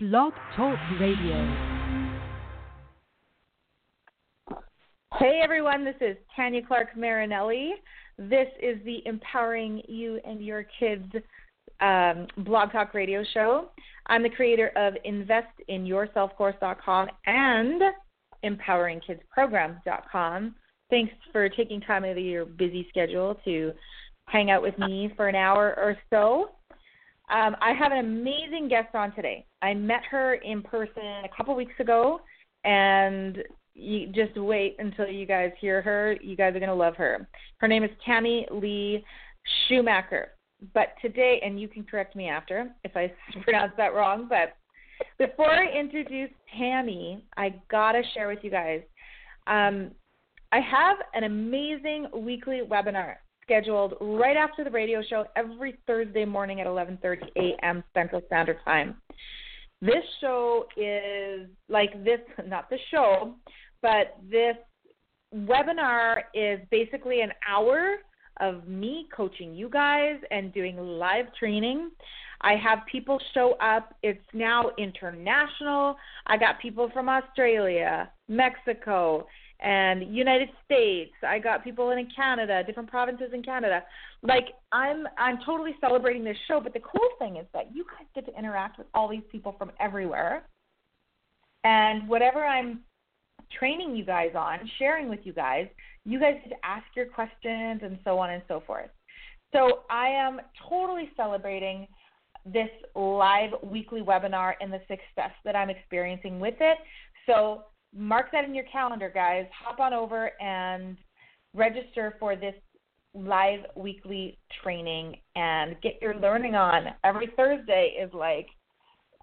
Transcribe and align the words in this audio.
Blog 0.00 0.32
Talk 0.54 0.78
Radio. 1.00 1.34
Hey 5.18 5.40
everyone, 5.42 5.84
this 5.84 5.96
is 6.00 6.16
Tanya 6.36 6.64
Clark 6.64 6.96
Marinelli. 6.96 7.72
This 8.16 8.46
is 8.62 8.78
the 8.84 9.04
Empowering 9.06 9.82
You 9.88 10.20
and 10.24 10.40
Your 10.40 10.64
Kids 10.78 11.12
um, 11.80 12.28
Blog 12.44 12.70
Talk 12.70 12.94
Radio 12.94 13.24
show. 13.34 13.70
I'm 14.06 14.22
the 14.22 14.30
creator 14.30 14.68
of 14.76 14.94
InvestInYourselfCourse.com 15.04 17.08
and 17.26 17.82
EmpoweringKidsProgram.com. 18.44 20.54
Thanks 20.90 21.12
for 21.32 21.48
taking 21.48 21.80
time 21.80 22.04
out 22.04 22.12
of 22.12 22.18
your 22.18 22.44
busy 22.44 22.86
schedule 22.88 23.34
to 23.44 23.72
hang 24.28 24.52
out 24.52 24.62
with 24.62 24.78
me 24.78 25.12
for 25.16 25.26
an 25.26 25.34
hour 25.34 25.74
or 25.76 25.96
so. 26.08 26.50
Um, 27.34 27.56
I 27.60 27.72
have 27.72 27.90
an 27.90 27.98
amazing 27.98 28.68
guest 28.68 28.94
on 28.94 29.12
today. 29.16 29.44
I 29.62 29.74
met 29.74 30.02
her 30.10 30.34
in 30.34 30.62
person 30.62 31.02
a 31.24 31.28
couple 31.36 31.54
weeks 31.54 31.78
ago, 31.80 32.20
and 32.64 33.38
you 33.74 34.08
just 34.08 34.36
wait 34.36 34.76
until 34.78 35.08
you 35.08 35.26
guys 35.26 35.50
hear 35.60 35.82
her. 35.82 36.16
You 36.20 36.36
guys 36.36 36.54
are 36.54 36.60
going 36.60 36.68
to 36.68 36.74
love 36.74 36.96
her. 36.96 37.28
Her 37.58 37.68
name 37.68 37.84
is 37.84 37.90
Tammy 38.04 38.46
Lee 38.50 39.04
Schumacher. 39.66 40.32
But 40.74 40.94
today, 41.00 41.40
and 41.44 41.60
you 41.60 41.68
can 41.68 41.84
correct 41.84 42.16
me 42.16 42.28
after 42.28 42.70
if 42.84 42.96
I 42.96 43.12
pronounce 43.42 43.72
that 43.76 43.94
wrong, 43.94 44.26
but 44.28 44.54
before 45.18 45.50
I 45.50 45.70
introduce 45.70 46.30
Tammy, 46.56 47.24
I 47.36 47.54
got 47.70 47.92
to 47.92 48.02
share 48.14 48.28
with 48.28 48.40
you 48.42 48.50
guys. 48.50 48.80
Um, 49.46 49.92
I 50.50 50.60
have 50.60 50.96
an 51.14 51.24
amazing 51.24 52.08
weekly 52.14 52.62
webinar 52.68 53.16
scheduled 53.42 53.94
right 54.00 54.36
after 54.36 54.64
the 54.64 54.70
radio 54.70 55.02
show 55.08 55.24
every 55.36 55.78
Thursday 55.86 56.24
morning 56.24 56.60
at 56.60 56.66
11:30 56.66 57.28
a.m. 57.36 57.84
Central 57.94 58.22
Standard 58.26 58.58
Time. 58.64 58.96
This 59.80 60.04
show 60.20 60.66
is 60.76 61.48
like 61.68 62.04
this 62.04 62.20
not 62.46 62.68
the 62.70 62.78
show, 62.90 63.34
but 63.82 64.16
this 64.30 64.56
webinar 65.34 66.22
is 66.34 66.60
basically 66.70 67.20
an 67.20 67.32
hour 67.48 67.96
of 68.40 68.66
me 68.68 69.06
coaching 69.14 69.54
you 69.54 69.68
guys 69.68 70.16
and 70.30 70.52
doing 70.52 70.76
live 70.76 71.26
training. 71.38 71.90
I 72.40 72.54
have 72.54 72.80
people 72.90 73.20
show 73.34 73.54
up. 73.60 73.94
It's 74.02 74.24
now 74.32 74.70
international. 74.78 75.96
I 76.26 76.36
got 76.36 76.60
people 76.60 76.88
from 76.92 77.08
Australia, 77.08 78.10
Mexico, 78.28 79.26
and 79.60 80.14
United 80.14 80.48
States. 80.64 81.12
I 81.26 81.38
got 81.38 81.64
people 81.64 81.90
in 81.90 82.08
Canada, 82.14 82.62
different 82.64 82.88
provinces 82.88 83.30
in 83.32 83.42
Canada. 83.42 83.82
Like 84.22 84.48
I'm 84.72 85.06
I'm 85.16 85.38
totally 85.44 85.74
celebrating 85.80 86.24
this 86.24 86.36
show, 86.46 86.60
but 86.60 86.72
the 86.72 86.80
cool 86.80 87.08
thing 87.18 87.36
is 87.36 87.46
that 87.52 87.74
you 87.74 87.84
guys 87.84 88.06
get 88.14 88.26
to 88.26 88.38
interact 88.38 88.78
with 88.78 88.86
all 88.94 89.08
these 89.08 89.22
people 89.30 89.54
from 89.58 89.72
everywhere. 89.80 90.44
And 91.64 92.08
whatever 92.08 92.44
I'm 92.44 92.80
training 93.58 93.96
you 93.96 94.04
guys 94.04 94.30
on, 94.36 94.58
sharing 94.78 95.08
with 95.08 95.20
you 95.24 95.32
guys, 95.32 95.66
you 96.04 96.20
guys 96.20 96.34
get 96.44 96.50
to 96.50 96.66
ask 96.66 96.84
your 96.94 97.06
questions 97.06 97.80
and 97.82 97.98
so 98.04 98.18
on 98.18 98.30
and 98.30 98.42
so 98.46 98.62
forth. 98.66 98.90
So 99.52 99.80
I 99.90 100.08
am 100.08 100.40
totally 100.68 101.10
celebrating 101.16 101.88
this 102.44 102.68
live 102.94 103.50
weekly 103.62 104.02
webinar 104.02 104.52
and 104.60 104.72
the 104.72 104.80
success 104.80 105.32
that 105.44 105.56
I'm 105.56 105.70
experiencing 105.70 106.38
with 106.38 106.54
it. 106.60 106.78
So 107.26 107.64
mark 107.94 108.30
that 108.32 108.44
in 108.44 108.54
your 108.54 108.64
calendar, 108.70 109.10
guys. 109.12 109.46
Hop 109.64 109.80
on 109.80 109.92
over 109.92 110.30
and 110.40 110.96
register 111.54 112.16
for 112.20 112.36
this 112.36 112.54
live 113.14 113.60
weekly 113.74 114.38
training 114.62 115.16
and 115.34 115.76
get 115.82 115.98
your 116.00 116.14
learning 116.14 116.54
on. 116.54 116.86
Every 117.04 117.28
Thursday 117.36 117.96
is 118.00 118.12
like 118.12 118.46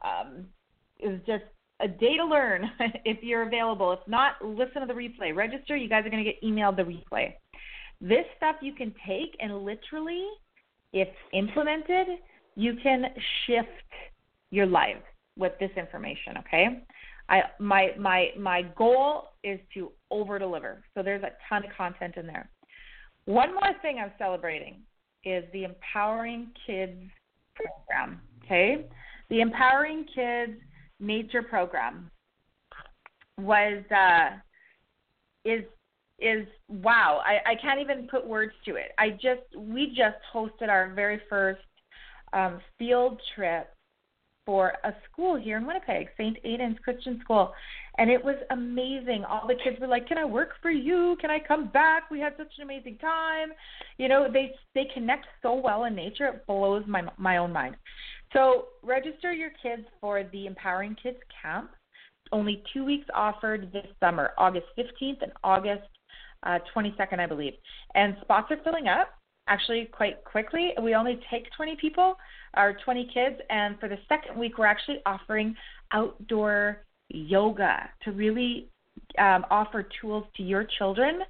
um, 0.04 0.46
is 1.00 1.20
just 1.26 1.44
a 1.82 1.88
day 1.88 2.18
to 2.18 2.26
learn 2.26 2.70
if 3.06 3.22
you're 3.22 3.44
available. 3.44 3.92
If 3.92 4.00
not, 4.08 4.44
listen 4.44 4.82
to 4.82 4.88
the 4.88 4.94
replay. 4.94 5.36
Register. 5.36 5.76
You 5.76 5.90
guys 5.90 6.06
are 6.06 6.10
going 6.10 6.24
to 6.24 6.32
get 6.32 6.42
emailed 6.44 6.78
the 6.78 6.84
replay. 6.84 7.34
This 8.02 8.26
stuff 8.38 8.58
you 8.62 8.74
can 8.74 8.94
take 9.08 9.36
and 9.40 9.64
literally, 9.64 10.26
if 10.94 11.08
implemented, 11.34 12.08
you 12.56 12.76
can 12.82 13.06
shift 13.46 13.70
your 14.52 14.66
life 14.66 14.98
with 15.38 15.54
this 15.60 15.72
information. 15.78 16.38
Okay. 16.40 16.84
I 17.30 17.42
my 17.60 17.92
my 17.98 18.30
my 18.38 18.62
goal 18.78 19.30
is 19.44 19.60
to 19.74 19.92
over 20.12 20.38
deliver. 20.40 20.84
So 20.94 21.04
there's 21.04 21.24
a 21.24 21.32
ton 21.50 21.66
of 21.66 21.72
content 21.76 22.16
in 22.18 22.28
there. 22.28 22.50
One 23.26 23.54
more 23.54 23.74
thing 23.82 24.00
I'm 24.00 24.12
celebrating 24.18 24.82
is 25.24 25.44
the 25.52 25.64
Empowering 25.64 26.50
Kids 26.68 27.02
program. 27.56 28.22
Okay, 28.44 28.86
the 29.30 29.42
Empowering 29.42 30.06
Kids 30.14 30.54
Nature 31.00 31.42
program 31.42 32.12
was 33.40 33.84
uh, 33.92 34.38
is 35.44 35.64
is 36.20 36.48
wow. 36.70 37.22
I, 37.26 37.52
I 37.52 37.56
can't 37.56 37.80
even 37.80 38.08
put 38.08 38.26
words 38.26 38.54
to 38.66 38.76
it. 38.76 38.92
I 39.00 39.10
just 39.10 39.42
we 39.58 39.88
just 39.88 40.18
hosted 40.34 40.70
our 40.70 40.94
very 40.94 41.22
first 41.30 41.62
um, 42.34 42.60
field 42.78 43.20
trip 43.36 43.75
for 44.46 44.74
a 44.84 44.94
school 45.10 45.36
here 45.36 45.58
in 45.58 45.66
Winnipeg, 45.66 46.10
St. 46.18 46.38
Aidan's 46.44 46.78
Christian 46.84 47.20
School. 47.22 47.54
And 47.98 48.10
it 48.10 48.24
was 48.24 48.36
amazing. 48.52 49.24
All 49.24 49.48
the 49.48 49.56
kids 49.56 49.80
were 49.80 49.88
like, 49.88 50.08
"Can 50.08 50.18
I 50.18 50.26
work 50.26 50.56
for 50.62 50.70
you? 50.70 51.18
Can 51.20 51.30
I 51.30 51.40
come 51.40 51.68
back? 51.68 52.12
We 52.12 52.20
had 52.20 52.36
such 52.38 52.54
an 52.58 52.64
amazing 52.64 52.98
time." 52.98 53.54
You 53.98 54.08
know, 54.08 54.32
they 54.32 54.56
they 54.74 54.86
connect 54.94 55.26
so 55.42 55.56
well 55.56 55.86
in 55.86 55.96
nature. 55.96 56.28
It 56.28 56.46
blows 56.46 56.86
my 56.88 57.04
my 57.18 57.38
own 57.38 57.52
mind. 57.52 57.76
So, 58.34 58.68
register 58.84 59.32
your 59.32 59.52
kids 59.62 59.88
for 60.02 60.24
the 60.24 60.46
Empowering 60.46 60.96
Kids 61.02 61.20
Camp. 61.42 61.72
Only 62.32 62.64
2 62.74 62.84
weeks 62.84 63.08
offered 63.14 63.72
this 63.72 63.86
summer, 64.00 64.34
August 64.38 64.66
15th 64.78 65.22
and 65.22 65.32
August 65.44 65.88
uh, 66.44 66.60
22nd, 66.76 67.20
I 67.20 67.28
believe. 67.28 67.54
And 67.94 68.18
spots 68.22 68.52
are 68.52 68.58
filling 68.64 68.88
up 68.88 69.10
actually 69.48 69.86
quite 69.92 70.24
quickly. 70.24 70.72
We 70.82 70.96
only 70.96 71.20
take 71.30 71.46
20 71.56 71.76
people 71.76 72.16
our 72.56 72.74
20 72.74 73.10
kids. 73.14 73.36
And 73.50 73.80
for 73.80 73.90
the 73.90 73.98
second 74.10 74.38
week, 74.40 74.58
we're 74.58 74.66
actually 74.66 75.02
offering 75.06 75.56
outdoor 75.92 76.84
yoga 77.10 77.90
to 78.04 78.12
really 78.12 78.70
um, 79.20 79.46
offer 79.50 79.88
tools 80.02 80.26
to 80.38 80.44
your 80.44 80.66
children 80.78 81.22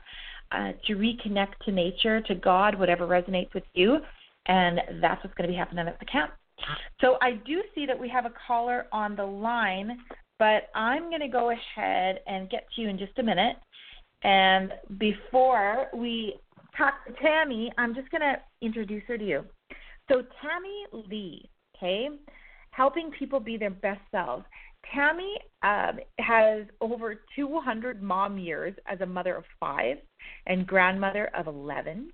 uh, 0.51 0.71
to 0.87 0.95
reconnect 0.95 1.57
to 1.65 1.71
nature, 1.71 2.21
to 2.21 2.35
God, 2.35 2.77
whatever 2.77 3.07
resonates 3.07 3.53
with 3.53 3.63
you. 3.73 3.97
And 4.47 4.79
that's 5.01 5.23
what's 5.23 5.35
going 5.35 5.47
to 5.47 5.53
be 5.53 5.57
happening 5.57 5.87
at 5.87 5.99
the 5.99 6.05
camp. 6.05 6.31
So 7.01 7.17
I 7.21 7.33
do 7.45 7.61
see 7.73 7.85
that 7.85 7.99
we 7.99 8.07
have 8.09 8.25
a 8.25 8.33
caller 8.47 8.87
on 8.91 9.15
the 9.15 9.25
line, 9.25 9.97
but 10.39 10.69
I'm 10.73 11.09
going 11.09 11.21
to 11.21 11.27
go 11.27 11.51
ahead 11.51 12.19
and 12.27 12.49
get 12.49 12.65
to 12.75 12.81
you 12.81 12.89
in 12.89 12.97
just 12.97 13.17
a 13.17 13.23
minute. 13.23 13.57
And 14.23 14.73
before 14.97 15.87
we 15.93 16.39
talk 16.77 16.93
to 17.07 17.13
Tammy, 17.21 17.71
I'm 17.77 17.93
just 17.93 18.09
going 18.11 18.21
to 18.21 18.35
introduce 18.61 19.03
her 19.07 19.17
to 19.17 19.25
you. 19.25 19.43
So 20.09 20.21
Tammy 20.41 21.05
Lee, 21.09 21.49
okay, 21.75 22.09
helping 22.71 23.11
people 23.11 23.39
be 23.39 23.57
their 23.57 23.71
best 23.71 24.01
selves. 24.11 24.45
Tammy 24.93 25.35
um, 25.63 25.99
has 26.19 26.65
over 26.79 27.21
200 27.35 28.03
mom 28.03 28.37
years 28.37 28.75
as 28.85 29.01
a 29.01 29.05
mother 29.05 29.35
of 29.35 29.43
five 29.59 29.97
and 30.45 30.67
grandmother 30.67 31.31
of 31.35 31.47
11. 31.47 32.11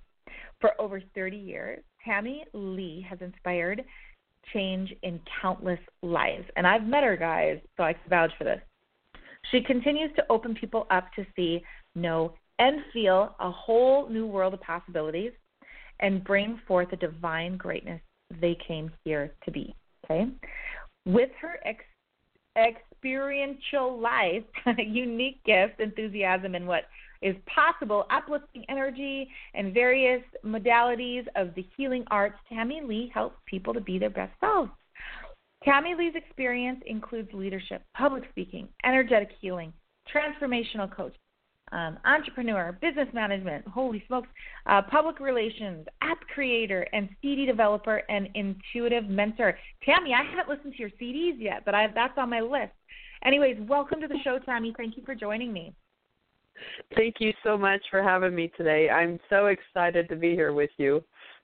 For 0.60 0.80
over 0.80 1.02
30 1.14 1.36
years, 1.36 1.82
Tammy 2.04 2.44
Lee 2.54 3.04
has 3.08 3.18
inspired 3.20 3.84
change 4.52 4.92
in 5.02 5.20
countless 5.40 5.78
lives. 6.02 6.44
And 6.56 6.66
I've 6.66 6.84
met 6.84 7.04
her, 7.04 7.16
guys, 7.16 7.58
so 7.76 7.82
I 7.82 7.92
can 7.92 8.08
vouch 8.08 8.32
for 8.38 8.44
this. 8.44 8.60
She 9.50 9.60
continues 9.60 10.10
to 10.16 10.24
open 10.30 10.54
people 10.54 10.86
up 10.90 11.12
to 11.16 11.26
see, 11.36 11.62
know, 11.94 12.34
and 12.58 12.80
feel 12.92 13.34
a 13.40 13.50
whole 13.50 14.08
new 14.08 14.26
world 14.26 14.54
of 14.54 14.60
possibilities 14.60 15.32
and 16.02 16.22
bring 16.22 16.60
forth 16.66 16.90
the 16.90 16.96
divine 16.96 17.56
greatness 17.56 18.00
they 18.40 18.56
came 18.66 18.90
here 19.04 19.32
to 19.44 19.50
be. 19.50 19.74
Okay? 20.04 20.26
With 21.06 21.30
her 21.40 21.60
ex- 21.64 21.84
experiential 22.56 23.98
life, 23.98 24.42
unique 24.78 25.42
gift, 25.44 25.80
enthusiasm, 25.80 26.54
and 26.54 26.66
what 26.66 26.84
is 27.22 27.36
possible, 27.46 28.04
uplifting 28.10 28.64
energy, 28.68 29.28
and 29.54 29.72
various 29.72 30.22
modalities 30.44 31.24
of 31.36 31.54
the 31.54 31.64
healing 31.76 32.04
arts, 32.10 32.34
Tammy 32.48 32.82
Lee 32.84 33.10
helps 33.14 33.36
people 33.46 33.72
to 33.72 33.80
be 33.80 33.98
their 33.98 34.10
best 34.10 34.32
selves. 34.40 34.70
Tammy 35.64 35.94
Lee's 35.96 36.16
experience 36.16 36.80
includes 36.86 37.28
leadership, 37.32 37.82
public 37.96 38.24
speaking, 38.30 38.66
energetic 38.84 39.28
healing, 39.40 39.72
transformational 40.12 40.90
coaching 40.94 41.21
um, 41.72 41.98
entrepreneur, 42.04 42.76
business 42.80 43.08
management, 43.12 43.66
holy 43.66 44.04
smokes, 44.06 44.28
uh, 44.66 44.82
public 44.82 45.18
relations, 45.20 45.86
app 46.02 46.20
creator, 46.34 46.86
and 46.92 47.08
CD 47.20 47.46
developer 47.46 48.02
and 48.08 48.28
intuitive 48.34 49.08
mentor. 49.08 49.58
Tammy, 49.84 50.12
I 50.14 50.22
haven't 50.22 50.48
listened 50.48 50.74
to 50.74 50.78
your 50.78 50.90
CDs 50.90 51.36
yet, 51.38 51.64
but 51.64 51.74
I, 51.74 51.88
that's 51.94 52.16
on 52.16 52.30
my 52.30 52.40
list. 52.40 52.72
Anyways, 53.24 53.56
welcome 53.68 54.00
to 54.00 54.08
the 54.08 54.18
show, 54.22 54.38
Tammy. 54.38 54.74
Thank 54.76 54.96
you 54.96 55.02
for 55.04 55.14
joining 55.14 55.52
me. 55.52 55.74
Thank 56.94 57.16
you 57.18 57.32
so 57.42 57.56
much 57.56 57.80
for 57.90 58.02
having 58.02 58.34
me 58.34 58.52
today. 58.56 58.90
I'm 58.90 59.18
so 59.30 59.46
excited 59.46 60.08
to 60.08 60.16
be 60.16 60.30
here 60.32 60.52
with 60.52 60.70
you. 60.76 61.02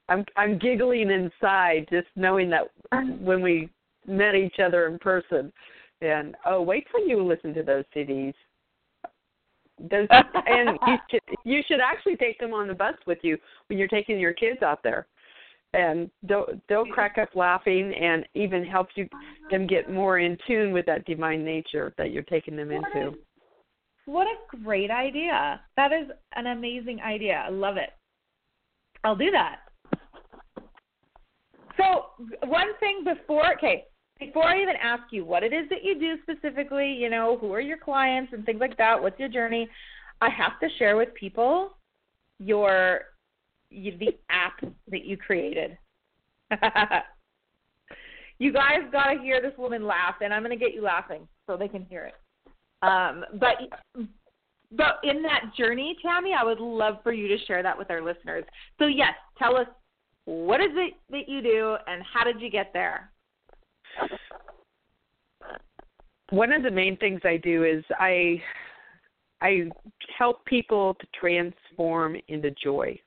I'm 0.08 0.24
I'm 0.36 0.58
giggling 0.58 1.10
inside 1.10 1.86
just 1.90 2.06
knowing 2.16 2.50
that 2.50 2.64
when 3.20 3.42
we 3.42 3.68
met 4.06 4.34
each 4.34 4.58
other 4.58 4.86
in 4.86 4.98
person, 4.98 5.52
And 6.00 6.34
oh, 6.46 6.62
wait 6.62 6.86
till 6.90 7.06
you 7.06 7.22
listen 7.22 7.52
to 7.54 7.62
those 7.62 7.84
CDs. 7.94 8.34
Those 9.90 10.08
and 10.46 10.78
you 10.86 10.96
should 11.10 11.20
you 11.44 11.62
should 11.66 11.80
actually 11.80 12.16
take 12.16 12.38
them 12.38 12.52
on 12.52 12.68
the 12.68 12.74
bus 12.74 12.94
with 13.06 13.18
you 13.22 13.36
when 13.68 13.78
you're 13.78 13.88
taking 13.88 14.18
your 14.18 14.32
kids 14.32 14.62
out 14.62 14.82
there, 14.82 15.06
and 15.74 16.10
they'll 16.22 16.46
they'll 16.68 16.86
crack 16.86 17.16
up 17.18 17.30
laughing 17.34 17.94
and 17.94 18.26
even 18.34 18.64
help 18.64 18.88
you 18.94 19.08
them 19.50 19.66
get 19.66 19.90
more 19.90 20.18
in 20.18 20.36
tune 20.46 20.72
with 20.72 20.86
that 20.86 21.04
divine 21.04 21.44
nature 21.44 21.94
that 21.98 22.10
you're 22.10 22.22
taking 22.24 22.56
them 22.56 22.70
into. 22.70 23.14
What 24.06 24.26
a 24.26 24.56
great 24.62 24.90
idea! 24.90 25.60
That 25.76 25.92
is 25.92 26.08
an 26.34 26.46
amazing 26.46 27.00
idea. 27.00 27.44
I 27.46 27.50
love 27.50 27.76
it. 27.76 27.90
I'll 29.04 29.16
do 29.16 29.30
that. 29.30 29.60
So 31.76 32.26
one 32.46 32.68
thing 32.80 33.04
before, 33.04 33.54
okay, 33.54 33.84
before 34.18 34.44
I 34.44 34.60
even 34.60 34.74
ask 34.82 35.04
you 35.10 35.24
what 35.24 35.42
it 35.42 35.52
is 35.52 35.68
that 35.70 35.84
you 35.84 35.98
do 35.98 36.16
specifically, 36.22 36.92
you 36.92 37.08
know, 37.08 37.38
who 37.40 37.52
are 37.52 37.60
your 37.60 37.78
clients 37.78 38.32
and 38.32 38.44
things 38.44 38.60
like 38.60 38.76
that, 38.76 39.00
what's 39.00 39.18
your 39.18 39.28
journey, 39.28 39.68
I 40.20 40.28
have 40.30 40.58
to 40.60 40.68
share 40.78 40.96
with 40.96 41.14
people 41.14 41.76
your 42.38 43.02
the 43.70 44.16
app 44.30 44.60
that 44.90 45.04
you 45.04 45.16
created. 45.16 45.76
you 48.38 48.52
guys 48.52 48.80
got 48.90 49.12
to 49.12 49.20
hear 49.20 49.42
this 49.42 49.52
woman 49.58 49.86
laugh, 49.86 50.16
and 50.22 50.32
I'm 50.32 50.42
going 50.42 50.58
to 50.58 50.64
get 50.64 50.74
you 50.74 50.82
laughing 50.82 51.28
so 51.46 51.56
they 51.56 51.68
can 51.68 51.84
hear 51.84 52.04
it. 52.04 52.14
Um, 52.82 53.24
but 53.38 53.56
but 54.70 55.00
in 55.02 55.22
that 55.22 55.52
journey, 55.56 55.96
Tammy, 56.02 56.32
I 56.38 56.44
would 56.44 56.60
love 56.60 56.96
for 57.02 57.12
you 57.12 57.28
to 57.28 57.44
share 57.46 57.62
that 57.62 57.76
with 57.76 57.90
our 57.90 58.02
listeners. 58.02 58.44
So 58.78 58.86
yes, 58.86 59.14
tell 59.38 59.56
us 59.56 59.66
what 60.24 60.60
is 60.60 60.70
it 60.72 60.94
that 61.10 61.28
you 61.28 61.42
do, 61.42 61.76
and 61.86 62.02
how 62.02 62.24
did 62.24 62.40
you 62.40 62.50
get 62.50 62.70
there? 62.72 63.10
One 66.30 66.52
of 66.52 66.62
the 66.62 66.70
main 66.70 66.96
things 66.98 67.20
I 67.24 67.38
do 67.38 67.64
is 67.64 67.82
I 67.98 68.42
I 69.40 69.70
help 70.16 70.44
people 70.44 70.94
to 70.94 71.06
transform 71.18 72.16
into 72.28 72.50
joy, 72.62 72.98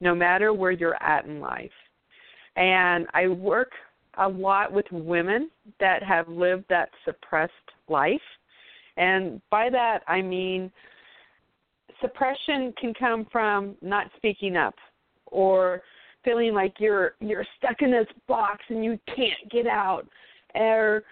no 0.00 0.14
matter 0.14 0.52
where 0.52 0.70
you're 0.70 1.00
at 1.02 1.26
in 1.26 1.40
life. 1.40 1.70
And 2.56 3.06
I 3.14 3.28
work 3.28 3.72
a 4.18 4.28
lot 4.28 4.72
with 4.72 4.86
women 4.90 5.50
that 5.78 6.02
have 6.02 6.28
lived 6.28 6.64
that 6.68 6.88
suppressed 7.04 7.52
life. 7.88 8.20
And 8.96 9.40
by 9.50 9.70
that, 9.70 10.00
I 10.08 10.22
mean 10.22 10.72
suppression 12.00 12.72
can 12.80 12.92
come 12.94 13.26
from 13.30 13.76
not 13.82 14.10
speaking 14.16 14.56
up 14.56 14.74
or 15.26 15.82
feeling 16.28 16.52
like 16.52 16.74
you're 16.78 17.14
you're 17.20 17.46
stuck 17.56 17.80
in 17.80 17.90
this 17.90 18.06
box 18.26 18.62
and 18.68 18.84
you 18.84 18.98
can't 19.06 19.50
get 19.50 19.66
out 19.66 20.06
or 20.54 21.02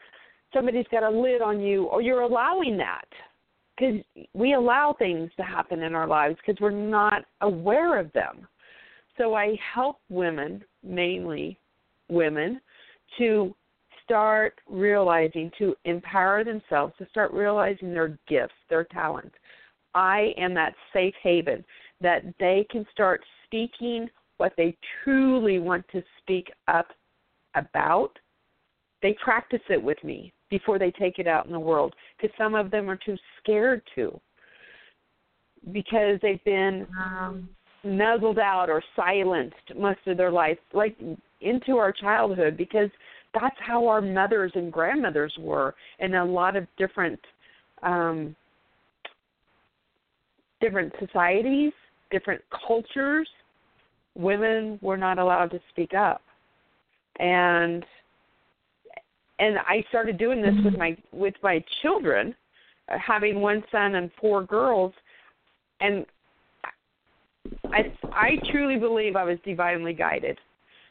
somebody's 0.52 0.86
got 0.90 1.02
a 1.02 1.10
lid 1.10 1.40
on 1.40 1.60
you 1.60 1.84
or 1.84 2.02
you're 2.02 2.22
allowing 2.22 2.76
that. 2.76 3.06
Because 3.76 4.00
we 4.32 4.54
allow 4.54 4.94
things 4.98 5.30
to 5.36 5.42
happen 5.42 5.82
in 5.82 5.94
our 5.94 6.06
lives 6.06 6.36
because 6.44 6.60
we're 6.60 6.70
not 6.70 7.24
aware 7.42 7.98
of 7.98 8.10
them. 8.12 8.46
So 9.18 9.34
i 9.34 9.56
help 9.74 9.98
women 10.08 10.62
mainly 10.82 11.58
women 12.08 12.60
to 13.18 13.54
start 14.04 14.54
realizing 14.68 15.50
to 15.58 15.74
empower 15.84 16.44
themselves 16.44 16.94
to 16.98 17.06
start 17.10 17.32
realizing 17.32 17.92
their 17.92 18.18
gifts 18.28 18.54
their 18.68 18.84
talents. 18.84 19.34
I 19.94 20.32
am 20.36 20.52
that 20.54 20.74
safe 20.92 21.14
haven 21.22 21.64
that 22.02 22.22
they 22.38 22.66
can 22.70 22.86
start 22.92 23.22
speaking 23.46 24.08
what 24.38 24.52
they 24.56 24.76
truly 25.02 25.58
want 25.58 25.84
to 25.92 26.02
speak 26.20 26.50
up 26.68 26.88
about, 27.54 28.10
they 29.02 29.16
practice 29.22 29.60
it 29.68 29.82
with 29.82 30.02
me 30.04 30.32
before 30.50 30.78
they 30.78 30.90
take 30.92 31.18
it 31.18 31.26
out 31.26 31.46
in 31.46 31.52
the 31.52 31.60
world 31.60 31.94
because 32.16 32.34
some 32.38 32.54
of 32.54 32.70
them 32.70 32.88
are 32.88 32.98
too 33.04 33.16
scared 33.42 33.82
to 33.94 34.18
because 35.72 36.18
they've 36.22 36.42
been 36.44 36.86
um, 37.04 37.48
nuzzled 37.82 38.38
out 38.38 38.70
or 38.70 38.82
silenced 38.94 39.56
most 39.76 39.98
of 40.06 40.16
their 40.16 40.30
life 40.30 40.58
like 40.72 40.96
into 41.40 41.76
our 41.76 41.92
childhood 41.92 42.56
because 42.56 42.90
that's 43.34 43.56
how 43.58 43.86
our 43.86 44.00
mothers 44.00 44.52
and 44.54 44.72
grandmothers 44.72 45.34
were 45.38 45.74
in 45.98 46.14
a 46.14 46.24
lot 46.24 46.56
of 46.56 46.66
different 46.78 47.20
um 47.82 48.34
different 50.60 50.92
societies 51.00 51.72
different 52.10 52.40
cultures 52.66 53.28
women 54.16 54.78
were 54.82 54.96
not 54.96 55.18
allowed 55.18 55.50
to 55.50 55.60
speak 55.70 55.94
up. 55.94 56.22
And 57.18 57.84
and 59.38 59.58
I 59.58 59.84
started 59.90 60.18
doing 60.18 60.40
this 60.40 60.54
with 60.64 60.78
my 60.78 60.96
with 61.12 61.34
my 61.42 61.62
children 61.82 62.34
uh, 62.88 62.98
having 62.98 63.40
one 63.40 63.62
son 63.70 63.96
and 63.96 64.10
four 64.20 64.42
girls. 64.42 64.92
And 65.80 66.06
I 67.64 67.92
I 68.12 68.36
truly 68.50 68.78
believe 68.78 69.16
I 69.16 69.24
was 69.24 69.38
divinely 69.44 69.92
guided 69.92 70.38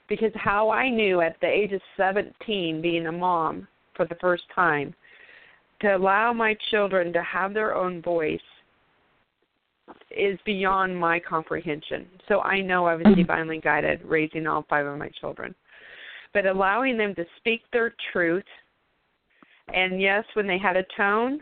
because 0.08 0.32
how 0.36 0.70
I 0.70 0.90
knew 0.90 1.22
at 1.22 1.38
the 1.42 1.48
age 1.48 1.72
of 1.72 1.82
17 1.98 2.82
being 2.82 3.08
a 3.08 3.12
mom 3.12 3.68
for 3.96 4.06
the 4.06 4.16
first 4.22 4.44
time 4.54 4.94
to 5.82 5.96
allow 5.96 6.32
my 6.32 6.56
children 6.70 7.12
to 7.14 7.24
have 7.24 7.54
their 7.54 7.76
own 7.76 8.02
voice 8.02 8.40
is 10.12 10.40
beyond 10.46 10.98
my 10.98 11.20
comprehension. 11.20 12.08
So 12.28 12.42
I 12.42 12.62
know 12.62 12.86
I 12.86 12.96
was 12.96 13.06
mm-hmm. 13.06 13.22
divinely 13.22 13.60
guided 13.60 14.02
raising 14.04 14.48
all 14.48 14.66
five 14.70 14.86
of 14.86 14.98
my 14.98 15.10
children. 15.20 15.54
But 16.34 16.46
allowing 16.46 16.98
them 16.98 17.16
to 17.16 17.26
speak 17.38 17.62
their 17.72 17.94
truth, 18.12 18.44
and 19.74 20.02
yes, 20.02 20.24
when 20.34 20.48
they 20.48 20.58
had 20.58 20.76
a 20.76 20.86
tone, 20.98 21.42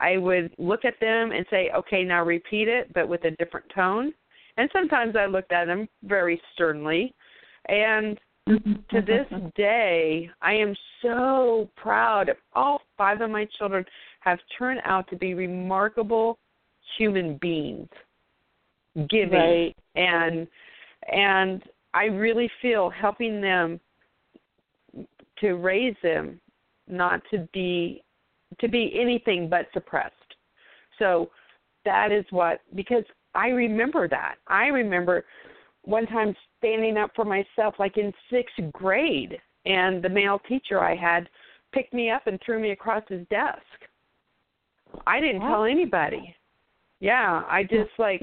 I 0.00 0.16
would 0.16 0.52
look 0.58 0.84
at 0.84 0.98
them 1.00 1.32
and 1.32 1.46
say, 1.50 1.70
okay, 1.76 2.02
now 2.02 2.24
repeat 2.24 2.68
it, 2.68 2.92
but 2.92 3.08
with 3.08 3.24
a 3.24 3.30
different 3.32 3.66
tone. 3.74 4.12
And 4.56 4.68
sometimes 4.72 5.16
I 5.16 5.26
looked 5.26 5.52
at 5.52 5.66
them 5.66 5.88
very 6.02 6.40
sternly. 6.54 7.14
And 7.68 8.18
mm-hmm. 8.48 8.72
to 8.90 9.02
this 9.02 9.26
day, 9.54 10.30
I 10.42 10.54
am 10.54 10.74
so 11.02 11.68
proud 11.76 12.28
of 12.28 12.36
all 12.54 12.82
five 12.96 13.20
of 13.20 13.30
my 13.30 13.46
children 13.58 13.84
have 14.20 14.38
turned 14.58 14.80
out 14.84 15.08
to 15.10 15.16
be 15.16 15.34
remarkable 15.34 16.38
human 16.98 17.36
beings 17.38 17.88
giving 19.08 19.38
right. 19.38 19.76
and 19.94 20.46
and 21.12 21.62
I 21.94 22.04
really 22.04 22.50
feel 22.60 22.90
helping 22.90 23.40
them 23.40 23.80
to 25.40 25.54
raise 25.54 25.96
them 26.02 26.40
not 26.88 27.22
to 27.30 27.48
be 27.52 28.02
to 28.60 28.68
be 28.68 28.92
anything 28.98 29.48
but 29.48 29.66
suppressed. 29.72 30.14
So 30.98 31.30
that 31.84 32.12
is 32.12 32.24
what 32.30 32.60
because 32.74 33.04
I 33.34 33.48
remember 33.48 34.08
that. 34.08 34.36
I 34.46 34.66
remember 34.66 35.24
one 35.82 36.06
time 36.06 36.34
standing 36.58 36.96
up 36.96 37.10
for 37.14 37.24
myself 37.24 37.74
like 37.78 37.96
in 37.96 38.12
6th 38.32 38.72
grade 38.72 39.38
and 39.66 40.02
the 40.02 40.08
male 40.08 40.40
teacher 40.48 40.80
I 40.80 40.96
had 40.96 41.28
picked 41.72 41.92
me 41.92 42.10
up 42.10 42.26
and 42.26 42.40
threw 42.44 42.60
me 42.60 42.70
across 42.70 43.02
his 43.08 43.26
desk. 43.28 43.60
I 45.06 45.20
didn't 45.20 45.42
tell 45.42 45.64
anybody. 45.64 46.34
Yeah, 47.00 47.42
I 47.48 47.62
just 47.70 47.90
like 47.98 48.22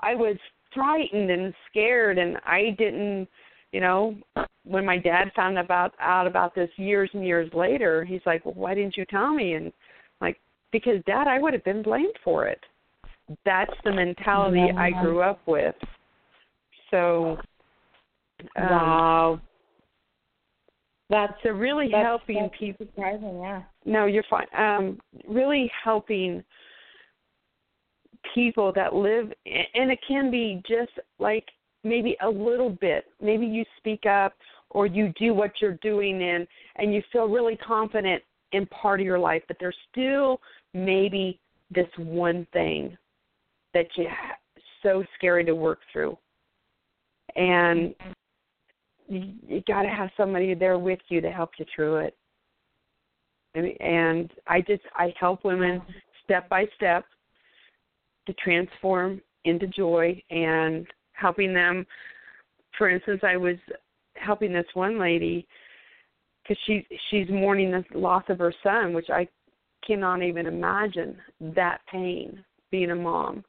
I 0.00 0.14
was 0.14 0.36
frightened 0.74 1.30
and 1.30 1.52
scared 1.70 2.18
and 2.18 2.36
I 2.46 2.74
didn't 2.78 3.28
you 3.72 3.80
know, 3.80 4.16
when 4.64 4.84
my 4.84 4.98
dad 4.98 5.30
found 5.36 5.58
about 5.58 5.94
out 6.00 6.26
about 6.26 6.54
this 6.54 6.70
years 6.76 7.10
and 7.12 7.24
years 7.24 7.50
later, 7.54 8.04
he's 8.04 8.20
like, 8.26 8.44
"Well, 8.44 8.54
why 8.54 8.74
didn't 8.74 8.96
you 8.96 9.04
tell 9.04 9.32
me?" 9.32 9.54
And 9.54 9.72
like, 10.20 10.38
because 10.72 11.02
dad, 11.06 11.28
I 11.28 11.38
would 11.38 11.52
have 11.52 11.64
been 11.64 11.82
blamed 11.82 12.16
for 12.24 12.46
it. 12.46 12.60
That's 13.44 13.72
the 13.84 13.92
mentality 13.92 14.66
yeah. 14.72 14.80
I 14.80 14.90
grew 15.02 15.22
up 15.22 15.40
with. 15.46 15.74
So, 16.90 17.38
um, 18.56 18.68
wow. 18.70 19.40
That's 21.10 21.34
so 21.42 21.50
really 21.50 21.88
that's, 21.90 22.04
helping 22.04 22.42
that's 22.42 22.58
people. 22.58 22.86
Surprising, 22.86 23.40
yeah. 23.40 23.62
No, 23.84 24.06
you're 24.06 24.24
fine. 24.28 24.46
Um, 24.56 24.98
really 25.28 25.70
helping 25.84 26.42
people 28.34 28.72
that 28.74 28.94
live 28.94 29.32
and 29.46 29.90
it 29.90 29.98
can 30.06 30.30
be 30.30 30.62
just 30.68 30.92
like 31.18 31.44
maybe 31.84 32.16
a 32.22 32.28
little 32.28 32.70
bit. 32.70 33.06
Maybe 33.20 33.46
you 33.46 33.64
speak 33.78 34.06
up 34.06 34.34
or 34.70 34.86
you 34.86 35.12
do 35.18 35.34
what 35.34 35.52
you're 35.60 35.78
doing 35.82 36.20
in 36.20 36.46
and 36.76 36.94
you 36.94 37.02
feel 37.12 37.28
really 37.28 37.56
confident 37.56 38.22
in 38.52 38.66
part 38.66 39.00
of 39.00 39.06
your 39.06 39.18
life 39.18 39.42
but 39.46 39.56
there's 39.60 39.76
still 39.90 40.40
maybe 40.74 41.38
this 41.70 41.88
one 41.96 42.46
thing 42.52 42.96
that 43.72 43.86
you 43.96 44.06
so 44.82 45.04
scary 45.16 45.44
to 45.44 45.54
work 45.54 45.80
through. 45.92 46.16
And 47.36 47.94
you, 49.08 49.34
you 49.46 49.62
got 49.66 49.82
to 49.82 49.88
have 49.88 50.10
somebody 50.16 50.54
there 50.54 50.78
with 50.78 51.00
you 51.08 51.20
to 51.20 51.30
help 51.30 51.50
you 51.58 51.64
through 51.74 51.96
it. 51.96 52.16
And 53.54 54.30
i 54.46 54.60
just 54.60 54.82
i 54.94 55.12
help 55.18 55.44
women 55.44 55.82
step 56.22 56.48
by 56.48 56.66
step 56.76 57.04
to 58.30 58.42
transform 58.42 59.20
into 59.44 59.66
joy 59.66 60.20
and 60.30 60.86
helping 61.12 61.52
them. 61.52 61.86
For 62.76 62.88
instance, 62.88 63.20
I 63.22 63.36
was 63.36 63.56
helping 64.14 64.52
this 64.52 64.66
one 64.74 64.98
lady 64.98 65.46
because 66.42 66.58
she 66.66 66.86
she's 67.10 67.28
mourning 67.28 67.70
the 67.70 67.84
loss 67.98 68.24
of 68.28 68.38
her 68.38 68.52
son, 68.62 68.92
which 68.92 69.10
I 69.10 69.28
cannot 69.86 70.22
even 70.22 70.46
imagine 70.46 71.16
that 71.40 71.80
pain 71.90 72.44
being 72.70 72.90
a 72.90 72.96
mom. 72.96 73.44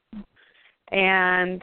And 0.91 1.61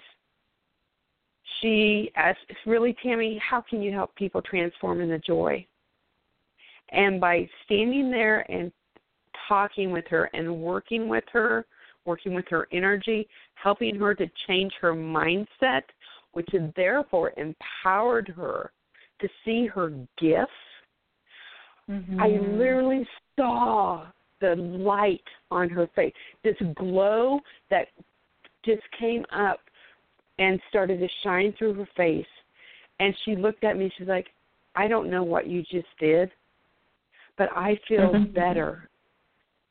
she 1.61 2.11
asked, 2.17 2.39
really, 2.67 2.97
Tammy, 3.03 3.41
how 3.47 3.61
can 3.61 3.83
you 3.83 3.93
help 3.93 4.15
people 4.15 4.41
transform 4.43 5.01
into 5.01 5.19
joy? 5.19 5.67
And 6.91 7.21
by 7.21 7.49
standing 7.65 8.11
there 8.11 8.51
and 8.51 8.73
talking 9.49 9.91
with 9.91 10.07
her 10.09 10.31
and 10.33 10.61
working 10.61 11.09
with 11.09 11.25
her, 11.33 11.67
working 12.09 12.35
with 12.35 12.47
her 12.49 12.67
energy, 12.73 13.29
helping 13.55 13.95
her 13.97 14.15
to 14.15 14.27
change 14.49 14.73
her 14.81 14.95
mindset, 14.95 15.83
which 16.33 16.49
had 16.51 16.73
therefore 16.75 17.33
empowered 17.37 18.33
her 18.35 18.73
to 19.21 19.29
see 19.45 19.67
her 19.67 19.91
gifts. 20.19 20.51
Mm-hmm. 21.89 22.21
I 22.21 22.29
literally 22.29 23.07
saw 23.37 24.07
the 24.41 24.55
light 24.57 25.25
on 25.51 25.69
her 25.69 25.89
face, 25.95 26.13
this 26.43 26.57
glow 26.77 27.41
that 27.71 27.89
just 28.65 28.83
came 28.99 29.25
up 29.33 29.61
and 30.39 30.61
started 30.69 31.01
to 31.01 31.09
shine 31.23 31.53
through 31.59 31.75
her 31.75 31.89
face. 31.97 32.27
And 33.01 33.15
she 33.25 33.37
looked 33.37 33.65
at 33.65 33.77
me. 33.77 33.93
She's 33.99 34.09
like, 34.09 34.29
I 34.77 34.89
don't 34.89 35.11
know 35.11 35.23
what 35.23 35.47
you 35.47 35.63
just 35.63 35.89
did, 35.99 36.31
but 37.37 37.49
I 37.55 37.79
feel 37.89 38.13
mm-hmm. 38.13 38.33
better. 38.33 38.89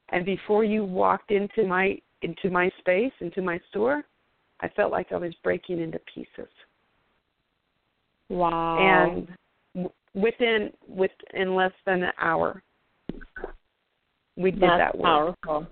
And 0.10 0.26
before 0.26 0.64
you 0.64 0.84
walked 0.84 1.32
into 1.32 1.66
my 1.66 2.00
into 2.22 2.50
my 2.50 2.70
space, 2.80 3.12
into 3.22 3.42
my 3.42 3.60
store, 3.70 4.04
I 4.62 4.70
felt 4.70 4.92
like 4.92 5.12
I 5.12 5.18
was 5.18 5.34
breaking 5.44 5.80
into 5.80 6.00
pieces. 6.14 6.52
Wow. 8.30 8.78
And 8.80 9.90
within 10.14 10.72
within 10.88 11.56
less 11.56 11.72
than 11.86 12.04
an 12.04 12.14
hour, 12.20 12.62
we 14.36 14.52
did 14.52 14.64
That's 14.64 14.94
that 14.94 14.98
work. 14.98 15.36
Powerful. 15.44 15.68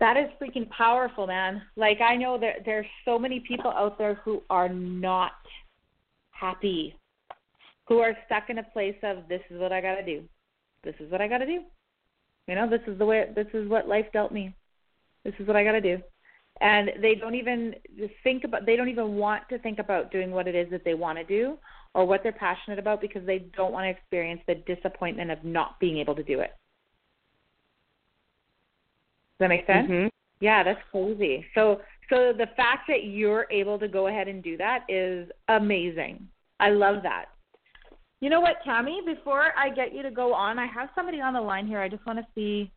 That 0.00 0.16
is 0.16 0.26
freaking 0.40 0.68
powerful, 0.70 1.26
man. 1.26 1.62
Like 1.76 2.00
I 2.00 2.16
know 2.16 2.38
that 2.38 2.64
there's 2.64 2.86
so 3.04 3.18
many 3.18 3.40
people 3.40 3.70
out 3.70 3.98
there 3.98 4.14
who 4.24 4.42
are 4.50 4.68
not 4.68 5.32
happy, 6.32 6.94
who 7.86 8.00
are 8.00 8.16
stuck 8.26 8.50
in 8.50 8.58
a 8.58 8.64
place 8.64 8.96
of 9.02 9.28
this 9.28 9.40
is 9.50 9.60
what 9.60 9.72
I 9.72 9.80
got 9.80 9.94
to 9.94 10.04
do, 10.04 10.24
this 10.84 10.94
is 11.00 11.10
what 11.10 11.20
I 11.20 11.28
got 11.28 11.38
to 11.38 11.46
do. 11.46 11.60
You 12.46 12.54
know, 12.54 12.68
this 12.68 12.80
is 12.86 12.98
the 12.98 13.04
way. 13.04 13.28
This 13.34 13.48
is 13.54 13.68
what 13.68 13.88
life 13.88 14.06
dealt 14.12 14.32
me. 14.32 14.54
This 15.24 15.34
is 15.38 15.46
what 15.46 15.56
I 15.56 15.64
got 15.64 15.72
to 15.72 15.80
do, 15.80 16.00
and 16.60 16.90
they 17.02 17.14
don't 17.16 17.34
even 17.34 17.74
think 18.22 18.44
about. 18.44 18.64
They 18.66 18.76
don't 18.76 18.88
even 18.88 19.16
want 19.16 19.48
to 19.48 19.58
think 19.58 19.78
about 19.78 20.12
doing 20.12 20.30
what 20.30 20.46
it 20.46 20.54
is 20.54 20.70
that 20.70 20.84
they 20.84 20.94
want 20.94 21.18
to 21.18 21.24
do 21.24 21.58
or 21.94 22.04
what 22.04 22.22
they're 22.22 22.32
passionate 22.32 22.78
about 22.78 23.00
because 23.00 23.24
they 23.26 23.38
don't 23.56 23.72
want 23.72 23.84
to 23.84 23.90
experience 23.90 24.40
the 24.46 24.54
disappointment 24.54 25.30
of 25.30 25.42
not 25.44 25.80
being 25.80 25.98
able 25.98 26.14
to 26.14 26.22
do 26.22 26.40
it. 26.40 26.52
Does 29.38 29.40
that 29.40 29.48
make 29.48 29.66
sense? 29.66 29.90
Mm-hmm. 29.90 30.08
Yeah, 30.40 30.62
that's 30.62 30.80
crazy. 30.92 31.44
So 31.54 31.80
so 32.08 32.32
the 32.36 32.48
fact 32.56 32.86
that 32.88 33.04
you're 33.04 33.46
able 33.50 33.78
to 33.78 33.88
go 33.88 34.06
ahead 34.06 34.28
and 34.28 34.42
do 34.42 34.56
that 34.58 34.84
is 34.88 35.28
amazing. 35.48 36.28
I 36.60 36.70
love 36.70 37.02
that. 37.02 37.26
You 38.20 38.30
know 38.30 38.40
what, 38.40 38.56
Tammy, 38.64 39.00
before 39.04 39.52
I 39.58 39.68
get 39.68 39.94
you 39.94 40.02
to 40.02 40.10
go 40.10 40.32
on, 40.32 40.58
I 40.58 40.66
have 40.66 40.88
somebody 40.94 41.20
on 41.20 41.34
the 41.34 41.40
line 41.40 41.66
here. 41.66 41.80
I 41.80 41.88
just 41.88 42.06
want 42.06 42.18
to 42.18 42.26
see 42.34 42.70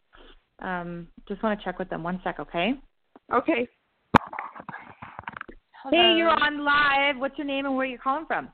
um 0.62 1.08
just 1.28 1.42
want 1.42 1.58
to 1.58 1.64
check 1.64 1.80
with 1.80 1.90
them. 1.90 2.04
One 2.04 2.20
sec, 2.24 2.40
okay? 2.40 2.74
Okay. 3.34 3.68
Hello. 5.84 5.98
Hey, 5.98 6.18
you're 6.18 6.30
on 6.30 6.66
live. 6.66 7.18
What's 7.22 7.38
your 7.38 7.48
name 7.48 7.66
and 7.66 7.76
where 7.76 7.86
are 7.86 7.90
you 7.90 7.98
calling 7.98 8.26
from? 8.26 8.50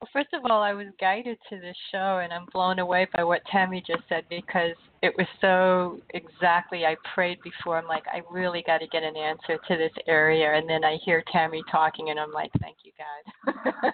Well, 0.00 0.10
first 0.12 0.34
of 0.34 0.50
all, 0.50 0.62
I 0.62 0.74
was 0.74 0.88
guided 1.00 1.38
to 1.48 1.58
this 1.58 1.76
show, 1.90 2.20
and 2.22 2.30
I'm 2.30 2.44
blown 2.52 2.80
away 2.80 3.06
by 3.14 3.24
what 3.24 3.40
Tammy 3.50 3.82
just 3.86 4.02
said 4.10 4.24
because 4.28 4.76
it 5.02 5.14
was 5.16 5.26
so 5.40 6.00
exactly. 6.10 6.84
I 6.84 6.96
prayed 7.14 7.38
before. 7.42 7.78
I'm 7.78 7.86
like, 7.86 8.04
I 8.12 8.20
really 8.30 8.62
got 8.66 8.78
to 8.78 8.86
get 8.88 9.02
an 9.02 9.16
answer 9.16 9.58
to 9.68 9.76
this 9.76 9.92
area, 10.06 10.52
and 10.52 10.68
then 10.68 10.84
I 10.84 10.98
hear 11.02 11.24
Tammy 11.32 11.62
talking, 11.70 12.10
and 12.10 12.20
I'm 12.20 12.30
like, 12.30 12.50
thank 12.60 12.76
you, 12.84 12.92
God. 12.98 13.54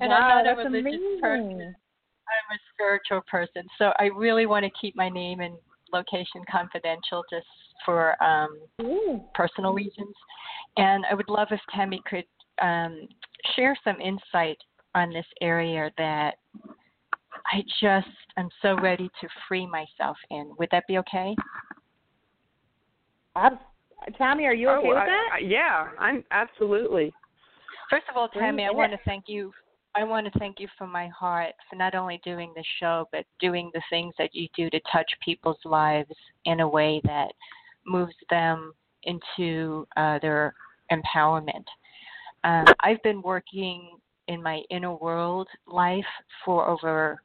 and 0.00 0.08
wow, 0.08 0.16
I'm 0.16 0.44
not 0.44 0.52
a 0.54 0.56
religious 0.56 0.94
amazing. 0.94 1.18
person. 1.20 1.74
I'm 2.30 2.56
a 2.56 2.60
spiritual 2.72 3.20
person, 3.30 3.64
so 3.76 3.92
I 3.98 4.04
really 4.04 4.46
want 4.46 4.64
to 4.64 4.70
keep 4.80 4.96
my 4.96 5.10
name 5.10 5.40
and 5.40 5.54
location 5.92 6.42
confidential, 6.50 7.24
just 7.28 7.46
for 7.84 8.16
um, 8.22 8.58
personal 9.34 9.74
reasons. 9.74 10.14
And 10.78 11.04
I 11.10 11.14
would 11.14 11.28
love 11.28 11.48
if 11.50 11.60
Tammy 11.74 12.00
could 12.08 12.24
um, 12.62 13.06
share 13.54 13.76
some 13.84 14.00
insight 14.00 14.56
on 14.94 15.12
this 15.12 15.26
area 15.40 15.90
that 15.98 16.36
I 17.52 17.62
just 17.80 18.08
am 18.36 18.48
so 18.62 18.76
ready 18.80 19.10
to 19.20 19.28
free 19.48 19.66
myself 19.66 20.16
in. 20.30 20.52
Would 20.58 20.68
that 20.72 20.86
be 20.86 20.98
okay? 20.98 21.34
Tammy, 24.16 24.46
are 24.46 24.54
you 24.54 24.68
okay 24.68 24.86
oh, 24.86 24.88
with 24.88 24.98
I, 24.98 25.06
that? 25.06 25.28
I, 25.34 25.38
yeah, 25.38 25.88
I'm 25.98 26.24
absolutely. 26.30 27.12
First 27.88 28.04
of 28.10 28.16
all, 28.16 28.28
Tammy, 28.28 28.64
I 28.64 28.70
want 28.70 28.92
to 28.92 28.98
thank 29.04 29.24
you. 29.26 29.52
I 29.96 30.04
want 30.04 30.32
to 30.32 30.38
thank 30.38 30.60
you 30.60 30.68
from 30.78 30.92
my 30.92 31.08
heart 31.08 31.52
for 31.68 31.74
not 31.74 31.96
only 31.96 32.20
doing 32.24 32.52
the 32.54 32.64
show, 32.78 33.08
but 33.10 33.24
doing 33.40 33.70
the 33.74 33.82
things 33.90 34.14
that 34.18 34.30
you 34.32 34.46
do 34.56 34.70
to 34.70 34.80
touch 34.92 35.10
people's 35.24 35.58
lives 35.64 36.12
in 36.44 36.60
a 36.60 36.68
way 36.68 37.00
that 37.04 37.32
moves 37.84 38.14
them 38.30 38.72
into 39.02 39.86
uh, 39.96 40.20
their 40.20 40.54
empowerment. 40.92 41.64
Um, 42.44 42.66
I've 42.80 43.02
been 43.02 43.20
working 43.22 43.98
in 44.30 44.42
my 44.42 44.62
inner 44.70 44.94
world 44.94 45.48
life 45.66 46.04
for 46.44 46.68
over 46.68 47.20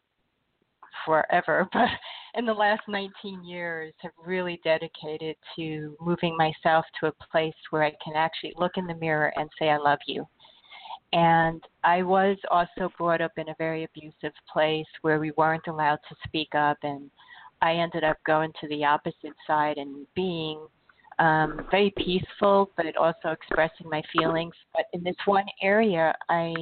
forever, 1.06 1.68
but 1.74 1.88
in 2.34 2.46
the 2.46 2.54
last 2.54 2.82
19 2.88 3.44
years 3.46 3.94
have 4.02 4.12
really 4.26 4.60
dedicated 4.64 5.36
to 5.56 5.96
moving 6.02 6.36
myself 6.36 6.84
to 7.00 7.08
a 7.08 7.26
place 7.32 7.54
where 7.70 7.84
I 7.84 7.92
can 8.04 8.16
actually 8.16 8.54
look 8.58 8.74
in 8.76 8.88
the 8.88 8.96
mirror 8.96 9.32
and 9.38 9.50
say 9.60 9.70
I 9.70 9.78
love 9.78 10.00
you. 10.08 10.26
And 11.14 11.64
I 11.84 12.02
was 12.02 12.38
also 12.50 12.92
brought 12.98 13.22
up 13.22 13.32
in 13.38 13.50
a 13.50 13.56
very 13.58 13.84
abusive 13.84 14.34
place 14.52 14.88
where 15.02 15.20
we 15.20 15.32
weren't 15.38 15.68
allowed 15.68 16.00
to 16.10 16.16
speak 16.28 16.50
up 16.56 16.78
and 16.82 17.10
I 17.62 17.76
ended 17.76 18.04
up 18.04 18.18
going 18.26 18.52
to 18.60 18.68
the 18.68 18.84
opposite 18.84 19.36
side 19.48 19.78
and 19.78 20.08
being 20.16 20.60
um, 21.20 21.66
very 21.72 21.94
peaceful, 21.98 22.72
but 22.76 22.98
also 22.98 23.30
expressing 23.30 23.90
my 23.90 24.02
feelings. 24.12 24.54
But 24.74 24.86
in 24.92 25.04
this 25.04 25.16
one 25.26 25.46
area, 25.62 26.14
I 26.30 26.54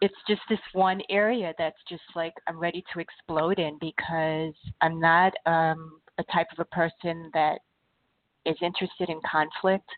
it's 0.00 0.14
just 0.28 0.42
this 0.48 0.58
one 0.72 1.00
area 1.10 1.52
that's 1.58 1.78
just 1.88 2.02
like 2.14 2.34
I'm 2.46 2.58
ready 2.58 2.84
to 2.92 3.00
explode 3.00 3.58
in 3.58 3.78
because 3.80 4.54
I'm 4.80 5.00
not 5.00 5.32
um, 5.46 6.00
a 6.18 6.24
type 6.32 6.46
of 6.52 6.60
a 6.60 6.74
person 6.74 7.30
that 7.34 7.58
is 8.44 8.56
interested 8.62 9.08
in 9.08 9.20
conflict, 9.30 9.88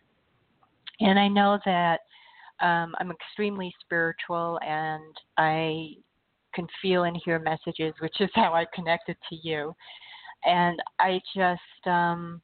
and 0.99 1.19
I 1.19 1.27
know 1.27 1.59
that 1.65 1.99
um, 2.61 2.95
I'm 2.99 3.11
extremely 3.11 3.73
spiritual 3.81 4.59
and 4.65 5.15
I 5.37 5.89
can 6.53 6.67
feel 6.81 7.03
and 7.03 7.19
hear 7.23 7.39
messages, 7.39 7.93
which 7.99 8.19
is 8.19 8.29
how 8.33 8.53
I 8.53 8.65
connected 8.73 9.17
to 9.29 9.35
you, 9.35 9.75
and 10.45 10.81
I 10.99 11.19
just 11.35 11.87
um, 11.87 12.41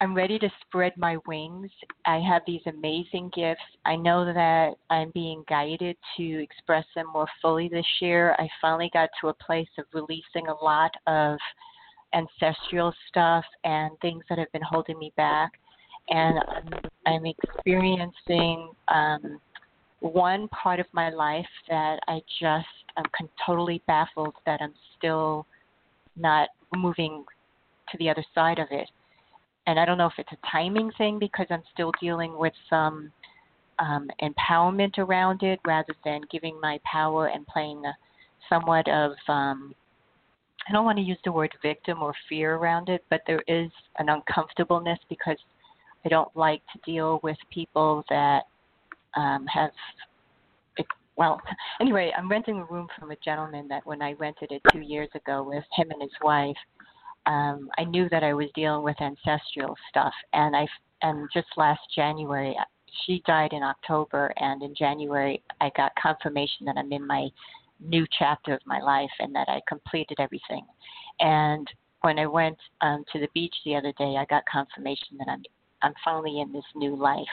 I'm 0.00 0.14
ready 0.14 0.38
to 0.38 0.48
spread 0.60 0.92
my 0.98 1.16
wings. 1.26 1.70
I 2.04 2.18
have 2.18 2.42
these 2.46 2.60
amazing 2.66 3.30
gifts. 3.34 3.62
I 3.86 3.96
know 3.96 4.26
that 4.26 4.74
I'm 4.90 5.10
being 5.12 5.42
guided 5.48 5.96
to 6.16 6.42
express 6.42 6.84
them 6.94 7.06
more 7.12 7.26
fully 7.40 7.68
this 7.68 7.86
year. 8.00 8.36
I 8.38 8.46
finally 8.60 8.90
got 8.92 9.08
to 9.20 9.28
a 9.28 9.34
place 9.34 9.68
of 9.78 9.86
releasing 9.94 10.48
a 10.48 10.64
lot 10.64 10.90
of 11.06 11.38
ancestral 12.12 12.92
stuff 13.08 13.44
and 13.64 13.90
things 14.00 14.22
that 14.28 14.38
have 14.38 14.52
been 14.52 14.62
holding 14.62 14.98
me 14.98 15.12
back. 15.16 15.52
And 16.10 16.38
I'm, 17.06 17.24
experiencing 17.26 18.70
um, 18.88 19.40
one 20.00 20.46
part 20.48 20.78
of 20.78 20.86
my 20.92 21.08
life 21.08 21.46
that 21.68 21.98
I 22.06 22.20
just 22.40 22.66
I'm 22.96 23.28
totally 23.44 23.82
baffled 23.86 24.34
that 24.44 24.60
I'm 24.60 24.74
still 24.96 25.46
not 26.16 26.50
moving 26.76 27.24
to 27.90 27.98
the 27.98 28.08
other 28.08 28.24
side 28.34 28.58
of 28.58 28.68
it 28.70 28.88
and 29.66 29.78
I 29.78 29.84
don't 29.84 29.98
know 29.98 30.06
if 30.06 30.18
it's 30.18 30.32
a 30.32 30.50
timing 30.50 30.90
thing 30.98 31.18
because 31.18 31.46
I'm 31.50 31.62
still 31.72 31.92
dealing 32.00 32.38
with 32.38 32.52
some 32.70 33.10
um, 33.78 34.08
empowerment 34.22 34.98
around 34.98 35.42
it 35.42 35.60
rather 35.66 35.94
than 36.04 36.22
giving 36.30 36.58
my 36.60 36.80
power 36.90 37.28
and 37.28 37.46
playing 37.46 37.82
somewhat 38.48 38.88
of 38.88 39.12
um, 39.28 39.74
I 40.68 40.72
don't 40.72 40.84
want 40.84 40.98
to 40.98 41.04
use 41.04 41.18
the 41.24 41.32
word 41.32 41.52
victim 41.62 42.02
or 42.02 42.12
fear 42.28 42.56
around 42.56 42.88
it, 42.88 43.04
but 43.08 43.22
there 43.26 43.42
is 43.46 43.70
an 43.98 44.08
uncomfortableness 44.08 44.98
because 45.08 45.36
I 46.04 46.08
don't 46.08 46.34
like 46.36 46.62
to 46.72 46.80
deal 46.84 47.20
with 47.22 47.36
people 47.52 48.04
that 48.10 48.42
um, 49.16 49.46
have. 49.46 49.70
Well, 51.16 51.40
anyway, 51.80 52.12
I'm 52.16 52.28
renting 52.28 52.58
a 52.58 52.64
room 52.64 52.88
from 52.98 53.12
a 53.12 53.16
gentleman 53.24 53.68
that 53.68 53.86
when 53.86 54.02
I 54.02 54.12
rented 54.14 54.50
it 54.50 54.62
two 54.72 54.80
years 54.80 55.08
ago 55.14 55.42
with 55.42 55.64
him 55.76 55.90
and 55.90 56.02
his 56.02 56.10
wife, 56.20 56.56
um, 57.26 57.68
I 57.78 57.84
knew 57.84 58.08
that 58.10 58.22
I 58.22 58.34
was 58.34 58.48
dealing 58.54 58.84
with 58.84 59.00
ancestral 59.00 59.76
stuff, 59.90 60.14
and 60.32 60.54
I 60.56 60.66
and 61.02 61.28
just 61.32 61.48
last 61.56 61.80
January, 61.94 62.56
she 63.04 63.22
died 63.26 63.52
in 63.52 63.62
October, 63.62 64.32
and 64.38 64.62
in 64.62 64.74
January 64.74 65.42
I 65.60 65.70
got 65.76 65.92
confirmation 66.00 66.66
that 66.66 66.76
I'm 66.76 66.92
in 66.92 67.06
my 67.06 67.28
new 67.80 68.06
chapter 68.18 68.54
of 68.54 68.60
my 68.64 68.80
life 68.80 69.10
and 69.18 69.34
that 69.34 69.48
I 69.48 69.60
completed 69.68 70.18
everything. 70.18 70.64
And 71.20 71.68
when 72.00 72.18
I 72.18 72.26
went 72.26 72.56
um, 72.80 73.04
to 73.12 73.18
the 73.18 73.28
beach 73.34 73.54
the 73.64 73.76
other 73.76 73.92
day, 73.98 74.16
I 74.16 74.24
got 74.30 74.44
confirmation 74.50 75.18
that 75.18 75.28
I'm 75.28 75.42
I'm 75.82 75.92
finally 76.04 76.40
in 76.40 76.52
this 76.52 76.64
new 76.74 76.96
life. 76.96 77.26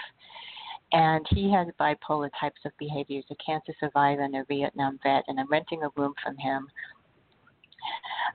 And 0.92 1.26
he 1.30 1.52
has 1.52 1.68
bipolar 1.80 2.30
types 2.40 2.60
of 2.66 2.72
behaviors, 2.78 3.26
a 3.32 3.36
cancer 3.44 3.74
survivor 3.80 4.22
and 4.22 4.36
a 4.36 4.46
Vietnam 4.46 5.00
vet, 5.02 5.24
and 5.28 5.40
I'm 5.40 5.50
renting 5.50 5.82
a 5.84 5.90
room 6.00 6.14
from 6.24 6.38
him. 6.38 6.68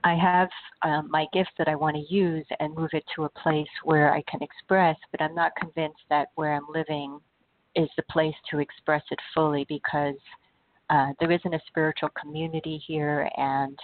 I 0.03 0.15
have 0.15 0.49
um, 0.83 1.09
my 1.09 1.25
gifts 1.33 1.51
that 1.57 1.67
I 1.67 1.75
want 1.75 1.95
to 1.95 2.13
use 2.13 2.45
and 2.59 2.75
move 2.75 2.89
it 2.93 3.03
to 3.15 3.25
a 3.25 3.29
place 3.29 3.67
where 3.83 4.13
I 4.13 4.23
can 4.29 4.41
express, 4.41 4.95
but 5.11 5.21
I'm 5.21 5.35
not 5.35 5.51
convinced 5.55 6.01
that 6.09 6.29
where 6.35 6.53
I'm 6.53 6.65
living 6.73 7.19
is 7.75 7.89
the 7.97 8.03
place 8.03 8.35
to 8.51 8.59
express 8.59 9.03
it 9.11 9.19
fully 9.33 9.65
because 9.69 10.15
uh, 10.89 11.13
there 11.19 11.31
isn't 11.31 11.53
a 11.53 11.59
spiritual 11.67 12.09
community 12.19 12.81
here, 12.87 13.29
and 13.37 13.77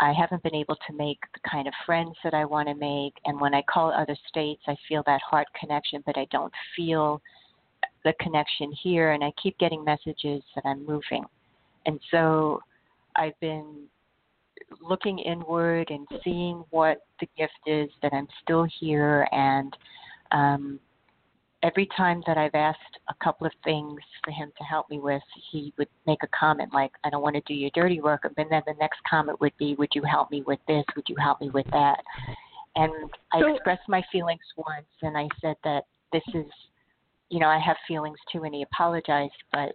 I 0.00 0.12
haven't 0.12 0.42
been 0.42 0.54
able 0.54 0.76
to 0.86 0.92
make 0.94 1.20
the 1.34 1.48
kind 1.48 1.68
of 1.68 1.74
friends 1.86 2.16
that 2.24 2.34
I 2.34 2.44
want 2.44 2.68
to 2.68 2.74
make. 2.74 3.14
And 3.26 3.40
when 3.40 3.54
I 3.54 3.62
call 3.62 3.92
other 3.92 4.16
states, 4.28 4.62
I 4.66 4.74
feel 4.88 5.02
that 5.06 5.20
heart 5.22 5.46
connection, 5.58 6.02
but 6.06 6.16
I 6.16 6.26
don't 6.32 6.52
feel 6.74 7.20
the 8.04 8.14
connection 8.18 8.72
here. 8.82 9.12
And 9.12 9.22
I 9.22 9.30
keep 9.40 9.58
getting 9.58 9.84
messages 9.84 10.42
that 10.54 10.64
I'm 10.64 10.84
moving. 10.86 11.24
And 11.86 12.00
so 12.10 12.60
I've 13.16 13.38
been 13.40 13.84
looking 14.80 15.18
inward 15.18 15.90
and 15.90 16.06
seeing 16.24 16.64
what 16.70 16.98
the 17.20 17.28
gift 17.36 17.52
is 17.66 17.90
that 18.02 18.12
I'm 18.12 18.28
still 18.42 18.66
here 18.80 19.26
and 19.32 19.76
um, 20.32 20.80
every 21.62 21.88
time 21.96 22.22
that 22.26 22.38
I've 22.38 22.54
asked 22.54 22.98
a 23.08 23.24
couple 23.24 23.46
of 23.46 23.52
things 23.64 24.00
for 24.24 24.30
him 24.30 24.50
to 24.56 24.64
help 24.64 24.88
me 24.90 24.98
with, 24.98 25.22
he 25.50 25.72
would 25.78 25.88
make 26.06 26.22
a 26.22 26.28
comment 26.28 26.72
like, 26.72 26.92
I 27.04 27.10
don't 27.10 27.22
want 27.22 27.36
to 27.36 27.42
do 27.42 27.54
your 27.54 27.70
dirty 27.74 28.00
work. 28.00 28.24
And 28.24 28.34
then 28.36 28.62
the 28.66 28.74
next 28.78 28.98
comment 29.08 29.40
would 29.40 29.56
be, 29.58 29.74
Would 29.78 29.90
you 29.94 30.02
help 30.02 30.30
me 30.30 30.42
with 30.46 30.60
this? 30.66 30.84
Would 30.96 31.08
you 31.08 31.16
help 31.16 31.40
me 31.40 31.50
with 31.50 31.66
that? 31.72 32.00
And 32.76 32.92
I 33.32 33.40
so, 33.40 33.54
expressed 33.54 33.88
my 33.88 34.02
feelings 34.12 34.40
once 34.56 34.86
and 35.02 35.16
I 35.18 35.28
said 35.40 35.56
that 35.64 35.84
this 36.12 36.22
is, 36.34 36.46
you 37.28 37.40
know, 37.40 37.48
I 37.48 37.58
have 37.58 37.76
feelings 37.86 38.18
too. 38.32 38.44
And 38.44 38.54
he 38.54 38.62
apologized, 38.62 39.32
but 39.52 39.72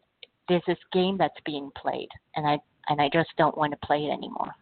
there's 0.47 0.63
this 0.67 0.77
game 0.93 1.17
that's 1.17 1.39
being 1.45 1.71
played 1.75 2.09
and 2.35 2.47
I, 2.47 2.57
and 2.87 3.01
I 3.01 3.09
just 3.11 3.29
don't 3.37 3.57
want 3.57 3.71
to 3.71 3.87
play 3.87 4.05
it 4.05 4.11
anymore. 4.11 4.53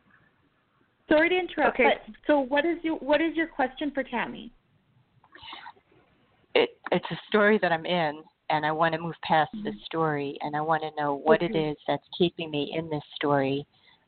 Sorry 1.10 1.30
to 1.30 1.36
interrupt, 1.38 1.80
okay. 1.80 1.90
but 2.06 2.16
so 2.28 2.40
what 2.40 2.66
is 2.66 2.78
your 2.82 2.96
what 2.98 3.22
is 3.22 3.36
your 3.36 3.48
question 3.48 3.92
for 3.92 4.04
Tammy? 4.04 4.52
it 6.56 6.78
it's 6.92 7.06
a 7.12 7.16
story 7.28 7.60
that 7.62 7.72
I'm 7.72 7.86
in 7.86 8.22
and 8.50 8.66
I 8.66 8.72
want 8.72 8.94
to 8.94 9.02
move 9.02 9.16
past 9.24 9.54
mm-hmm. 9.56 9.66
this 9.66 9.76
story 9.86 10.38
and 10.42 10.56
I 10.56 10.62
want 10.62 10.84
to 10.84 10.92
know 11.02 11.16
what 11.16 11.42
okay. 11.42 11.54
it 11.54 11.58
is 11.58 11.78
that's 11.88 12.04
keeping 12.18 12.52
me 12.52 12.74
in 12.78 12.90
this 12.90 13.04
story 13.16 13.66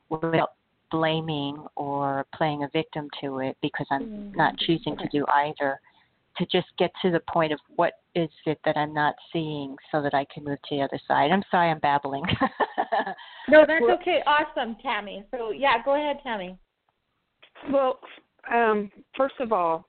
without 0.10 0.52
blaming 0.92 1.66
or 1.76 2.26
playing 2.36 2.64
a 2.64 2.70
victim 2.72 3.08
to 3.22 3.40
it 3.40 3.58
because 3.62 3.88
I'm 3.90 4.04
mm-hmm. 4.04 4.38
not 4.38 4.58
choosing 4.60 4.94
okay. 4.94 5.06
to 5.06 5.10
do 5.10 5.26
either 5.34 5.80
to 6.38 6.46
just 6.52 6.68
get 6.78 6.92
to 7.02 7.12
the 7.12 7.22
point 7.32 7.54
of 7.54 7.60
what 7.78 7.94
is 8.14 8.30
it 8.46 8.60
that 8.66 8.76
I'm 8.76 8.94
not 8.94 9.16
seeing 9.32 9.76
so 9.92 10.02
that 10.02 10.14
I 10.14 10.26
can 10.34 10.44
move 10.44 10.58
to 10.68 10.76
the 10.76 10.82
other 10.82 11.00
side. 11.08 11.32
I'm 11.32 11.44
sorry 11.50 11.72
I'm 11.72 11.80
babbling. 11.80 12.24
no, 13.48 13.66
that's 13.66 13.84
okay. 14.02 14.20
Awesome, 14.28 14.76
Tammy. 14.84 15.24
So 15.32 15.52
yeah, 15.52 15.78
go 15.84 15.96
ahead, 15.96 16.18
Tammy. 16.24 16.58
Well, 17.72 18.00
um, 18.52 18.92
first 19.16 19.36
of 19.40 19.52
all, 19.52 19.88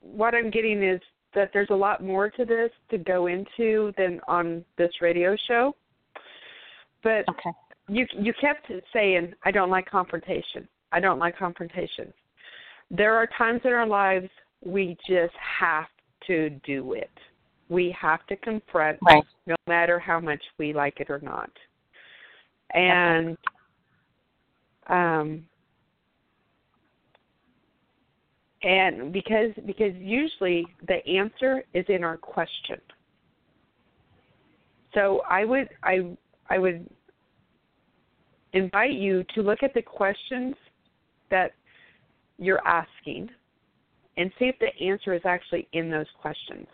what 0.00 0.34
I'm 0.34 0.50
getting 0.50 0.82
is 0.82 1.00
that 1.34 1.50
there's 1.52 1.70
a 1.70 1.74
lot 1.74 2.02
more 2.02 2.30
to 2.30 2.44
this 2.44 2.70
to 2.90 2.98
go 2.98 3.26
into 3.26 3.92
than 3.96 4.20
on 4.28 4.64
this 4.78 4.90
radio 5.00 5.36
show. 5.48 5.74
But 7.02 7.28
okay. 7.28 7.50
you 7.88 8.06
you 8.18 8.32
kept 8.40 8.70
saying 8.92 9.34
I 9.44 9.50
don't 9.50 9.70
like 9.70 9.88
confrontation. 9.88 10.68
I 10.92 11.00
don't 11.00 11.18
like 11.18 11.36
confrontation. 11.36 12.12
There 12.90 13.14
are 13.14 13.28
times 13.38 13.62
in 13.64 13.72
our 13.72 13.86
lives 13.86 14.28
we 14.64 14.96
just 15.08 15.34
have 15.60 15.86
to 16.26 16.50
do 16.64 16.92
it. 16.94 17.10
We 17.68 17.94
have 18.00 18.26
to 18.28 18.36
confront 18.36 18.98
right. 19.02 19.24
no 19.46 19.56
matter 19.66 19.98
how 19.98 20.20
much 20.20 20.42
we 20.58 20.72
like 20.72 21.00
it 21.00 21.10
or 21.10 21.20
not. 21.20 21.50
And 22.72 23.36
um 24.88 25.46
and 28.64 29.12
because 29.12 29.50
because 29.66 29.92
usually 29.96 30.66
the 30.88 31.06
answer 31.06 31.62
is 31.74 31.84
in 31.88 32.02
our 32.02 32.16
question. 32.16 32.80
So 34.94 35.22
i 35.28 35.44
would 35.44 35.68
i 35.82 36.16
i 36.48 36.58
would 36.58 36.88
invite 38.54 38.92
you 38.92 39.24
to 39.34 39.42
look 39.42 39.62
at 39.62 39.74
the 39.74 39.82
questions 39.82 40.54
that 41.30 41.52
you're 42.38 42.66
asking 42.66 43.28
and 44.16 44.30
see 44.38 44.46
if 44.46 44.56
the 44.60 44.84
answer 44.84 45.12
is 45.12 45.22
actually 45.24 45.68
in 45.72 45.90
those 45.90 46.06
questions. 46.20 46.66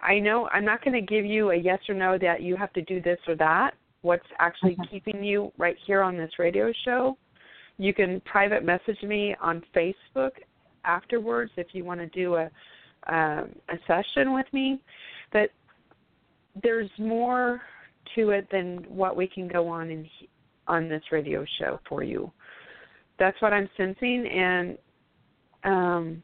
I 0.00 0.18
know 0.18 0.48
i'm 0.52 0.64
not 0.64 0.82
going 0.82 0.94
to 0.94 1.14
give 1.14 1.26
you 1.26 1.50
a 1.50 1.56
yes 1.56 1.80
or 1.88 1.94
no 1.94 2.16
that 2.18 2.42
you 2.42 2.56
have 2.56 2.72
to 2.72 2.82
do 2.82 3.02
this 3.02 3.18
or 3.28 3.36
that. 3.36 3.74
What's 4.00 4.26
actually 4.38 4.72
mm-hmm. 4.72 4.90
keeping 4.90 5.24
you 5.24 5.52
right 5.58 5.76
here 5.86 6.00
on 6.00 6.16
this 6.16 6.30
radio 6.38 6.72
show 6.84 7.18
you 7.78 7.92
can 7.92 8.20
private 8.20 8.64
message 8.64 9.02
me 9.02 9.34
on 9.40 9.62
Facebook 9.74 10.30
afterwards 10.84 11.52
if 11.56 11.68
you 11.72 11.84
want 11.84 12.00
to 12.00 12.06
do 12.06 12.36
a 12.36 12.50
um, 13.06 13.54
a 13.68 13.76
session 13.86 14.32
with 14.32 14.46
me. 14.52 14.80
But 15.32 15.50
there's 16.62 16.90
more 16.98 17.60
to 18.14 18.30
it 18.30 18.48
than 18.50 18.84
what 18.88 19.16
we 19.16 19.26
can 19.26 19.48
go 19.48 19.68
on 19.68 19.90
in 19.90 20.08
on 20.66 20.88
this 20.88 21.02
radio 21.12 21.44
show 21.58 21.80
for 21.88 22.02
you. 22.02 22.32
That's 23.18 23.40
what 23.42 23.52
I'm 23.52 23.68
sensing, 23.76 24.26
and 24.26 24.78
um, 25.64 26.22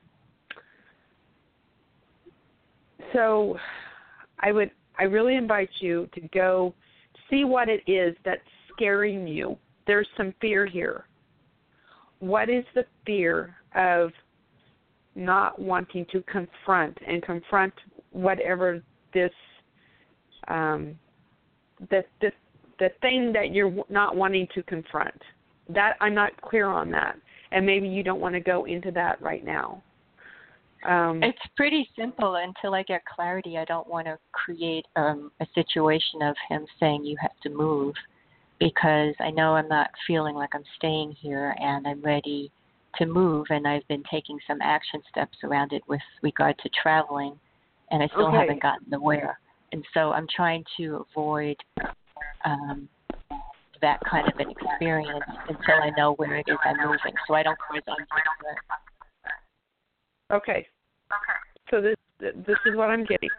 so 3.13 3.59
I 4.41 4.53
would 4.53 4.71
I 4.99 5.05
really 5.05 5.37
invite 5.37 5.71
you 5.81 6.09
to 6.15 6.21
go 6.29 6.75
see 7.29 7.45
what 7.45 7.69
it 7.69 7.83
is 7.87 8.17
that's 8.25 8.41
scaring 8.75 9.27
you. 9.27 9.57
There's 9.87 10.09
some 10.17 10.35
fear 10.41 10.67
here. 10.67 11.05
What 12.19 12.51
is 12.51 12.65
the 12.75 12.85
fear 13.07 13.57
of 13.75 14.11
not 15.15 15.59
wanting 15.61 16.07
to 16.13 16.23
confront 16.23 16.97
and 17.07 17.23
confront 17.23 17.73
whatever 18.13 18.83
this 19.13 19.33
um, 20.49 20.99
the 21.91 22.05
the 22.21 22.31
the 22.79 22.89
thing 23.01 23.33
that 23.33 23.53
you're 23.53 23.85
not 23.89 24.17
wanting 24.17 24.47
to 24.55 24.63
confront. 24.63 25.21
That 25.69 25.97
I'm 26.01 26.15
not 26.15 26.39
clear 26.41 26.67
on 26.67 26.91
that, 26.93 27.17
and 27.53 27.65
maybe 27.65 27.89
you 27.89 28.03
don't 28.03 28.21
want 28.21 28.35
to 28.35 28.41
go 28.41 28.65
into 28.65 28.91
that 28.93 29.21
right 29.23 29.45
now. 29.45 29.83
Um, 30.89 31.23
it's 31.23 31.39
pretty 31.57 31.89
simple. 31.97 32.37
Until 32.37 32.75
I 32.75 32.83
get 32.83 33.03
clarity, 33.05 33.59
I 33.59 33.65
don't 33.67 33.87
want 33.87 34.07
to 34.07 34.19
create 34.33 34.87
um, 34.97 35.31
a 35.41 35.47
situation 35.55 36.23
of 36.23 36.35
him 36.49 36.67
saying 36.81 37.05
you 37.05 37.17
have 37.21 37.39
to 37.43 37.51
move, 37.51 37.95
because 38.59 39.15
I 39.21 39.31
know 39.31 39.55
I'm 39.55 39.69
not 39.69 39.91
feeling 40.07 40.35
like 40.35 40.51
I'm 40.55 40.65
staying 40.77 41.15
here, 41.21 41.55
and 41.61 41.87
I'm 41.87 42.01
ready 42.01 42.51
to 42.97 43.07
move, 43.07 43.47
and 43.51 43.67
I've 43.67 43.87
been 43.89 44.03
taking 44.11 44.39
some 44.47 44.59
action 44.63 45.03
steps 45.11 45.39
around 45.45 45.73
it 45.73 45.83
with 45.89 46.01
regard 46.23 46.59
to 46.59 46.71
traveling, 46.83 47.39
and 47.91 48.03
I 48.03 48.07
still 48.09 48.27
okay. 48.27 48.37
haven't 48.39 48.63
gotten 48.63 48.87
the 48.91 49.01
where. 49.01 49.39
And 49.73 49.85
so 49.95 50.13
I'm 50.13 50.27
trying 50.35 50.65
to 50.79 51.07
avoid 51.11 51.57
um, 52.45 52.89
that 53.81 53.99
kind 54.09 54.27
of 54.29 54.39
an 54.39 54.51
experience 54.51 55.25
until 55.49 55.75
I 55.83 55.91
know 55.97 56.15
where 56.15 56.37
it 56.37 56.47
is 56.49 56.57
I'm 56.65 56.77
moving, 56.79 57.15
so 57.27 57.35
I 57.35 57.43
don't 57.43 57.59
cause 57.59 57.83
undue 57.87 58.05
Okay. 60.33 60.67
Okay. 61.13 61.41
So 61.71 61.81
this 61.81 61.97
this 62.21 62.57
is 62.67 62.77
what 62.77 62.91
I'm 62.91 63.05
getting. 63.05 63.31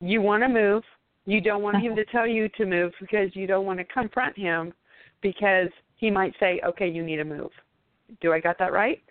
You 0.00 0.20
want 0.20 0.42
to 0.42 0.48
move. 0.48 0.82
You 1.26 1.40
don't 1.40 1.62
want 1.62 1.80
him 1.80 1.96
to 1.96 2.04
tell 2.06 2.26
you 2.26 2.48
to 2.56 2.66
move 2.66 2.92
because 3.00 3.30
you 3.34 3.46
don't 3.46 3.64
want 3.64 3.78
to 3.78 3.84
confront 3.84 4.36
him 4.36 4.72
because 5.22 5.68
he 5.96 6.10
might 6.10 6.34
say, 6.38 6.60
"Okay, 6.66 6.88
you 6.88 7.02
need 7.02 7.16
to 7.16 7.24
move." 7.24 7.50
Do 8.20 8.32
I 8.32 8.40
got 8.40 8.58
that 8.58 8.72
right? 8.72 9.02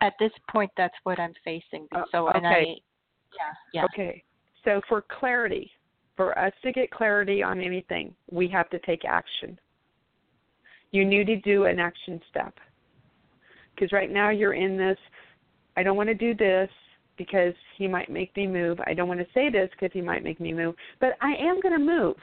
At 0.00 0.14
this 0.20 0.32
point, 0.50 0.70
that's 0.76 0.94
what 1.02 1.18
I'm 1.18 1.34
facing. 1.44 1.88
Uh, 1.94 2.02
so, 2.12 2.28
okay. 2.28 2.38
and 2.38 2.46
I, 2.46 2.58
yeah, 2.60 2.74
yeah. 3.72 3.84
Okay. 3.84 4.22
So, 4.64 4.80
for 4.88 5.04
clarity, 5.18 5.70
for 6.16 6.38
us 6.38 6.52
to 6.62 6.72
get 6.72 6.90
clarity 6.90 7.42
on 7.42 7.60
anything, 7.60 8.14
we 8.30 8.48
have 8.48 8.70
to 8.70 8.78
take 8.80 9.04
action. 9.04 9.58
You 10.90 11.04
need 11.04 11.26
to 11.26 11.36
do 11.40 11.64
an 11.64 11.78
action 11.78 12.20
step. 12.30 12.54
Because 13.74 13.92
right 13.92 14.10
now 14.10 14.30
you're 14.30 14.54
in 14.54 14.76
this, 14.76 14.98
I 15.76 15.82
don't 15.82 15.96
want 15.96 16.08
to 16.08 16.14
do 16.14 16.34
this 16.34 16.68
because 17.16 17.54
he 17.76 17.86
might 17.86 18.10
make 18.10 18.34
me 18.36 18.46
move. 18.46 18.78
I 18.86 18.94
don't 18.94 19.08
want 19.08 19.20
to 19.20 19.26
say 19.34 19.50
this 19.50 19.68
because 19.72 19.92
he 19.92 20.00
might 20.00 20.24
make 20.24 20.40
me 20.40 20.52
move, 20.52 20.74
but 21.00 21.10
I 21.20 21.34
am 21.38 21.60
going 21.60 21.74
to 21.74 21.84
move. 21.84 22.16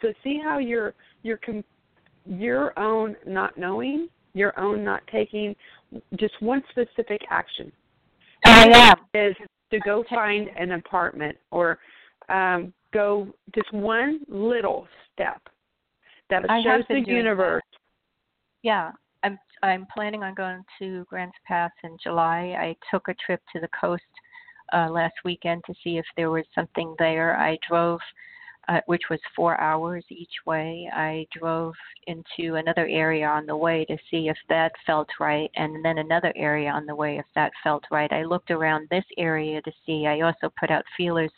So 0.00 0.08
see 0.22 0.40
how 0.42 0.58
your 0.58 0.94
your 1.22 1.38
your 2.26 2.78
own 2.78 3.16
not 3.26 3.56
knowing 3.56 4.08
your 4.36 4.58
own 4.60 4.84
not 4.84 5.02
taking 5.10 5.56
just 6.16 6.34
one 6.40 6.62
specific 6.70 7.22
action. 7.30 7.72
I 8.44 8.68
am. 8.68 8.96
Is 9.14 9.34
to 9.70 9.80
go 9.80 10.04
find 10.10 10.48
an 10.56 10.72
apartment 10.72 11.36
or 11.50 11.78
um, 12.28 12.72
go 12.92 13.28
just 13.54 13.72
one 13.72 14.20
little 14.28 14.86
step. 15.12 15.40
that 16.30 16.48
I 16.48 16.62
shows 16.62 16.84
the 16.88 17.00
universe. 17.00 17.62
That. 17.72 17.78
Yeah, 18.62 18.92
I'm 19.22 19.38
I'm 19.62 19.86
planning 19.94 20.22
on 20.22 20.34
going 20.34 20.62
to 20.78 21.04
Grants 21.08 21.36
Pass 21.46 21.70
in 21.82 21.96
July. 22.02 22.54
I 22.58 22.76
took 22.90 23.08
a 23.08 23.14
trip 23.14 23.40
to 23.54 23.60
the 23.60 23.68
coast 23.80 24.02
uh, 24.74 24.88
last 24.90 25.14
weekend 25.24 25.62
to 25.66 25.74
see 25.82 25.96
if 25.96 26.04
there 26.16 26.30
was 26.30 26.44
something 26.54 26.94
there. 26.98 27.36
I 27.38 27.56
drove, 27.68 28.00
uh, 28.68 28.80
which 28.86 29.02
was 29.10 29.20
four 29.34 29.60
hours 29.60 30.04
each 30.08 30.34
way. 30.44 30.88
I 30.92 31.26
drove 31.32 31.74
into 32.06 32.56
another 32.56 32.86
area 32.88 33.26
on 33.26 33.46
the 33.46 33.56
way 33.56 33.84
to 33.84 33.96
see 34.10 34.28
if 34.28 34.36
that 34.48 34.72
felt 34.84 35.08
right, 35.20 35.50
and 35.56 35.84
then 35.84 35.98
another 35.98 36.32
area 36.36 36.70
on 36.70 36.86
the 36.86 36.94
way 36.94 37.18
if 37.18 37.26
that 37.34 37.52
felt 37.62 37.84
right. 37.90 38.12
I 38.12 38.24
looked 38.24 38.50
around 38.50 38.88
this 38.90 39.04
area 39.18 39.62
to 39.62 39.72
see. 39.84 40.06
I 40.06 40.20
also 40.20 40.52
put 40.58 40.70
out 40.70 40.84
feelers 40.96 41.30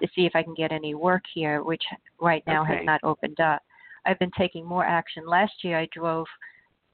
to 0.00 0.08
see 0.14 0.26
if 0.26 0.34
I 0.34 0.42
can 0.42 0.54
get 0.54 0.72
any 0.72 0.94
work 0.94 1.22
here, 1.32 1.62
which 1.62 1.82
right 2.20 2.42
now 2.46 2.62
Okay. 2.64 2.76
has 2.76 2.86
not 2.86 3.00
opened 3.04 3.40
up. 3.40 3.62
I've 4.04 4.18
been 4.18 4.32
taking 4.36 4.64
more 4.64 4.84
action. 4.84 5.26
Last 5.26 5.52
year 5.62 5.78
I 5.78 5.88
drove 5.92 6.26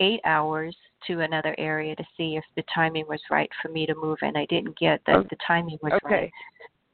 eight 0.00 0.20
hours 0.24 0.76
to 1.06 1.20
another 1.20 1.54
area 1.58 1.96
to 1.96 2.04
see 2.16 2.36
if 2.36 2.44
the 2.56 2.64
timing 2.74 3.06
was 3.08 3.20
right 3.30 3.50
for 3.62 3.68
me 3.68 3.86
to 3.86 3.94
move, 3.94 4.18
and 4.22 4.36
I 4.36 4.46
didn't 4.46 4.78
get 4.78 5.00
that 5.06 5.16
Okay. 5.16 5.28
the 5.30 5.36
timing 5.46 5.78
was 5.82 5.92
Okay. 6.04 6.14
right. 6.14 6.32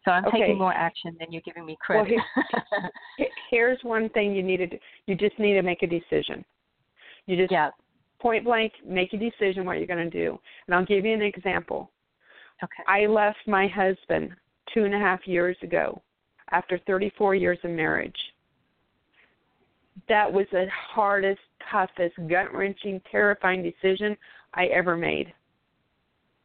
So 0.05 0.11
I'm 0.11 0.25
Okay. 0.27 0.41
taking 0.41 0.59
more 0.59 0.73
action 0.73 1.17
than 1.19 1.33
you're 1.33 1.43
giving 1.43 1.65
me 1.65 1.77
credit. 1.81 2.19
He- 3.17 3.29
Here's 3.51 3.83
one 3.83 4.09
thing 4.11 4.35
you 4.35 4.43
need 4.43 4.59
to 4.59 4.67
do. 4.67 4.79
You 5.07 5.15
just 5.15 5.39
need 5.39 5.55
to 5.55 5.63
make 5.63 5.83
a 5.83 5.87
decision. 5.87 6.45
You 7.27 7.37
just 7.37 7.53
yeah. 7.53 7.71
point 8.19 8.45
blank 8.45 8.73
make 8.85 9.13
a 9.13 9.17
decision 9.17 9.65
what 9.65 9.79
you're 9.79 9.87
going 9.87 10.11
to 10.11 10.11
do. 10.11 10.39
And 10.67 10.75
I'll 10.75 10.85
give 10.85 11.05
you 11.05 11.15
an 11.15 11.23
example. 11.23 11.91
Okay. 12.63 12.83
I 12.87 13.07
left 13.07 13.39
my 13.47 13.67
husband 13.67 14.33
two 14.73 14.85
and 14.85 14.95
a 14.95 14.99
half 14.99 15.27
years 15.27 15.57
ago 15.63 16.01
after 16.51 16.79
34 16.87 17.35
years 17.35 17.59
of 17.65 17.71
marriage. 17.71 18.17
That 20.09 20.31
was 20.31 20.47
the 20.53 20.67
hardest, 20.71 21.41
toughest, 21.71 22.15
gut 22.29 22.53
wrenching, 22.53 23.01
terrifying 23.11 23.63
decision 23.63 24.17
I 24.53 24.67
ever 24.67 24.97
made. 24.97 25.33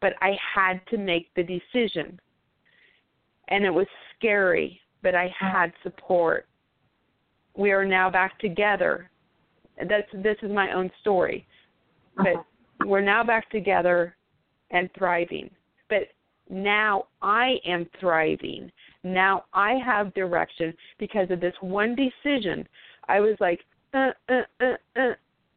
But 0.02 0.14
I 0.22 0.38
had 0.56 0.80
to 0.92 0.98
make 0.98 1.34
the 1.36 1.44
decision. 1.44 2.20
And 3.50 3.66
it 3.66 3.70
was 3.72 3.88
scary, 4.16 4.80
but 5.02 5.16
I 5.16 5.34
had 5.38 5.72
support. 5.84 6.48
We 7.58 7.72
are 7.72 7.86
now 7.86 8.10
back 8.10 8.40
together. 8.40 9.10
That's 9.78 10.08
this 10.14 10.38
is 10.42 10.52
my 10.52 10.72
own 10.74 10.92
story. 11.02 11.46
But 12.16 12.36
Uh-huh. 12.36 12.86
we're 12.86 13.02
now 13.02 13.24
back 13.24 13.50
together 13.50 14.16
and 14.72 14.90
thriving. 14.94 15.50
But 15.90 16.10
now 16.50 17.06
I 17.22 17.60
am 17.66 17.86
thriving. 18.00 18.72
Now 19.04 19.46
I 19.54 19.74
have 19.86 20.14
direction 20.14 20.74
because 20.98 21.32
of 21.32 21.40
this 21.40 21.56
one 21.62 21.96
decision. 21.96 22.68
I 23.08 23.20
was 23.20 23.36
like, 23.40 23.62
uh, 23.94 24.12
uh, 24.30 24.42
uh, 24.62 24.76
uh. 24.96 25.14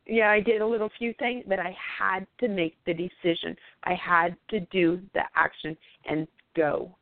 yeah, 0.06 0.30
I 0.30 0.40
did 0.40 0.62
a 0.62 0.66
little 0.66 0.90
few 0.98 1.12
things, 1.18 1.44
but 1.46 1.58
I 1.58 1.76
had 1.98 2.26
to 2.40 2.48
make 2.48 2.76
the 2.86 2.94
decision. 2.94 3.56
I 3.84 3.94
had 3.94 4.36
to 4.48 4.60
do 4.60 5.00
the 5.14 5.24
action 5.34 5.76
and 6.06 6.26
go. 6.56 6.96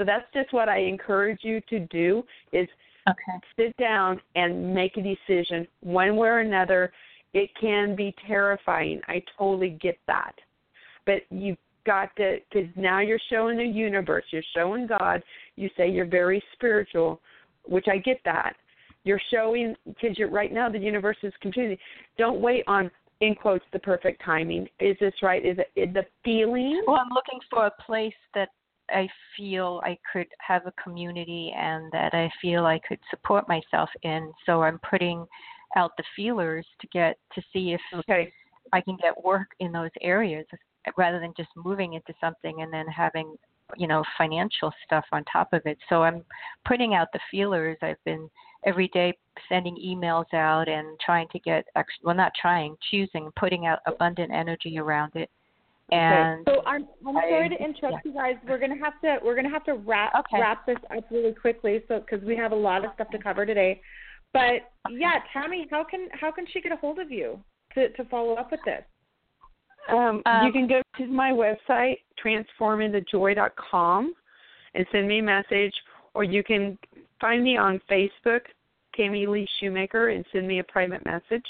So 0.00 0.04
that's 0.04 0.24
just 0.32 0.50
what 0.54 0.70
I 0.70 0.78
encourage 0.78 1.40
you 1.42 1.60
to 1.68 1.80
do 1.80 2.24
is 2.52 2.66
Okay. 3.08 3.38
sit 3.56 3.76
down 3.76 4.20
and 4.34 4.74
make 4.74 4.96
a 4.96 5.02
decision 5.02 5.66
one 5.80 6.16
way 6.16 6.28
or 6.28 6.38
another. 6.40 6.92
It 7.34 7.50
can 7.60 7.94
be 7.96 8.14
terrifying. 8.26 9.00
I 9.08 9.22
totally 9.38 9.70
get 9.70 9.98
that. 10.06 10.32
But 11.06 11.22
you've 11.30 11.58
got 11.84 12.14
to, 12.16 12.38
because 12.50 12.68
now 12.76 13.00
you're 13.00 13.20
showing 13.30 13.56
the 13.58 13.64
universe, 13.64 14.24
you're 14.30 14.42
showing 14.54 14.86
God. 14.86 15.22
You 15.56 15.70
say 15.76 15.90
you're 15.90 16.06
very 16.06 16.42
spiritual, 16.52 17.20
which 17.66 17.86
I 17.88 17.98
get 17.98 18.20
that. 18.24 18.54
You're 19.04 19.20
showing, 19.30 19.74
because 19.86 20.18
you're 20.18 20.30
right 20.30 20.52
now, 20.52 20.68
the 20.68 20.78
universe 20.78 21.18
is 21.22 21.32
completely. 21.40 21.78
Don't 22.16 22.40
wait 22.40 22.64
on, 22.66 22.90
in 23.20 23.34
quotes, 23.34 23.64
the 23.72 23.78
perfect 23.78 24.22
timing. 24.24 24.68
Is 24.78 24.96
this 25.00 25.14
right? 25.22 25.44
Is 25.44 25.58
it 25.58 25.72
is 25.74 25.92
the 25.94 26.06
feeling? 26.22 26.82
Well, 26.86 26.96
I'm 26.96 27.12
looking 27.12 27.40
for 27.50 27.66
a 27.66 27.72
place 27.82 28.14
that 28.34 28.50
I 28.92 29.08
feel 29.36 29.80
I 29.84 29.98
could 30.12 30.26
have 30.46 30.66
a 30.66 30.72
community 30.82 31.52
and 31.56 31.90
that 31.92 32.14
I 32.14 32.30
feel 32.40 32.66
I 32.66 32.80
could 32.86 32.98
support 33.10 33.48
myself 33.48 33.90
in. 34.02 34.32
So 34.46 34.62
I'm 34.62 34.80
putting 34.88 35.26
out 35.76 35.92
the 35.96 36.04
feelers 36.16 36.66
to 36.80 36.86
get 36.88 37.18
to 37.34 37.42
see 37.52 37.72
if 37.72 37.80
Okay. 37.92 38.32
I 38.72 38.80
can 38.80 38.96
get 38.96 39.22
work 39.24 39.48
in 39.60 39.72
those 39.72 39.90
areas 40.00 40.46
rather 40.96 41.20
than 41.20 41.34
just 41.36 41.50
moving 41.56 41.94
into 41.94 42.14
something 42.20 42.62
and 42.62 42.72
then 42.72 42.86
having 42.86 43.36
you 43.76 43.86
know 43.86 44.02
financial 44.18 44.72
stuff 44.84 45.04
on 45.12 45.24
top 45.24 45.52
of 45.52 45.62
it. 45.64 45.78
So 45.88 46.02
I'm 46.02 46.24
putting 46.66 46.94
out 46.94 47.08
the 47.12 47.20
feelers. 47.30 47.78
I've 47.82 48.02
been 48.04 48.28
every 48.64 48.88
day 48.88 49.16
sending 49.48 49.76
emails 49.76 50.32
out 50.34 50.68
and 50.68 50.98
trying 51.04 51.28
to 51.28 51.38
get 51.40 51.66
well 52.02 52.16
not 52.16 52.32
trying, 52.40 52.76
choosing, 52.90 53.30
putting 53.36 53.66
out 53.66 53.80
abundant 53.86 54.32
energy 54.32 54.78
around 54.78 55.12
it. 55.14 55.30
And 55.92 56.46
So 56.48 56.62
I'm 56.66 56.86
I'm 57.06 57.16
I- 57.16 57.28
sorry 57.28 57.48
to 57.48 57.56
interrupt 57.62 58.04
you 58.04 58.12
guys. 58.12 58.36
We're 58.48 58.58
gonna 58.58 58.78
have 58.78 59.00
to 59.02 59.18
we're 59.24 59.34
gonna 59.34 59.50
have 59.50 59.64
to 59.64 59.74
wrap 59.74 60.12
Okay. 60.20 60.40
wrap 60.40 60.64
this 60.66 60.76
up 60.96 61.04
really 61.10 61.32
quickly, 61.32 61.82
so 61.88 62.00
because 62.00 62.24
we 62.24 62.36
have 62.36 62.52
a 62.52 62.56
lot 62.56 62.84
of 62.84 62.92
stuff 62.94 63.10
to 63.10 63.18
cover 63.18 63.44
today. 63.44 63.80
But 64.32 64.70
yeah, 64.90 65.14
Tammy, 65.32 65.66
how 65.70 65.82
can 65.84 66.08
how 66.12 66.30
can 66.30 66.46
she 66.46 66.60
get 66.60 66.70
a 66.72 66.76
hold 66.76 66.98
of 67.00 67.10
you 67.10 67.42
to 67.74 67.88
to 67.90 68.04
follow 68.04 68.34
up 68.34 68.50
with 68.52 68.60
this? 68.64 68.84
Um, 69.88 70.22
Um, 70.26 70.46
you 70.46 70.52
can 70.52 70.68
go 70.68 70.82
to 70.98 71.06
my 71.06 71.32
website, 71.32 71.98
transformintojoy.com, 72.24 74.14
and 74.74 74.86
send 74.92 75.08
me 75.08 75.18
a 75.18 75.22
message, 75.22 75.74
or 76.14 76.22
you 76.22 76.44
can 76.44 76.78
find 77.20 77.42
me 77.42 77.56
on 77.56 77.80
Facebook, 77.90 78.42
Tammy 78.94 79.26
Lee 79.26 79.48
Schumacher, 79.58 80.08
and 80.10 80.24
send 80.32 80.46
me 80.46 80.58
a 80.60 80.64
private 80.64 81.04
message, 81.04 81.46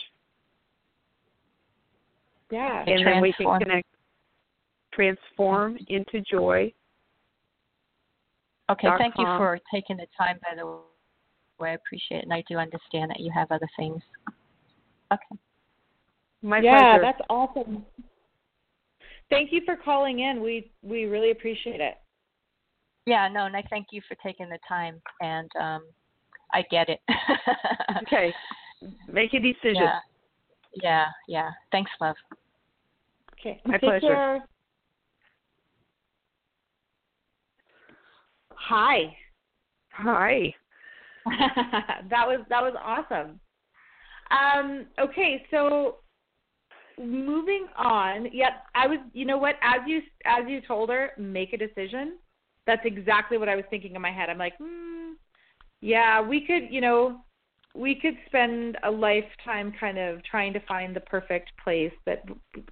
Yeah. 2.51 2.81
Okay. 2.83 2.93
and 2.95 3.07
then 3.07 3.21
we 3.21 3.33
can 3.35 3.59
connect. 3.59 3.87
Transform 5.01 5.79
into 5.89 6.21
joy. 6.31 6.71
Okay, 8.71 8.87
dot 8.87 8.99
thank 8.99 9.15
you 9.17 9.25
for 9.25 9.59
taking 9.73 9.97
the 9.97 10.07
time, 10.19 10.39
by 10.43 10.55
the 10.55 10.67
way. 10.67 11.71
I 11.71 11.75
appreciate 11.75 12.19
it, 12.19 12.25
and 12.25 12.35
I 12.35 12.45
do 12.47 12.59
understand 12.59 13.11
that 13.11 13.19
you 13.19 13.33
have 13.35 13.51
other 13.51 13.69
things. 13.79 14.03
Okay. 15.11 15.41
My 16.43 16.61
yeah, 16.61 16.99
pleasure. 16.99 17.03
that's 17.03 17.21
awesome. 17.31 17.87
Thank 19.31 19.53
you 19.53 19.63
for 19.65 19.75
calling 19.75 20.21
in. 20.21 20.43
We 20.43 20.71
we 20.83 21.05
really 21.05 21.31
appreciate 21.31 21.81
it. 21.81 21.95
Yeah, 23.07 23.27
no, 23.29 23.47
and 23.47 23.57
I 23.57 23.65
thank 23.71 23.87
you 23.93 24.03
for 24.07 24.17
taking 24.17 24.51
the 24.51 24.59
time, 24.69 25.01
and 25.23 25.51
um, 25.59 25.83
I 26.53 26.63
get 26.71 26.91
it. 26.91 27.01
okay. 28.03 28.35
Make 29.11 29.33
a 29.33 29.41
decision. 29.41 29.77
Yeah, 29.77 29.99
yeah, 30.83 31.07
yeah. 31.27 31.51
Thanks, 31.73 31.91
love. 32.03 32.17
Okay. 33.41 33.63
My 33.65 33.79
Take 33.79 33.89
pleasure. 33.89 34.01
care. 34.01 34.45
Hi. 38.69 39.17
Hi. 39.93 40.55
that 41.27 42.27
was 42.27 42.45
that 42.49 42.63
was 42.63 42.75
awesome. 42.83 43.41
Um, 44.31 44.87
okay, 44.99 45.45
so 45.51 45.97
moving 46.99 47.67
on. 47.77 48.29
Yep, 48.33 48.53
I 48.75 48.87
was. 48.87 48.99
You 49.13 49.25
know 49.25 49.39
what? 49.39 49.57
As 49.63 49.81
you 49.87 50.01
as 50.25 50.45
you 50.47 50.61
told 50.61 50.91
her, 50.91 51.11
make 51.19 51.53
a 51.53 51.57
decision. 51.57 52.19
That's 52.67 52.83
exactly 52.85 53.39
what 53.39 53.49
I 53.49 53.57
was 53.57 53.65
thinking 53.71 53.95
in 53.95 54.03
my 54.03 54.13
head. 54.13 54.31
I'm 54.31 54.39
like, 54.39 54.57
hmm, 54.59 55.13
yeah, 55.81 56.21
we 56.21 56.47
could. 56.47 56.69
You 56.71 56.81
know, 56.81 57.21
we 57.75 57.95
could 57.95 58.15
spend 58.27 58.77
a 58.85 58.91
lifetime 58.91 59.73
kind 59.79 59.99
of 59.99 60.23
trying 60.25 60.53
to 60.53 60.61
find 60.61 60.95
the 60.95 61.01
perfect 61.01 61.51
place 61.63 61.93
that 62.07 62.23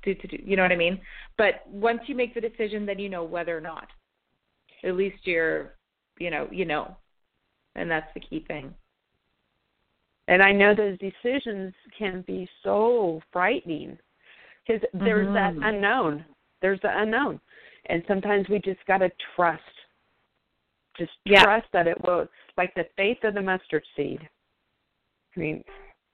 to, 0.05 0.15
to 0.15 0.27
do. 0.29 0.39
You 0.45 0.57
know 0.57 0.63
what 0.63 0.73
I 0.73 0.77
mean? 0.77 1.01
But 1.37 1.67
once 1.67 2.01
you 2.07 2.15
make 2.15 2.35
the 2.35 2.41
decision, 2.41 2.87
then 2.87 2.99
you 2.99 3.09
know 3.09 3.25
whether 3.25 3.57
or 3.57 3.61
not. 3.61 3.89
At 4.85 4.95
least 4.95 5.19
you're, 5.25 5.75
you 6.19 6.31
know, 6.31 6.49
you 6.51 6.65
know, 6.65 6.97
and 7.75 7.91
that's 7.91 8.13
the 8.15 8.21
key 8.21 8.45
thing. 8.49 8.75
And 10.29 10.43
I 10.43 10.53
know 10.53 10.75
those 10.75 10.99
decisions 10.99 11.73
can 11.99 12.23
be 12.27 12.49
so 12.63 13.23
frightening 13.33 13.99
because 14.67 14.87
there's 14.93 15.33
that 15.33 15.55
Mhm. 15.55 15.67
unknown. 15.67 16.25
There's 16.61 16.81
the 16.81 16.99
unknown. 17.01 17.41
And 17.87 18.05
sometimes 18.07 18.49
we 18.49 18.59
just 18.59 18.85
got 18.87 18.99
to 18.99 19.11
trust. 19.35 19.63
Just 20.97 21.13
Yeah. 21.25 21.45
trust 21.45 21.71
that 21.73 21.87
it 21.87 21.99
will, 22.03 22.29
like 22.57 22.75
the 22.75 22.85
faith 22.97 23.23
of 23.25 23.35
the 23.35 23.43
mustard 23.43 23.87
seed. 23.97 24.29
I 25.37 25.41
mean, 25.41 25.65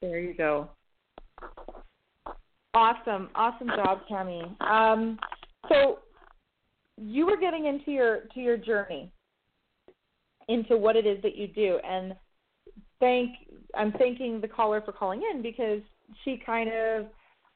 There 0.01 0.21
you 0.21 0.35
go. 0.35 0.69
Awesome, 2.75 3.31
awesome 3.35 3.69
job, 3.69 4.07
Tammy. 4.07 4.55
Um, 4.61 5.19
so 5.69 6.03
you 6.99 7.25
were 7.25 7.39
getting 7.39 7.67
into 7.67 7.91
your 7.91 8.23
to 8.35 8.41
your 8.41 8.59
journey, 8.59 9.11
into 10.49 10.77
what 10.77 10.97
it 10.97 11.07
is 11.07 11.21
that 11.23 11.37
you 11.37 11.49
do, 11.49 11.79
and 11.87 12.15
thank 13.01 13.31
I'm 13.75 13.93
thanking 13.93 14.41
the 14.41 14.49
caller 14.49 14.81
for 14.81 14.93
calling 14.93 15.23
in 15.33 15.43
because 15.43 15.81
she 16.25 16.41
kind 16.45 16.71
of 16.71 17.07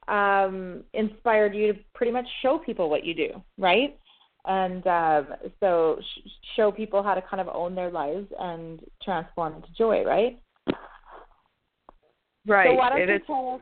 um, 0.07 0.83
inspired 0.93 1.55
you 1.55 1.73
to 1.73 1.79
pretty 1.93 2.11
much 2.11 2.25
show 2.41 2.57
people 2.57 2.89
what 2.89 3.05
you 3.05 3.13
do, 3.13 3.43
right? 3.57 3.97
And 4.45 4.85
um, 4.87 5.27
so 5.59 5.99
sh- 6.01 6.29
show 6.55 6.71
people 6.71 7.03
how 7.03 7.13
to 7.13 7.21
kind 7.21 7.41
of 7.41 7.47
own 7.53 7.75
their 7.75 7.91
lives 7.91 8.27
and 8.39 8.81
transform 9.03 9.55
into 9.55 9.67
joy, 9.77 10.03
right? 10.03 10.41
Right. 12.47 12.69
So 12.69 12.73
why 12.73 12.89
don't 12.89 13.01
it 13.01 13.09
you 13.09 13.15
is, 13.15 13.21
tell 13.27 13.55
us? 13.55 13.61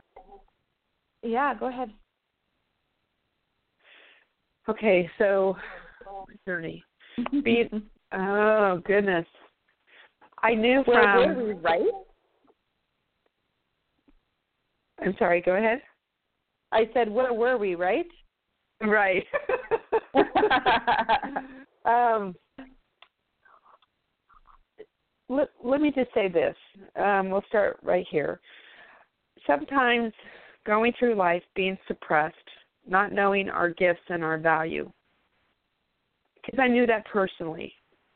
Yeah, 1.22 1.54
go 1.58 1.66
ahead. 1.66 1.90
Okay, 4.68 5.10
so 5.18 5.56
journey. 6.46 6.84
Be, 7.44 7.68
oh 8.12 8.80
goodness. 8.84 9.26
I 10.42 10.54
knew 10.54 10.82
Where 10.84 11.02
from 11.02 11.36
were 11.36 11.44
we, 11.46 11.52
right? 11.54 11.82
I'm 15.00 15.14
sorry, 15.18 15.40
go 15.40 15.56
ahead. 15.56 15.80
I 16.72 16.88
said, 16.92 17.08
where 17.10 17.32
were 17.32 17.56
we, 17.56 17.74
right? 17.74 18.06
Right. 18.80 19.24
um 21.84 22.34
let, 25.28 25.48
let 25.62 25.80
me 25.80 25.92
just 25.94 26.12
say 26.14 26.28
this. 26.28 26.56
Um, 26.96 27.30
we'll 27.30 27.44
start 27.48 27.78
right 27.82 28.06
here. 28.10 28.40
Sometimes 29.46 30.12
going 30.66 30.92
through 30.98 31.14
life 31.14 31.42
being 31.54 31.78
suppressed, 31.86 32.36
not 32.86 33.12
knowing 33.12 33.48
our 33.48 33.70
gifts 33.70 34.00
and 34.08 34.24
our 34.24 34.38
value, 34.38 34.90
because 36.44 36.58
I 36.58 36.68
knew 36.68 36.86
that 36.86 37.06
personally, 37.06 37.72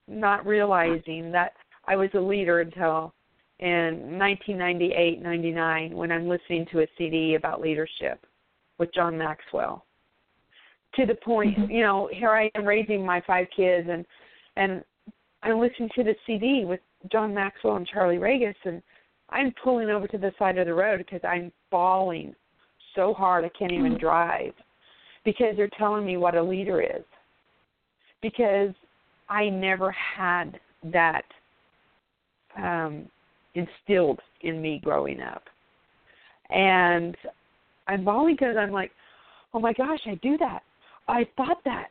not 0.09 0.47
realizing 0.47 1.31
that 1.33 1.53
I 1.87 1.97
was 1.97 2.11
a 2.15 2.21
leader 2.21 2.61
until 2.61 3.12
in 3.59 4.19
1998, 4.19 5.23
99 5.23 5.97
when 5.97 6.11
I'm 6.11 6.29
listening 6.29 6.67
to 6.73 6.81
a 6.81 6.87
CD 6.99 7.35
about 7.35 7.61
leadership 7.61 8.25
with 8.79 8.93
John 8.95 9.17
Maxwell. 9.17 9.85
To 10.97 11.07
the 11.07 11.15
point, 11.15 11.57
Mm-hmm. 11.57 11.71
you 11.71 11.83
know, 11.83 12.09
here 12.12 12.31
I 12.31 12.51
am 12.55 12.65
raising 12.65 13.05
my 13.07 13.23
five 13.27 13.47
kids 13.55 13.88
and 13.91 14.05
and 14.57 14.85
I'm 15.43 15.59
listening 15.59 15.88
to 15.95 16.05
the 16.05 16.15
CD 16.27 16.65
with 16.65 16.81
John 17.11 17.33
Maxwell 17.33 17.77
and 17.77 17.87
Charlie 17.87 18.19
Regis 18.19 18.57
and 18.65 18.83
I'm 19.31 19.55
pulling 19.65 19.88
over 19.88 20.07
to 20.09 20.19
the 20.19 20.33
side 20.38 20.59
of 20.59 20.67
the 20.67 20.75
road 20.75 20.99
because 20.99 21.23
I'm 21.27 21.51
bawling 21.71 22.35
so 22.95 23.15
hard 23.15 23.45
I 23.45 23.51
can't 23.59 23.73
even 23.73 23.97
drive 23.99 24.53
because 25.25 25.55
they're 25.57 25.71
telling 25.79 26.05
me 26.05 26.17
what 26.17 26.35
a 26.35 26.43
leader 26.43 26.83
is. 26.83 27.05
Because 28.21 28.75
I 29.28 29.48
never 29.48 29.90
had 29.92 30.61
that 30.92 31.24
um 32.56 33.06
instilled 33.54 34.20
in 34.42 34.61
me 34.61 34.80
growing 34.82 35.20
up. 35.20 35.44
And 36.50 37.16
I'm 37.88 38.04
bawling 38.04 38.35
because 38.35 38.56
I'm 38.58 38.70
like, 38.72 38.90
oh 39.54 39.61
my 39.61 39.72
gosh, 39.72 40.00
I 40.06 40.14
do 40.16 40.37
that. 40.38 40.62
I 41.08 41.26
thought 41.37 41.58
that. 41.64 41.88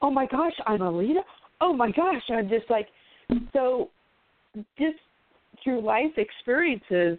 Oh 0.00 0.10
my 0.10 0.26
gosh, 0.26 0.52
I'm 0.66 0.82
a 0.82 0.90
leader. 0.90 1.20
Oh 1.60 1.72
my 1.72 1.90
gosh, 1.90 2.22
I'm 2.30 2.48
just 2.48 2.70
like, 2.70 2.88
so 3.52 3.90
just 4.78 4.96
through 5.62 5.82
life 5.82 6.16
experiences, 6.16 7.18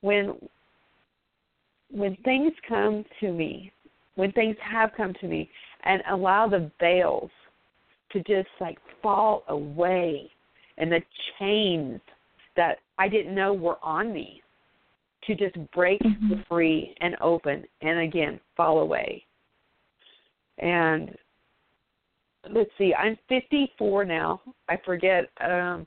when 0.00 0.34
when 1.92 2.16
things 2.24 2.52
come 2.68 3.04
to 3.20 3.32
me, 3.32 3.72
when 4.14 4.32
things 4.32 4.56
have 4.62 4.90
come 4.96 5.14
to 5.20 5.26
me, 5.26 5.48
and 5.84 6.02
allow 6.10 6.48
the 6.48 6.70
veils 6.80 7.30
to 8.12 8.18
just 8.20 8.48
like 8.60 8.78
fall 9.02 9.44
away, 9.48 10.30
and 10.78 10.90
the 10.90 11.02
chains 11.38 12.00
that 12.56 12.78
I 12.98 13.08
didn't 13.08 13.34
know 13.34 13.52
were 13.52 13.78
on 13.82 14.12
me 14.12 14.42
to 15.22 15.34
just 15.34 15.56
break 15.72 16.00
Mhm. 16.02 16.44
free 16.46 16.94
and 17.00 17.16
open 17.20 17.66
and 17.82 18.00
again 18.00 18.40
fall 18.56 18.80
away. 18.80 19.24
And 20.58 21.16
let's 22.48 22.70
see, 22.78 22.94
I'm 22.94 23.16
54 23.28 24.04
now. 24.04 24.40
I 24.68 24.76
forget 24.78 25.30
um 25.40 25.86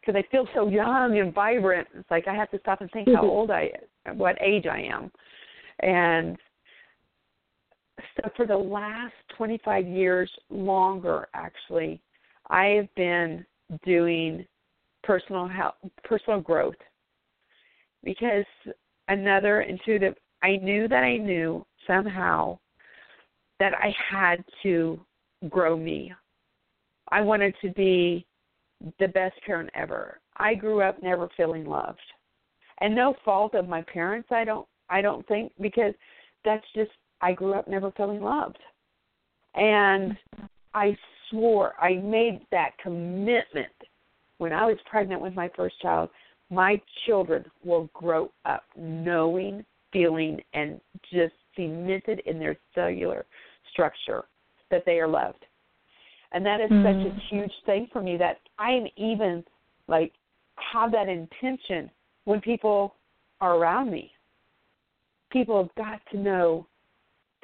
because 0.00 0.16
I 0.16 0.22
feel 0.30 0.46
so 0.54 0.68
young 0.68 1.18
and 1.18 1.32
vibrant. 1.32 1.88
It's 1.94 2.10
like 2.10 2.28
I 2.28 2.34
have 2.34 2.50
to 2.50 2.58
stop 2.60 2.82
and 2.82 2.90
think 2.90 3.08
how 3.14 3.22
old 3.22 3.50
I 3.50 3.72
what 4.12 4.36
age 4.40 4.66
I 4.66 4.80
am. 4.80 5.10
And 5.80 6.36
so 8.16 8.30
for 8.36 8.46
the 8.46 8.56
last 8.56 9.14
25 9.36 9.86
years 9.86 10.30
longer 10.50 11.28
actually, 11.34 12.00
I 12.50 12.66
have 12.66 12.94
been 12.94 13.44
doing 13.84 14.46
personal 15.02 15.46
health, 15.46 15.74
personal 16.04 16.40
growth 16.40 16.74
because 18.02 18.44
another 19.08 19.62
intuitive 19.62 20.14
I 20.42 20.56
knew 20.56 20.88
that 20.88 21.02
I 21.02 21.16
knew 21.16 21.64
somehow 21.86 22.58
that 23.60 23.72
I 23.74 23.94
had 24.10 24.44
to 24.62 25.00
grow 25.48 25.76
me. 25.76 26.12
I 27.10 27.22
wanted 27.22 27.54
to 27.62 27.70
be 27.70 28.26
the 28.98 29.08
best 29.08 29.36
parent 29.46 29.70
ever. 29.74 30.20
I 30.36 30.54
grew 30.54 30.82
up 30.82 31.02
never 31.02 31.28
feeling 31.36 31.64
loved. 31.64 31.98
And 32.80 32.94
no 32.94 33.14
fault 33.24 33.54
of 33.54 33.68
my 33.68 33.82
parents, 33.82 34.28
I 34.30 34.44
don't 34.44 34.66
I 34.90 35.00
don't 35.00 35.26
think 35.28 35.52
because 35.60 35.94
that's 36.44 36.66
just 36.74 36.90
I 37.24 37.32
grew 37.32 37.54
up 37.54 37.66
never 37.66 37.90
feeling 37.92 38.20
loved. 38.20 38.58
And 39.54 40.14
I 40.74 40.94
swore, 41.30 41.72
I 41.80 41.94
made 41.94 42.42
that 42.50 42.76
commitment 42.82 43.72
when 44.36 44.52
I 44.52 44.66
was 44.66 44.76
pregnant 44.90 45.22
with 45.22 45.34
my 45.34 45.50
first 45.56 45.80
child, 45.80 46.10
my 46.50 46.78
children 47.06 47.46
will 47.64 47.88
grow 47.94 48.30
up 48.44 48.64
knowing, 48.76 49.64
feeling, 49.90 50.38
and 50.52 50.78
just 51.10 51.32
cemented 51.56 52.20
in 52.26 52.38
their 52.38 52.56
cellular 52.74 53.24
structure 53.72 54.24
that 54.70 54.84
they 54.84 55.00
are 55.00 55.08
loved. 55.08 55.46
And 56.32 56.44
that 56.44 56.60
is 56.60 56.70
Mm. 56.70 56.82
such 56.82 57.06
a 57.06 57.20
huge 57.30 57.62
thing 57.64 57.86
for 57.86 58.02
me 58.02 58.18
that 58.18 58.40
I'm 58.58 58.86
even 58.96 59.44
like 59.86 60.12
have 60.56 60.90
that 60.92 61.08
intention 61.08 61.90
when 62.24 62.40
people 62.42 62.96
are 63.40 63.56
around 63.56 63.90
me. 63.90 64.14
People 65.30 65.62
have 65.62 65.74
got 65.74 66.04
to 66.10 66.18
know 66.18 66.66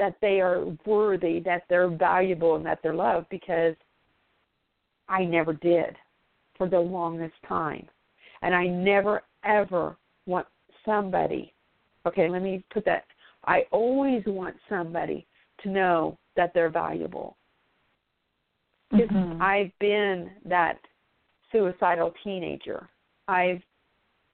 that 0.01 0.17
they 0.23 0.41
are 0.41 0.65
worthy, 0.87 1.41
that 1.41 1.65
they're 1.69 1.91
valuable, 1.91 2.57
and 2.57 2.65
that 2.65 2.81
they're 2.83 2.95
loved 2.95 3.29
because 3.29 3.75
I 5.11 5.25
never 5.25 5.53
did 5.53 5.95
for 6.57 6.71
the 6.71 6.81
longest 6.81 7.35
time. 7.47 7.87
And 8.41 8.55
I 8.55 8.67
never 8.67 9.23
ever 9.45 9.99
want 10.25 10.47
somebody, 10.87 11.53
okay, 12.07 12.31
let 12.31 12.41
me 12.41 12.65
put 12.73 12.87
that. 12.87 13.05
I 13.45 13.67
always 13.71 14.23
want 14.27 14.57
somebody 14.71 15.27
to 15.63 15.69
know 15.69 16.19
that 16.35 16.53
they're 16.55 16.71
valuable. 16.71 17.37
Because 18.91 19.11
Mhm. 19.11 19.39
I've 19.43 19.79
been 19.81 20.31
that 20.47 20.79
suicidal 21.53 22.13
teenager. 22.25 22.89
I've 23.29 23.63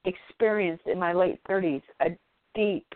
experienced 0.05 0.87
in 0.87 0.97
my 0.97 1.11
late 1.11 1.43
30s 1.43 1.83
a 1.99 2.17
deep, 2.55 2.87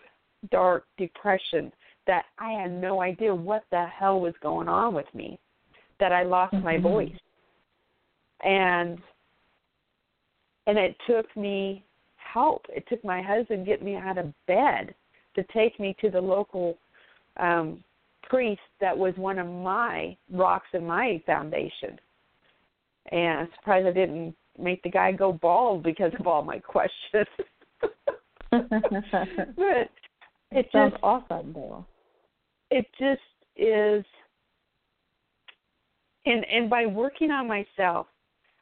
dark 0.50 0.86
depression 0.96 1.70
that 2.06 2.24
I 2.38 2.52
had 2.52 2.70
no 2.70 3.00
idea 3.00 3.34
what 3.34 3.64
the 3.70 3.86
hell 3.86 4.20
was 4.20 4.34
going 4.42 4.68
on 4.68 4.94
with 4.94 5.12
me, 5.14 5.38
that 6.00 6.12
I 6.12 6.22
lost 6.22 6.54
my 6.62 6.76
Mhm. 6.78 6.82
voice. 6.82 7.20
And 8.40 9.02
and 10.66 10.78
it 10.78 10.96
took 11.08 11.34
me 11.36 11.84
help. 12.16 12.64
It 12.68 12.86
took 12.86 13.02
my 13.04 13.20
husband 13.20 13.66
get 13.66 13.82
me 13.82 13.96
out 13.96 14.16
of 14.16 14.32
bed 14.46 14.94
to 15.34 15.42
take 15.44 15.78
me 15.80 15.94
to 15.94 16.08
the 16.10 16.20
local 16.20 16.78
um 17.38 17.82
priest 18.22 18.62
that 18.80 18.96
was 18.96 19.16
one 19.16 19.38
of 19.38 19.46
my 19.46 20.16
rocks 20.30 20.68
in 20.72 20.86
my 20.86 21.18
foundation. 21.26 21.98
And 23.10 23.40
I'm 23.40 23.52
surprised 23.56 23.86
I 23.86 23.92
didn't 23.92 24.36
make 24.58 24.82
the 24.82 24.90
guy 24.90 25.12
go 25.12 25.32
bald 25.32 25.82
because 25.82 26.12
of 26.18 26.26
all 26.26 26.42
my 26.42 26.58
questions. 26.74 27.26
but 28.50 29.90
it 30.50 30.68
Sounds 30.72 30.92
just 30.92 31.02
awesome, 31.02 31.52
though. 31.52 31.84
It 32.72 32.86
just 32.98 33.20
is 33.56 34.04
and 36.24 36.44
and 36.46 36.70
by 36.70 36.86
working 36.86 37.30
on 37.30 37.46
myself 37.46 38.06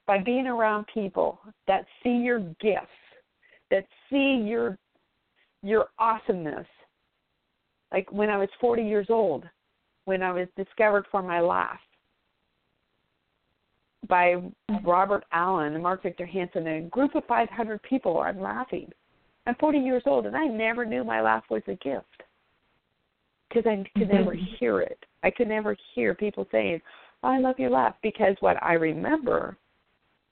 by 0.06 0.18
being 0.18 0.48
around 0.48 0.84
people 0.92 1.38
that 1.68 1.86
see 2.02 2.16
your 2.16 2.40
gifts 2.60 2.88
that 3.70 3.86
see 4.10 4.42
your 4.44 4.76
your 5.62 5.88
awesomeness. 5.98 6.66
Like 7.92 8.10
when 8.10 8.30
i 8.30 8.36
was 8.36 8.48
40 8.60 8.82
years 8.82 9.06
old 9.10 9.44
when 10.06 10.22
i 10.22 10.32
was 10.32 10.48
discovered 10.56 11.06
for 11.10 11.22
my 11.22 11.40
laugh 11.40 11.78
by 14.08 14.36
robert 14.82 15.24
allen 15.32 15.74
and 15.74 15.82
mark 15.82 16.02
victor 16.02 16.26
hansen 16.26 16.66
and 16.66 16.86
a 16.86 16.88
group 16.88 17.14
of 17.14 17.24
500 17.26 17.80
people 17.82 18.18
i'm 18.18 18.40
laughing. 18.40 18.90
I'm 19.46 19.54
40 19.56 19.78
years 19.78 20.02
old 20.06 20.26
and 20.26 20.36
i 20.36 20.46
never 20.46 20.84
knew 20.84 21.04
my 21.04 21.20
laugh 21.20 21.44
was 21.48 21.62
a 21.68 21.74
gift 21.76 22.22
because 23.50 23.66
I 23.66 23.84
could 23.98 24.08
never 24.08 24.36
hear 24.58 24.80
it. 24.80 25.04
I 25.22 25.30
could 25.30 25.48
never 25.48 25.76
hear 25.94 26.14
people 26.14 26.46
saying, 26.50 26.80
oh, 27.22 27.28
"I 27.28 27.38
love 27.38 27.58
your 27.58 27.70
laugh," 27.70 27.96
because 28.02 28.36
what 28.40 28.62
I 28.62 28.74
remember 28.74 29.56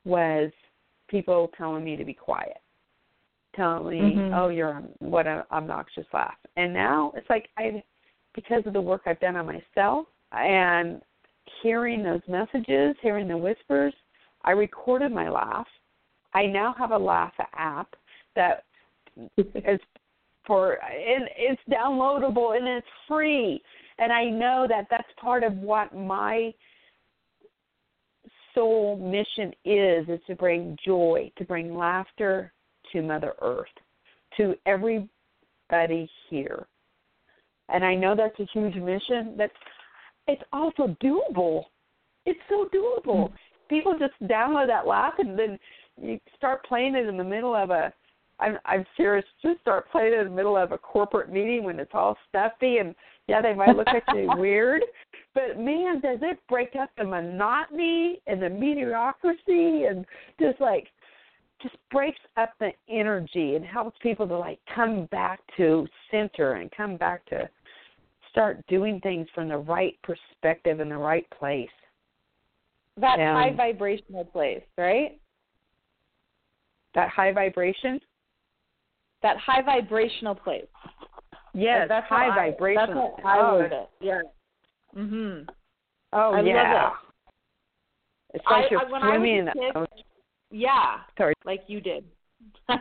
was 0.05 0.51
people 1.09 1.51
telling 1.57 1.85
me 1.85 1.97
to 1.97 2.05
be 2.05 2.15
quiet, 2.15 2.61
telling 3.55 3.99
me, 3.99 4.17
Mhm. 4.17 4.33
"Oh, 4.33 4.49
you're 4.49 4.81
what 5.01 5.27
an 5.27 5.45
obnoxious 5.51 6.07
laugh." 6.13 6.39
And 6.57 6.73
now 6.73 7.13
it's 7.17 7.29
like 7.29 7.51
I, 7.57 7.83
because 8.35 8.67
of 8.67 8.73
the 8.73 8.81
work 8.81 9.03
I've 9.07 9.21
done 9.21 9.37
on 9.37 9.47
myself 9.47 10.07
and 10.33 11.03
hearing 11.63 12.03
those 12.03 12.27
messages, 12.29 12.97
hearing 13.01 13.27
the 13.27 13.37
whispers, 13.37 13.95
I 14.43 14.53
recorded 14.53 15.13
my 15.13 15.29
laugh. 15.29 15.69
I 16.35 16.47
now 16.47 16.73
have 16.75 16.93
a 16.93 16.99
laugh 16.99 17.35
app 17.55 17.97
that 18.35 18.65
as 19.65 19.81
for 20.49 20.79
and 20.83 21.29
it's 21.37 21.63
downloadable 21.71 22.57
and 22.57 22.67
it's 22.67 22.87
free. 23.07 23.63
And 24.01 24.13
i 24.13 24.25
know 24.25 24.67
that 24.69 24.87
that's 24.91 25.09
part 25.21 25.45
of 25.45 25.55
what 25.59 25.95
my 25.95 26.53
soul 28.55 28.97
mission 28.97 29.53
is 29.65 30.09
is 30.09 30.21
to 30.27 30.35
bring 30.35 30.77
joy 30.85 31.31
to 31.37 31.45
bring 31.45 31.77
laughter 31.77 32.53
to 32.93 33.03
mother 33.03 33.35
earth 33.43 33.67
to 34.37 34.55
everybody 34.67 36.11
here. 36.29 36.67
And 37.69 37.85
i 37.85 37.95
know 37.95 38.17
that's 38.17 38.41
a 38.41 38.49
huge 38.53 38.75
mission 38.75 39.35
that's 39.37 39.53
it's 40.29 40.43
also 40.53 40.95
doable. 41.03 41.65
It's 42.27 42.39
so 42.49 42.69
doable. 42.75 43.25
Mm-hmm. 43.25 43.35
People 43.69 43.95
just 43.99 44.13
download 44.31 44.69
that 44.69 44.87
laugh 44.87 45.15
and 45.19 45.39
then 45.39 45.59
you 46.01 46.21
start 46.37 46.65
playing 46.67 46.95
it 46.95 47.07
in 47.07 47.17
the 47.17 47.25
middle 47.25 47.55
of 47.55 47.71
a 47.71 47.93
I'm 48.41 48.59
I'm 48.65 48.85
serious. 48.97 49.25
Just 49.43 49.61
start 49.61 49.91
playing 49.91 50.15
in 50.15 50.25
the 50.25 50.31
middle 50.31 50.57
of 50.57 50.73
a 50.73 50.79
corporate 50.79 51.33
meeting 51.33 51.65
when 51.65 51.81
it's 51.81 51.91
all 51.95 52.17
stuffy 52.29 52.79
and 52.79 52.95
yeah, 53.27 53.43
they 53.43 53.55
might 53.55 53.77
look 53.77 53.89
at 53.89 54.03
you 54.15 54.31
weird. 54.37 54.83
But 55.35 55.59
man, 55.59 56.01
does 56.01 56.19
it 56.23 56.39
break 56.49 56.75
up 56.81 56.91
the 56.97 57.05
monotony 57.05 58.21
and 58.27 58.43
the 58.43 58.49
mediocrity 58.49 59.85
and 59.85 60.05
just 60.41 60.61
like 60.61 60.89
just 61.63 61.77
breaks 61.91 62.21
up 62.37 62.51
the 62.61 62.71
energy 62.89 63.57
and 63.57 63.65
helps 63.65 63.99
people 64.03 64.27
to 64.29 64.39
like 64.39 64.61
come 64.75 65.07
back 65.07 65.41
to 65.57 65.87
center 66.11 66.55
and 66.55 66.71
come 66.71 66.97
back 66.97 67.27
to 67.27 67.49
start 68.31 68.65
doing 68.69 69.01
things 69.01 69.27
from 69.35 69.49
the 69.49 69.57
right 69.57 69.99
perspective 70.03 70.81
in 70.81 70.89
the 70.89 70.97
right 70.97 71.29
place. 71.31 71.69
That 72.97 73.19
high 73.19 73.53
vibrational 73.55 74.25
place, 74.25 74.63
right? 74.77 75.21
That 76.95 77.11
high 77.11 77.33
vibration? 77.33 78.01
That 79.23 79.37
high 79.39 79.63
vibrational 79.63 80.35
place. 80.35 80.67
Yes, 81.55 81.87
that's 81.89 82.07
high 82.09 82.35
vibrational. 82.35 83.15
That's 83.17 83.27
how 83.27 83.41
I 83.41 83.51
oh. 83.51 83.61
it. 83.61 83.91
Yeah. 84.01 84.21
Mhm. 84.97 85.49
Oh 86.13 86.35
I 86.35 86.41
yeah. 86.41 86.89
It. 86.89 86.93
It's 88.35 88.45
like 88.51 88.67
I, 88.67 88.69
you're 88.71 88.81
I, 88.81 89.17
swimming 89.17 89.39
in 89.39 89.45
the 89.47 89.87
Yeah. 90.51 90.99
Sorry. 91.17 91.35
Like 91.45 91.63
you 91.67 91.81
did. 91.81 92.05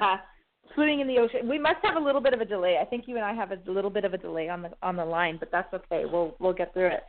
swimming 0.75 0.99
in 0.99 1.07
the 1.07 1.17
ocean. 1.17 1.47
We 1.49 1.57
must 1.57 1.79
have 1.83 1.95
a 1.95 1.99
little 1.99 2.21
bit 2.21 2.33
of 2.33 2.41
a 2.41 2.45
delay. 2.45 2.77
I 2.81 2.85
think 2.85 3.05
you 3.07 3.15
and 3.15 3.25
I 3.25 3.33
have 3.33 3.51
a 3.51 3.59
little 3.65 3.89
bit 3.89 4.05
of 4.05 4.13
a 4.13 4.17
delay 4.17 4.49
on 4.49 4.61
the 4.61 4.71
on 4.81 4.95
the 4.95 5.05
line, 5.05 5.37
but 5.39 5.49
that's 5.51 5.73
okay. 5.73 6.05
We'll 6.05 6.35
we'll 6.39 6.53
get 6.53 6.73
through 6.73 6.91
it. 6.91 7.03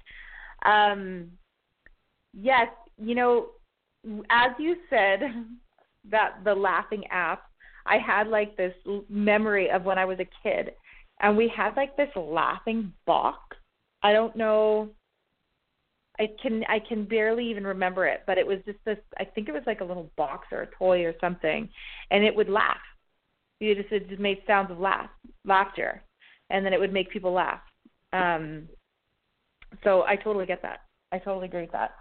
Um 0.65 1.33
yes, 2.33 2.69
you 2.97 3.15
know, 3.15 3.49
as 4.31 4.53
you 4.59 4.77
said 4.89 5.21
that 6.11 6.37
the 6.45 6.55
laughing 6.55 7.05
app 7.11 7.48
I 7.89 7.99
had 7.99 8.29
like 8.29 8.57
this 8.57 8.75
memory 9.09 9.71
of 9.71 9.85
when 9.85 9.99
I 9.99 10.05
was 10.05 10.19
a 10.21 10.29
kid, 10.43 10.73
and 11.21 11.37
we 11.37 11.49
had 11.55 11.77
like 11.77 11.97
this 11.97 12.11
laughing 12.17 12.93
box. 13.07 13.57
I 14.03 14.13
don't 14.13 14.37
know. 14.37 14.91
I 16.21 16.29
can 16.43 16.65
I 16.69 16.81
can 16.81 17.05
barely 17.05 17.49
even 17.49 17.65
remember 17.65 18.07
it, 18.07 18.23
but 18.27 18.39
it 18.39 18.47
was 18.47 18.59
just 18.67 18.79
this. 18.85 18.99
I 19.19 19.25
think 19.25 19.49
it 19.49 19.53
was 19.53 19.63
like 19.67 19.81
a 19.81 19.85
little 19.85 20.11
box 20.17 20.49
or 20.53 20.63
a 20.63 20.71
toy 20.79 21.05
or 21.05 21.15
something, 21.21 21.69
and 22.11 22.25
it 22.25 22.35
would 22.35 22.49
laugh. 22.49 22.77
You 23.61 23.75
just 23.75 23.91
it 23.91 24.09
just 24.09 24.21
made 24.21 24.39
sounds 24.47 24.71
of 24.71 24.79
laugh, 24.79 25.11
laughter, 25.45 26.03
and 26.51 26.65
then 26.65 26.73
it 26.73 26.81
would 26.81 26.93
make 26.93 27.11
people 27.11 27.33
laugh. 27.33 27.61
Um, 28.13 28.69
so 29.85 30.03
I 30.03 30.17
totally 30.17 30.47
get 30.47 30.63
that. 30.63 30.81
I 31.13 31.19
totally 31.19 31.47
agree 31.47 31.63
with 31.63 31.73
that. 31.73 31.93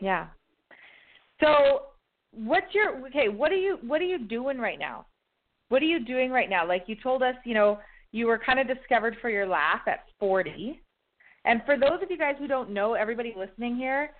Yeah. 0.00 0.28
So 1.42 1.89
what's 2.32 2.74
your 2.74 3.06
okay? 3.08 3.28
What 3.28 3.52
are 3.52 3.56
you 3.56 3.78
what 3.86 4.00
are 4.00 4.06
you 4.06 4.18
doing 4.18 4.58
right 4.58 4.78
now? 4.78 5.06
What 5.68 5.82
are 5.82 5.86
you 5.86 6.04
doing 6.04 6.30
right 6.30 6.50
now? 6.50 6.66
Like 6.66 6.84
you 6.86 6.96
told 7.02 7.22
us, 7.22 7.34
you 7.44 7.54
know, 7.54 7.78
you 8.12 8.26
were 8.26 8.38
kind 8.38 8.58
of 8.58 8.66
discovered 8.66 9.16
for 9.20 9.30
your 9.30 9.46
laugh 9.46 9.82
at 9.86 10.00
40. 10.18 10.80
And 11.44 11.62
for 11.64 11.78
those 11.78 12.02
of 12.02 12.10
you 12.10 12.18
guys 12.18 12.34
who 12.38 12.48
don't 12.48 12.70
know, 12.70 12.94
everybody 12.94 13.34
listening 13.36 13.76
here, 13.76 14.10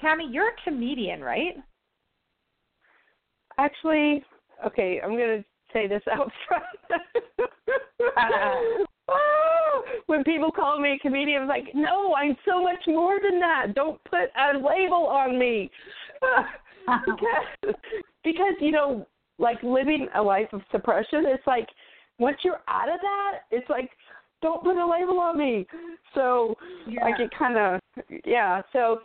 Tammy, 0.00 0.28
you're 0.30 0.48
a 0.48 0.62
comedian, 0.64 1.20
right? 1.22 1.54
Actually, 3.58 4.22
okay, 4.66 5.00
I'm 5.02 5.16
going 5.16 5.38
to 5.38 5.44
say 5.72 5.86
this 5.86 6.02
out 6.12 6.30
front. 6.46 7.02
oh, 9.08 9.82
when 10.06 10.24
people 10.24 10.50
call 10.50 10.80
me 10.80 10.92
a 10.92 10.98
comedian, 10.98 11.42
I'm 11.42 11.48
like, 11.48 11.68
no, 11.74 12.14
I'm 12.14 12.36
so 12.46 12.62
much 12.62 12.80
more 12.86 13.18
than 13.22 13.40
that. 13.40 13.74
Don't 13.74 14.02
put 14.04 14.30
a 14.36 14.56
label 14.56 15.06
on 15.06 15.38
me. 15.38 15.70
because, 17.04 17.74
because 18.24 18.54
you 18.60 18.72
know, 18.72 19.06
like 19.38 19.62
living 19.62 20.08
a 20.14 20.22
life 20.22 20.48
of 20.52 20.62
suppression, 20.70 21.24
it's 21.26 21.46
like 21.46 21.68
once 22.18 22.38
you're 22.42 22.60
out 22.68 22.88
of 22.88 23.00
that, 23.00 23.40
it's 23.50 23.68
like 23.68 23.90
don't 24.42 24.62
put 24.62 24.76
a 24.76 24.86
label 24.86 25.18
on 25.20 25.38
me. 25.38 25.66
So 26.14 26.54
yeah. 26.88 27.04
I 27.04 27.16
get 27.16 27.30
kind 27.36 27.56
of 27.56 27.80
yeah. 28.24 28.62
So 28.72 29.00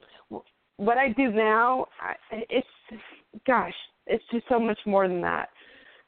what 0.77 0.97
I 0.97 1.09
do 1.09 1.31
now, 1.31 1.87
I, 2.01 2.43
it's 2.49 2.67
gosh, 3.45 3.73
it's 4.07 4.23
just 4.31 4.45
so 4.49 4.59
much 4.59 4.79
more 4.85 5.07
than 5.07 5.21
that. 5.21 5.49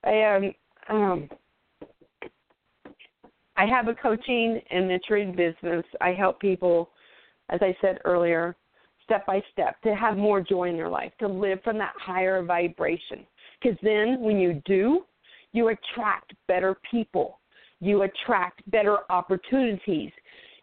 I 0.04 0.12
am 0.12 0.54
um, 0.90 0.98
um 0.98 1.30
I 3.56 3.66
have 3.68 3.88
a 3.88 3.94
coaching 3.94 4.60
and 4.72 4.90
mentoring 4.90 5.36
business. 5.36 5.86
I 6.02 6.14
help 6.14 6.40
people, 6.40 6.90
as 7.50 7.60
I 7.62 7.76
said 7.82 8.00
earlier, 8.04 8.56
step 9.04 9.26
by 9.26 9.42
step 9.52 9.82
to 9.82 9.96
have 9.96 10.18
more 10.18 10.42
joy 10.42 10.70
in 10.70 10.76
their 10.76 10.89
life, 10.89 11.12
to 11.20 11.28
live 11.28 11.60
from 11.63 11.78
that 11.78 11.94
higher 12.00 12.44
vibration. 12.44 13.26
Because 13.62 13.78
then 13.82 14.20
when 14.20 14.39
you 14.39 14.62
do, 14.66 15.02
you 15.52 15.70
attract 15.70 16.34
better 16.48 16.78
people, 16.89 17.39
you 17.80 18.04
attract 18.04 18.70
better 18.72 19.00
opportunities, 19.10 20.12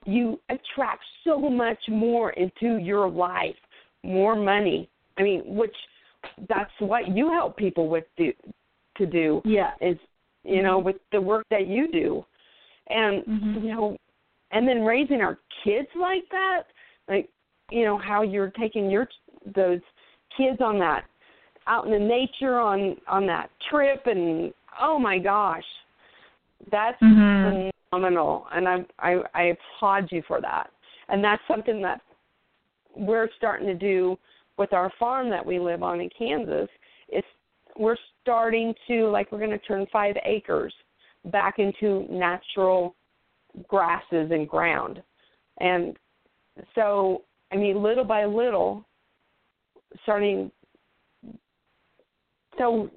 you 0.05 0.41
attract 0.49 1.03
so 1.25 1.39
much 1.39 1.79
more 1.89 2.31
into 2.31 2.79
your 2.79 3.09
life, 3.09 3.57
more 4.03 4.35
money. 4.35 4.89
I 5.19 5.23
mean, 5.23 5.43
which 5.45 5.75
that's 6.49 6.71
what 6.79 7.09
you 7.09 7.31
help 7.31 7.57
people 7.57 7.89
with 7.89 8.05
do, 8.17 8.33
to 8.97 9.07
do. 9.07 9.43
Yeah. 9.45 9.73
Is 9.81 9.97
you 10.45 10.63
know, 10.63 10.79
with 10.79 10.97
the 11.13 11.21
work 11.21 11.47
that 11.51 11.67
you 11.67 11.91
do. 11.91 12.25
And 12.89 13.25
mm-hmm. 13.25 13.65
you 13.65 13.75
know, 13.75 13.97
and 14.53 14.67
then 14.67 14.83
raising 14.83 15.21
our 15.21 15.39
kids 15.65 15.89
like 15.99 16.25
that, 16.31 16.63
like 17.09 17.29
you 17.71 17.85
know 17.85 17.99
how 17.99 18.23
you're 18.23 18.51
taking 18.51 18.91
your 18.91 19.09
those 19.55 19.81
kids 20.37 20.61
on 20.61 20.79
that 20.79 21.05
out 21.67 21.87
in 21.87 21.93
the 21.93 21.99
nature 21.99 22.59
on 22.59 22.97
on 23.09 23.27
that 23.27 23.51
trip 23.71 24.03
and 24.07 24.53
oh 24.81 24.99
my 24.99 25.19
gosh. 25.19 25.65
That's 26.71 27.01
mm-hmm. 27.03 27.71
phenomenal 27.91 28.47
and 28.53 28.69
I, 28.69 28.85
I 28.99 29.23
i 29.35 29.43
applaud 29.79 30.09
you 30.11 30.23
for 30.27 30.41
that. 30.41 30.71
And 31.09 31.25
that's 31.25 31.43
something 31.49 31.83
that 31.83 32.01
we're 32.97 33.29
starting 33.37 33.67
to 33.67 33.75
do 33.75 34.17
with 34.59 34.73
our 34.73 34.93
farm 34.99 35.31
that 35.31 35.45
we 35.45 35.59
live 35.59 35.83
on 35.83 36.01
in 36.01 36.11
kansas 36.17 36.69
it's 37.09 37.27
we're 37.77 37.97
starting 38.23 38.75
to 38.87 39.09
like 39.09 39.31
we're 39.33 39.39
going 39.39 39.51
to 39.51 39.59
turn 39.59 39.87
five 39.93 40.17
acres 40.25 40.75
back 41.27 41.59
into 41.59 42.07
natural 42.11 42.95
grasses 43.69 44.31
and 44.31 44.49
ground. 44.49 45.03
And 45.59 45.97
so 46.75 47.23
I 47.53 47.57
mean, 47.57 47.83
little 47.83 48.05
by 48.05 48.25
little, 48.25 48.85
starting. 50.03 50.51
So 52.59 52.91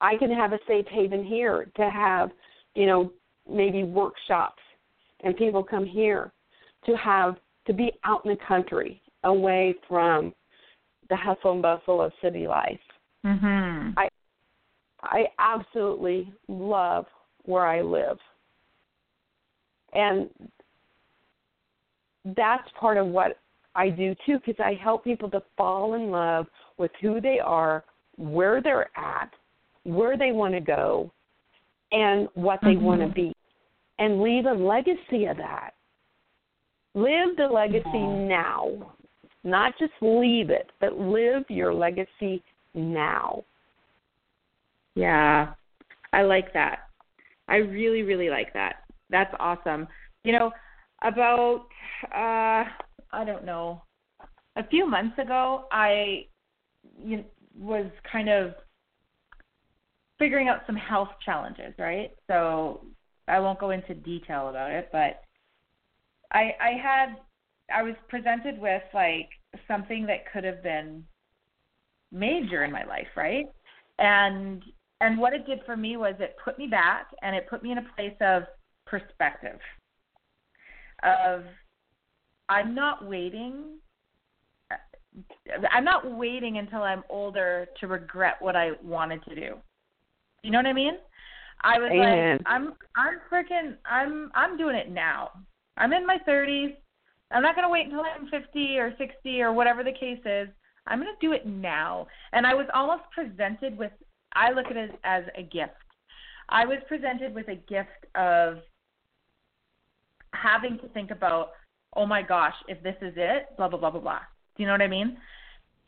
I 0.00 0.16
can 0.16 0.30
have 0.30 0.52
a 0.52 0.58
safe 0.66 0.86
haven 0.90 1.24
here 1.24 1.70
to 1.76 1.90
have, 1.90 2.30
you 2.74 2.86
know, 2.86 3.12
maybe 3.50 3.82
workshops 3.84 4.62
and 5.22 5.36
people 5.36 5.62
come 5.62 5.86
here 5.86 6.32
to 6.86 6.96
have 6.96 7.36
to 7.66 7.72
be 7.72 7.92
out 8.04 8.24
in 8.24 8.30
the 8.30 8.38
country 8.46 9.00
away 9.24 9.74
from 9.88 10.34
the 11.08 11.16
hustle 11.16 11.52
and 11.52 11.62
bustle 11.62 12.02
of 12.02 12.12
city 12.22 12.46
life. 12.46 12.80
Mhm. 13.24 13.94
I 13.96 14.08
I 15.02 15.30
absolutely 15.38 16.32
love 16.48 17.06
where 17.42 17.66
I 17.66 17.82
live. 17.82 18.18
And 19.92 20.30
that's 22.24 22.70
part 22.72 22.96
of 22.96 23.06
what 23.06 23.38
I 23.74 23.90
do 23.90 24.14
too 24.26 24.38
because 24.44 24.62
I 24.64 24.78
help 24.82 25.04
people 25.04 25.30
to 25.30 25.42
fall 25.56 25.94
in 25.94 26.10
love 26.10 26.46
with 26.78 26.90
who 27.00 27.20
they 27.20 27.38
are, 27.38 27.84
where 28.16 28.62
they're 28.62 28.90
at, 28.96 29.30
where 29.84 30.16
they 30.16 30.32
want 30.32 30.54
to 30.54 30.60
go, 30.60 31.10
and 31.92 32.28
what 32.34 32.60
they 32.62 32.68
mm-hmm. 32.68 32.84
want 32.84 33.00
to 33.00 33.08
be, 33.08 33.32
and 33.98 34.22
leave 34.22 34.46
a 34.46 34.52
legacy 34.52 35.26
of 35.26 35.36
that. 35.36 35.70
Live 36.94 37.36
the 37.36 37.46
legacy 37.46 37.84
mm-hmm. 37.86 38.28
now, 38.28 38.92
not 39.42 39.74
just 39.78 39.92
leave 40.00 40.50
it, 40.50 40.70
but 40.80 40.98
live 40.98 41.44
your 41.48 41.74
legacy 41.74 42.42
now. 42.74 43.44
Yeah, 44.94 45.54
I 46.12 46.22
like 46.22 46.52
that. 46.54 46.80
I 47.48 47.56
really, 47.56 48.02
really 48.02 48.30
like 48.30 48.52
that. 48.54 48.84
That's 49.10 49.34
awesome. 49.38 49.88
You 50.22 50.32
know, 50.32 50.52
about 51.02 51.66
uh 52.14 52.64
I 53.14 53.24
don't 53.24 53.44
know, 53.44 53.82
a 54.56 54.66
few 54.68 54.86
months 54.86 55.18
ago, 55.18 55.66
I 55.72 56.26
you 57.02 57.18
know, 57.18 57.24
was 57.58 57.86
kind 58.10 58.28
of 58.28 58.54
figuring 60.18 60.48
out 60.48 60.62
some 60.66 60.76
health 60.76 61.10
challenges, 61.24 61.74
right? 61.78 62.10
So 62.26 62.84
I 63.28 63.40
won't 63.40 63.58
go 63.58 63.70
into 63.70 63.94
detail 63.94 64.48
about 64.48 64.70
it, 64.70 64.88
but 64.92 65.22
I 66.32 66.52
I 66.60 66.70
had 66.82 67.16
I 67.74 67.82
was 67.82 67.94
presented 68.08 68.60
with 68.60 68.82
like 68.92 69.28
something 69.66 70.06
that 70.06 70.30
could 70.32 70.44
have 70.44 70.62
been 70.62 71.04
major 72.12 72.64
in 72.64 72.72
my 72.72 72.84
life, 72.84 73.08
right? 73.16 73.46
And 73.98 74.62
and 75.00 75.18
what 75.18 75.32
it 75.32 75.46
did 75.46 75.60
for 75.66 75.76
me 75.76 75.96
was 75.96 76.14
it 76.18 76.36
put 76.42 76.58
me 76.58 76.66
back 76.66 77.08
and 77.22 77.34
it 77.34 77.48
put 77.48 77.62
me 77.62 77.72
in 77.72 77.78
a 77.78 77.86
place 77.96 78.16
of 78.20 78.44
perspective. 78.86 79.58
Of 81.02 81.44
I'm 82.48 82.74
not 82.74 83.06
waiting 83.06 83.78
uh, 84.70 84.76
I'm 85.70 85.84
not 85.84 86.16
waiting 86.16 86.58
until 86.58 86.82
I'm 86.82 87.04
older 87.08 87.66
to 87.80 87.86
regret 87.86 88.36
what 88.40 88.56
I 88.56 88.72
wanted 88.82 89.22
to 89.24 89.34
do. 89.34 89.54
You 90.42 90.50
know 90.50 90.58
what 90.58 90.66
I 90.66 90.72
mean? 90.72 90.94
I 91.62 91.78
was 91.78 91.90
Amen. 91.92 92.38
like, 92.38 92.42
I'm 92.46 92.74
I'm 92.96 93.20
freaking 93.32 93.76
I'm 93.90 94.30
I'm 94.34 94.58
doing 94.58 94.76
it 94.76 94.90
now. 94.90 95.30
I'm 95.76 95.92
in 95.92 96.06
my 96.06 96.18
30s. 96.28 96.76
I'm 97.30 97.42
not 97.42 97.56
going 97.56 97.66
to 97.66 97.72
wait 97.72 97.86
until 97.86 98.02
I'm 98.02 98.28
50 98.28 98.78
or 98.78 98.94
60 98.96 99.40
or 99.40 99.52
whatever 99.52 99.82
the 99.82 99.92
case 99.92 100.20
is. 100.24 100.48
I'm 100.86 101.00
going 101.00 101.12
to 101.12 101.26
do 101.26 101.32
it 101.32 101.46
now. 101.46 102.06
And 102.32 102.46
I 102.46 102.54
was 102.54 102.66
almost 102.74 103.02
presented 103.12 103.76
with 103.76 103.90
I 104.34 104.50
look 104.50 104.66
at 104.66 104.76
it 104.76 104.92
as 105.04 105.24
a 105.36 105.42
gift. 105.42 105.72
I 106.48 106.66
was 106.66 106.78
presented 106.86 107.34
with 107.34 107.48
a 107.48 107.54
gift 107.54 108.06
of 108.14 108.58
having 110.32 110.78
to 110.78 110.88
think 110.88 111.10
about, 111.10 111.52
oh 111.96 112.06
my 112.06 112.22
gosh, 112.22 112.54
if 112.68 112.82
this 112.82 112.96
is 113.02 113.14
it, 113.16 113.48
blah 113.56 113.68
blah 113.68 113.78
blah 113.78 113.90
blah 113.90 114.00
blah. 114.00 114.20
Do 114.56 114.62
you 114.62 114.66
know 114.66 114.74
what 114.74 114.82
I 114.82 114.88
mean? 114.88 115.16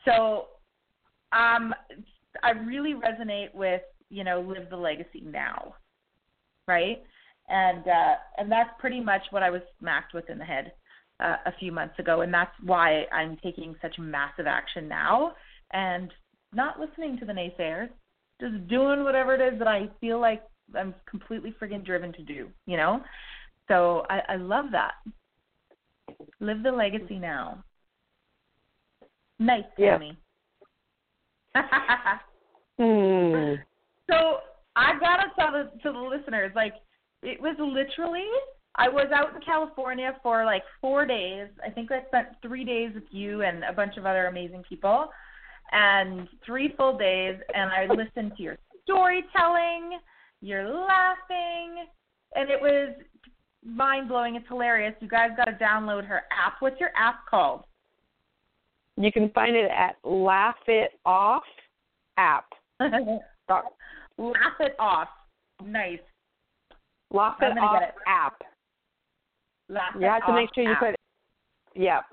So, 0.05 0.47
um, 1.31 1.73
I 2.43 2.51
really 2.65 2.93
resonate 2.93 3.53
with 3.53 3.81
you 4.09 4.23
know 4.23 4.41
live 4.41 4.69
the 4.69 4.77
legacy 4.77 5.21
now, 5.23 5.75
right? 6.67 7.03
And 7.49 7.87
uh, 7.87 8.15
and 8.37 8.51
that's 8.51 8.69
pretty 8.79 8.99
much 8.99 9.21
what 9.31 9.43
I 9.43 9.49
was 9.49 9.61
smacked 9.79 10.13
with 10.13 10.29
in 10.29 10.37
the 10.37 10.45
head 10.45 10.73
uh, 11.19 11.37
a 11.45 11.53
few 11.59 11.71
months 11.71 11.97
ago, 11.99 12.21
and 12.21 12.33
that's 12.33 12.51
why 12.63 13.05
I'm 13.11 13.37
taking 13.43 13.75
such 13.81 13.95
massive 13.99 14.47
action 14.47 14.87
now 14.87 15.33
and 15.71 16.11
not 16.53 16.79
listening 16.79 17.17
to 17.19 17.25
the 17.25 17.33
naysayers, 17.33 17.89
just 18.39 18.67
doing 18.67 19.03
whatever 19.03 19.35
it 19.35 19.41
is 19.53 19.59
that 19.59 19.67
I 19.67 19.89
feel 19.99 20.19
like 20.19 20.43
I'm 20.75 20.93
completely 21.09 21.53
friggin' 21.61 21.85
driven 21.85 22.13
to 22.13 22.23
do, 22.23 22.49
you 22.65 22.77
know? 22.77 23.01
So 23.67 24.05
I, 24.09 24.21
I 24.29 24.35
love 24.35 24.65
that. 24.71 24.93
Live 26.39 26.63
the 26.63 26.71
legacy 26.71 27.19
now. 27.19 27.63
Nice, 29.39 29.63
Yeah. 29.77 29.97
Tammy. 29.97 30.17
Hmm. 32.79 33.55
So 34.07 34.37
I 34.75 34.99
gotta 34.99 35.31
tell 35.35 35.51
the, 35.51 35.71
to 35.81 35.91
the 35.91 35.99
listeners, 35.99 36.51
like 36.55 36.75
it 37.23 37.41
was 37.41 37.55
literally 37.57 38.27
I 38.75 38.87
was 38.87 39.07
out 39.13 39.33
in 39.33 39.41
California 39.41 40.15
for 40.21 40.45
like 40.45 40.61
four 40.79 41.05
days. 41.05 41.47
I 41.65 41.71
think 41.71 41.91
I 41.91 42.05
spent 42.07 42.27
three 42.43 42.63
days 42.63 42.91
with 42.93 43.05
you 43.09 43.41
and 43.41 43.63
a 43.63 43.73
bunch 43.73 43.97
of 43.97 44.05
other 44.05 44.27
amazing 44.27 44.63
people, 44.69 45.09
and 45.71 46.27
three 46.45 46.73
full 46.77 46.97
days. 46.97 47.35
And 47.55 47.71
I 47.71 47.87
listened 47.87 48.33
to 48.37 48.43
your 48.43 48.57
storytelling, 48.83 49.97
your 50.41 50.69
laughing, 50.69 51.87
and 52.35 52.51
it 52.51 52.61
was 52.61 52.93
mind 53.65 54.07
blowing. 54.07 54.35
It's 54.35 54.47
hilarious. 54.47 54.93
You 54.99 55.07
guys 55.07 55.31
got 55.37 55.45
to 55.45 55.53
download 55.53 56.05
her 56.05 56.23
app. 56.31 56.55
What's 56.59 56.79
your 56.79 56.91
app 56.95 57.25
called? 57.29 57.63
You 58.97 59.11
can 59.11 59.29
find 59.29 59.55
it 59.55 59.69
at 59.69 59.95
Laugh 60.03 60.55
It 60.67 60.91
Off 61.05 61.43
app. 62.17 62.45
Laugh 62.79 64.53
it 64.59 64.75
off. 64.79 65.07
Nice. 65.63 65.99
Laugh 67.11 67.37
It 67.41 67.57
Off 67.57 67.81
it. 67.83 67.93
app. 68.07 68.41
Laugh 69.69 69.93
You 69.99 70.07
have 70.07 70.25
to 70.25 70.33
make 70.33 70.49
sure 70.55 70.63
you 70.63 70.71
app. 70.71 70.79
put. 70.79 70.95
Yep. 71.75 72.03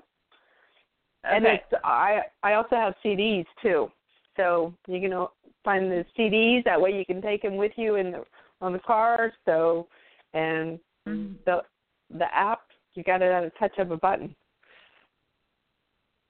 And 1.23 1.45
Okay. 1.45 1.55
it's 1.55 1.81
I 1.83 2.21
I 2.43 2.53
also 2.53 2.75
have 2.75 2.93
CDs 3.03 3.45
too, 3.61 3.91
so 4.37 4.73
you 4.87 5.01
can 5.01 5.27
find 5.63 5.91
the 5.91 6.05
CDs. 6.17 6.63
That 6.65 6.79
way 6.79 6.91
you 6.91 7.05
can 7.05 7.21
take 7.21 7.41
them 7.41 7.57
with 7.57 7.71
you 7.75 7.95
in 7.95 8.11
the 8.11 8.23
on 8.61 8.73
the 8.73 8.79
car. 8.79 9.33
So, 9.45 9.87
and 10.33 10.79
Mhm. 11.07 11.43
the 11.45 11.61
the 12.09 12.33
app 12.35 12.61
you 12.95 13.03
got 13.03 13.21
it 13.21 13.31
at 13.31 13.43
a 13.43 13.49
touch 13.51 13.77
of 13.77 13.91
a 13.91 13.97
button. 13.97 14.35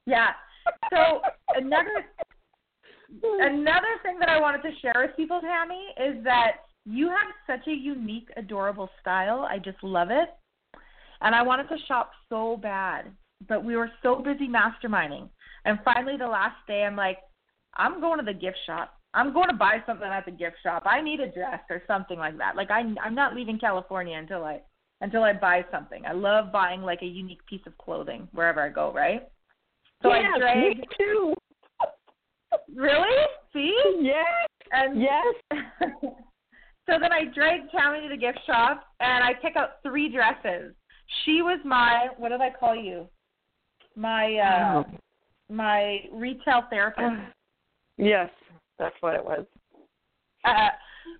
Yeah. 0.06 0.32
So 0.90 1.20
another 1.54 2.06
another 3.22 3.98
thing 4.02 4.18
that 4.18 4.28
I 4.28 4.40
wanted 4.40 4.62
to 4.62 4.70
share 4.80 4.94
with 4.96 5.16
people, 5.16 5.40
Tammy, 5.40 5.94
is 5.98 6.22
that 6.24 6.62
you 6.84 7.08
have 7.08 7.32
such 7.46 7.66
a 7.68 7.72
unique, 7.72 8.28
adorable 8.36 8.90
style. 9.00 9.46
I 9.48 9.58
just 9.58 9.82
love 9.82 10.10
it. 10.10 10.30
And 11.20 11.34
I 11.34 11.42
wanted 11.42 11.68
to 11.68 11.76
shop 11.88 12.10
so 12.28 12.56
bad, 12.56 13.06
but 13.48 13.64
we 13.64 13.76
were 13.76 13.90
so 14.02 14.16
busy 14.16 14.48
masterminding. 14.48 15.28
And 15.64 15.78
finally, 15.84 16.16
the 16.16 16.26
last 16.26 16.56
day, 16.68 16.84
I'm 16.84 16.94
like, 16.96 17.18
I'm 17.74 18.00
going 18.00 18.18
to 18.18 18.24
the 18.24 18.34
gift 18.34 18.58
shop. 18.66 18.95
I'm 19.16 19.32
going 19.32 19.48
to 19.48 19.56
buy 19.56 19.82
something 19.86 20.06
at 20.06 20.26
the 20.26 20.30
gift 20.30 20.56
shop. 20.62 20.82
I 20.86 21.00
need 21.00 21.20
a 21.20 21.32
dress 21.32 21.60
or 21.70 21.82
something 21.86 22.18
like 22.18 22.36
that. 22.38 22.54
Like 22.54 22.70
I, 22.70 22.82
I'm 23.02 23.14
not 23.14 23.34
leaving 23.34 23.58
California 23.58 24.16
until 24.18 24.44
I 24.44 24.60
until 25.00 25.24
I 25.24 25.32
buy 25.32 25.64
something. 25.70 26.04
I 26.06 26.12
love 26.12 26.52
buying 26.52 26.82
like 26.82 27.00
a 27.02 27.06
unique 27.06 27.44
piece 27.46 27.60
of 27.66 27.76
clothing 27.78 28.28
wherever 28.32 28.60
I 28.62 28.68
go. 28.68 28.92
Right. 28.92 29.22
So 30.02 30.12
yes, 30.14 30.24
I 30.34 30.38
dragged. 30.38 30.78
me 30.80 30.84
too. 30.98 31.34
Really? 32.74 33.16
See? 33.52 33.74
Yes. 34.00 34.48
And 34.72 35.00
Yes. 35.00 35.24
so 36.88 36.98
then 37.00 37.12
I 37.12 37.24
dragged 37.34 37.70
Tammy 37.70 38.00
to 38.02 38.08
the 38.08 38.16
gift 38.16 38.38
shop 38.46 38.84
and 39.00 39.22
I 39.24 39.32
pick 39.34 39.56
out 39.56 39.82
three 39.82 40.10
dresses. 40.12 40.74
She 41.24 41.42
was 41.42 41.58
my 41.64 42.08
what 42.18 42.30
did 42.30 42.40
I 42.40 42.50
call 42.50 42.74
you? 42.76 43.08
My 43.94 44.34
uh 44.36 44.82
Oh. 44.82 44.84
my 45.50 46.00
retail 46.12 46.64
therapist. 46.70 47.06
Yes, 47.98 48.28
that's 48.78 48.96
what 49.00 49.14
it 49.14 49.24
was. 49.24 49.44
Uh, 50.44 50.68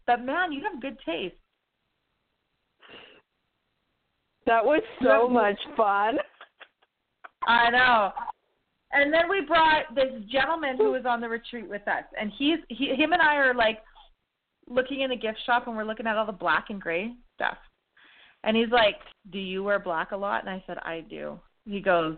but 0.07 0.25
man, 0.25 0.53
you 0.53 0.63
have 0.63 0.81
good 0.81 0.97
taste. 1.05 1.35
That 4.47 4.65
was 4.65 4.83
so 5.03 5.29
much 5.29 5.59
fun. 5.77 6.19
I 7.47 7.71
know. 7.71 8.13
And 8.93 9.13
then 9.13 9.29
we 9.29 9.41
brought 9.41 9.95
this 9.95 10.13
gentleman 10.31 10.77
who 10.77 10.93
was 10.93 11.05
on 11.07 11.21
the 11.21 11.29
retreat 11.29 11.69
with 11.69 11.87
us, 11.89 12.05
and 12.19 12.33
he's 12.39 12.59
he, 12.69 12.95
him 12.95 13.13
and 13.13 13.21
I 13.21 13.37
are 13.37 13.55
like 13.55 13.81
looking 14.69 15.01
in 15.01 15.11
the 15.11 15.17
gift 15.17 15.39
shop, 15.45 15.67
and 15.67 15.77
we're 15.77 15.85
looking 15.85 16.07
at 16.07 16.17
all 16.17 16.27
the 16.27 16.33
black 16.33 16.67
and 16.71 16.81
gray 16.81 17.13
stuff. 17.35 17.59
And 18.45 18.57
he's 18.57 18.71
like, 18.71 18.97
"Do 19.33 19.39
you 19.39 19.65
wear 19.65 19.81
black 19.81 20.13
a 20.13 20.17
lot?" 20.17 20.43
And 20.43 20.51
I 20.51 20.63
said, 20.67 20.79
"I 20.79 21.05
do." 21.11 21.39
He 21.65 21.81
goes, 21.81 22.17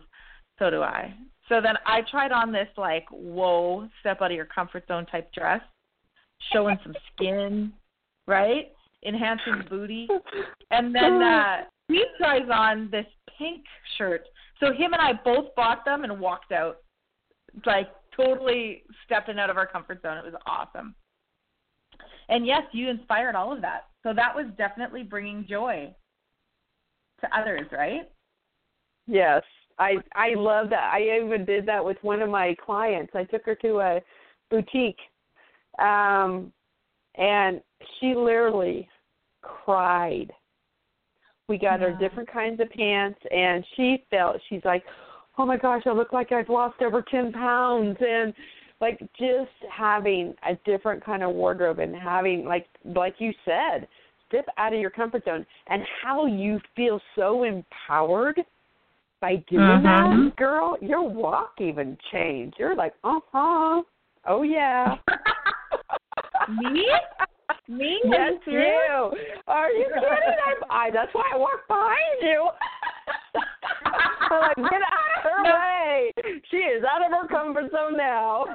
"So 0.59 0.69
do 0.71 0.83
I." 0.83 1.15
So 1.49 1.61
then 1.61 1.75
I 1.87 2.03
tried 2.11 2.33
on 2.33 2.53
this 2.53 2.69
like, 2.77 3.07
"Whoa, 3.11 3.89
step 4.01 4.21
out 4.21 4.31
of 4.31 4.37
your 4.37 4.45
comfort 4.45 4.87
zone" 4.87 5.07
type 5.07 5.33
dress, 5.33 5.63
showing 6.53 6.79
some 6.83 6.95
skin, 7.13 7.73
right? 8.27 8.73
Enhancing 9.07 9.65
booty. 9.69 10.09
And 10.71 10.95
then 10.95 11.23
uh 11.23 11.65
he 11.89 12.05
tries 12.19 12.49
on 12.53 12.91
this 12.91 13.07
pink 13.39 13.65
shirt. 13.97 14.29
So 14.61 14.73
him 14.73 14.93
and 14.93 15.01
I 15.01 15.13
both 15.25 15.55
bought 15.55 15.85
them 15.85 16.05
and 16.05 16.21
walked 16.21 16.53
out. 16.53 16.79
Like 17.65 17.89
totally 18.15 18.83
stepping 19.07 19.39
out 19.39 19.49
of 19.49 19.57
our 19.57 19.67
comfort 19.67 20.03
zone. 20.03 20.19
It 20.19 20.25
was 20.25 20.35
awesome. 20.47 20.95
And 22.29 22.47
yes, 22.47 22.63
you 22.73 22.89
inspired 22.89 23.35
all 23.35 23.53
of 23.53 23.63
that. 23.63 23.87
So 24.03 24.13
that 24.13 24.35
was 24.35 24.47
definitely 24.59 25.03
bringing 25.03 25.47
joy 25.49 25.95
to 27.21 27.39
others, 27.39 27.67
right? 27.73 28.11
Yes, 29.07 29.43
I 29.79 29.97
I 30.15 30.35
love 30.35 30.71
that. 30.71 30.91
I 30.93 31.21
even 31.25 31.45
did 31.45 31.67
that 31.67 31.85
with 31.85 31.97
one 32.03 32.23
of 32.23 32.31
my 32.31 32.55
clients. 32.65 33.13
I 33.15 33.25
took 33.25 33.45
her 33.45 33.55
to 33.57 33.79
a 33.79 34.01
boutique, 34.51 34.99
um, 35.79 36.53
and 37.17 37.61
she 37.99 38.15
literally 38.15 38.89
cried. 39.43 40.33
We 41.49 41.59
got 41.59 41.81
her 41.81 41.97
different 41.99 42.31
kinds 42.31 42.61
of 42.61 42.69
pants, 42.71 43.19
and 43.31 43.65
she 43.77 44.05
felt 44.11 44.37
she's 44.49 44.65
like, 44.65 44.85
"Oh 45.39 45.47
my 45.47 45.57
gosh, 45.57 45.83
I 45.87 45.93
look 45.93 46.13
like 46.13 46.33
I've 46.33 46.49
lost 46.49 46.83
over 46.83 47.03
ten 47.03 47.33
pounds," 47.33 47.97
and 48.01 48.35
like 48.81 48.99
just 49.19 49.51
having 49.71 50.35
a 50.49 50.55
different 50.65 51.05
kind 51.05 51.23
of 51.23 51.35
wardrobe 51.35 51.79
and 51.79 51.95
having 51.95 52.45
like 52.45 52.67
like 52.85 53.15
you 53.19 53.33
said, 53.45 53.89
step 54.29 54.47
out 54.57 54.73
of 54.75 54.81
your 54.81 54.91
comfort 54.91 55.25
zone, 55.25 55.47
and 55.69 55.83
how 56.03 56.27
you 56.27 56.61
feel 56.75 57.01
so 57.15 57.45
empowered 57.45 58.41
by 59.21 59.37
doing 59.51 59.83
that, 59.83 60.37
girl, 60.37 60.77
your 60.81 61.03
walk 61.09 61.55
even 61.61 61.97
changed. 62.13 62.57
You're 62.59 62.77
like, 62.77 62.95
uh 63.05 63.19
huh, 63.33 63.83
oh 64.27 64.43
yeah. 64.43 64.97
Me? 66.49 66.87
Me? 67.69 68.01
Yes, 68.05 68.33
you 68.47 68.59
you. 68.59 69.13
Are 69.47 69.71
you 69.71 69.85
kidding? 69.85 70.39
I'm, 70.47 70.71
I. 70.71 70.91
That's 70.91 71.13
why 71.13 71.31
I 71.35 71.37
walk 71.37 71.67
behind 71.69 72.23
you. 72.23 72.49
I'm 74.31 74.41
like, 74.41 74.57
get 74.57 74.81
out 74.83 75.17
of 75.17 75.23
her 75.25 75.43
No. 75.45 75.55
way. 75.55 76.13
She 76.51 76.57
is 76.57 76.85
out 76.85 77.05
of 77.05 77.13
her 77.13 77.29
comfort 77.29 77.71
zone 77.71 77.97
now. 77.97 78.47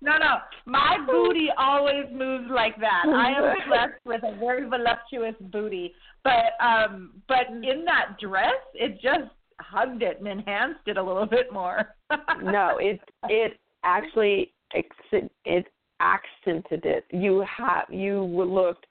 No, 0.00 0.18
no. 0.18 0.36
My 0.66 0.98
booty 1.06 1.48
always 1.58 2.04
moves 2.12 2.50
like 2.50 2.78
that. 2.80 3.04
I 3.06 3.30
am 3.30 3.56
blessed 3.68 4.00
with 4.04 4.22
a 4.22 4.36
very 4.38 4.68
voluptuous 4.68 5.34
booty. 5.52 5.94
But 6.22 6.52
um 6.64 7.12
but 7.28 7.48
in 7.50 7.84
that 7.84 8.16
dress 8.20 8.52
it 8.74 9.00
just 9.00 9.30
hugged 9.60 10.02
it 10.02 10.18
and 10.18 10.28
enhanced 10.28 10.86
it 10.86 10.96
a 10.96 11.02
little 11.02 11.26
bit 11.26 11.52
more. 11.52 11.94
no, 12.42 12.76
it 12.78 13.00
it 13.28 13.58
actually 13.84 14.52
it 14.74 15.66
accented 16.00 16.84
it. 16.84 17.04
You 17.10 17.44
have 17.56 17.86
you 17.90 18.22
looked 18.22 18.86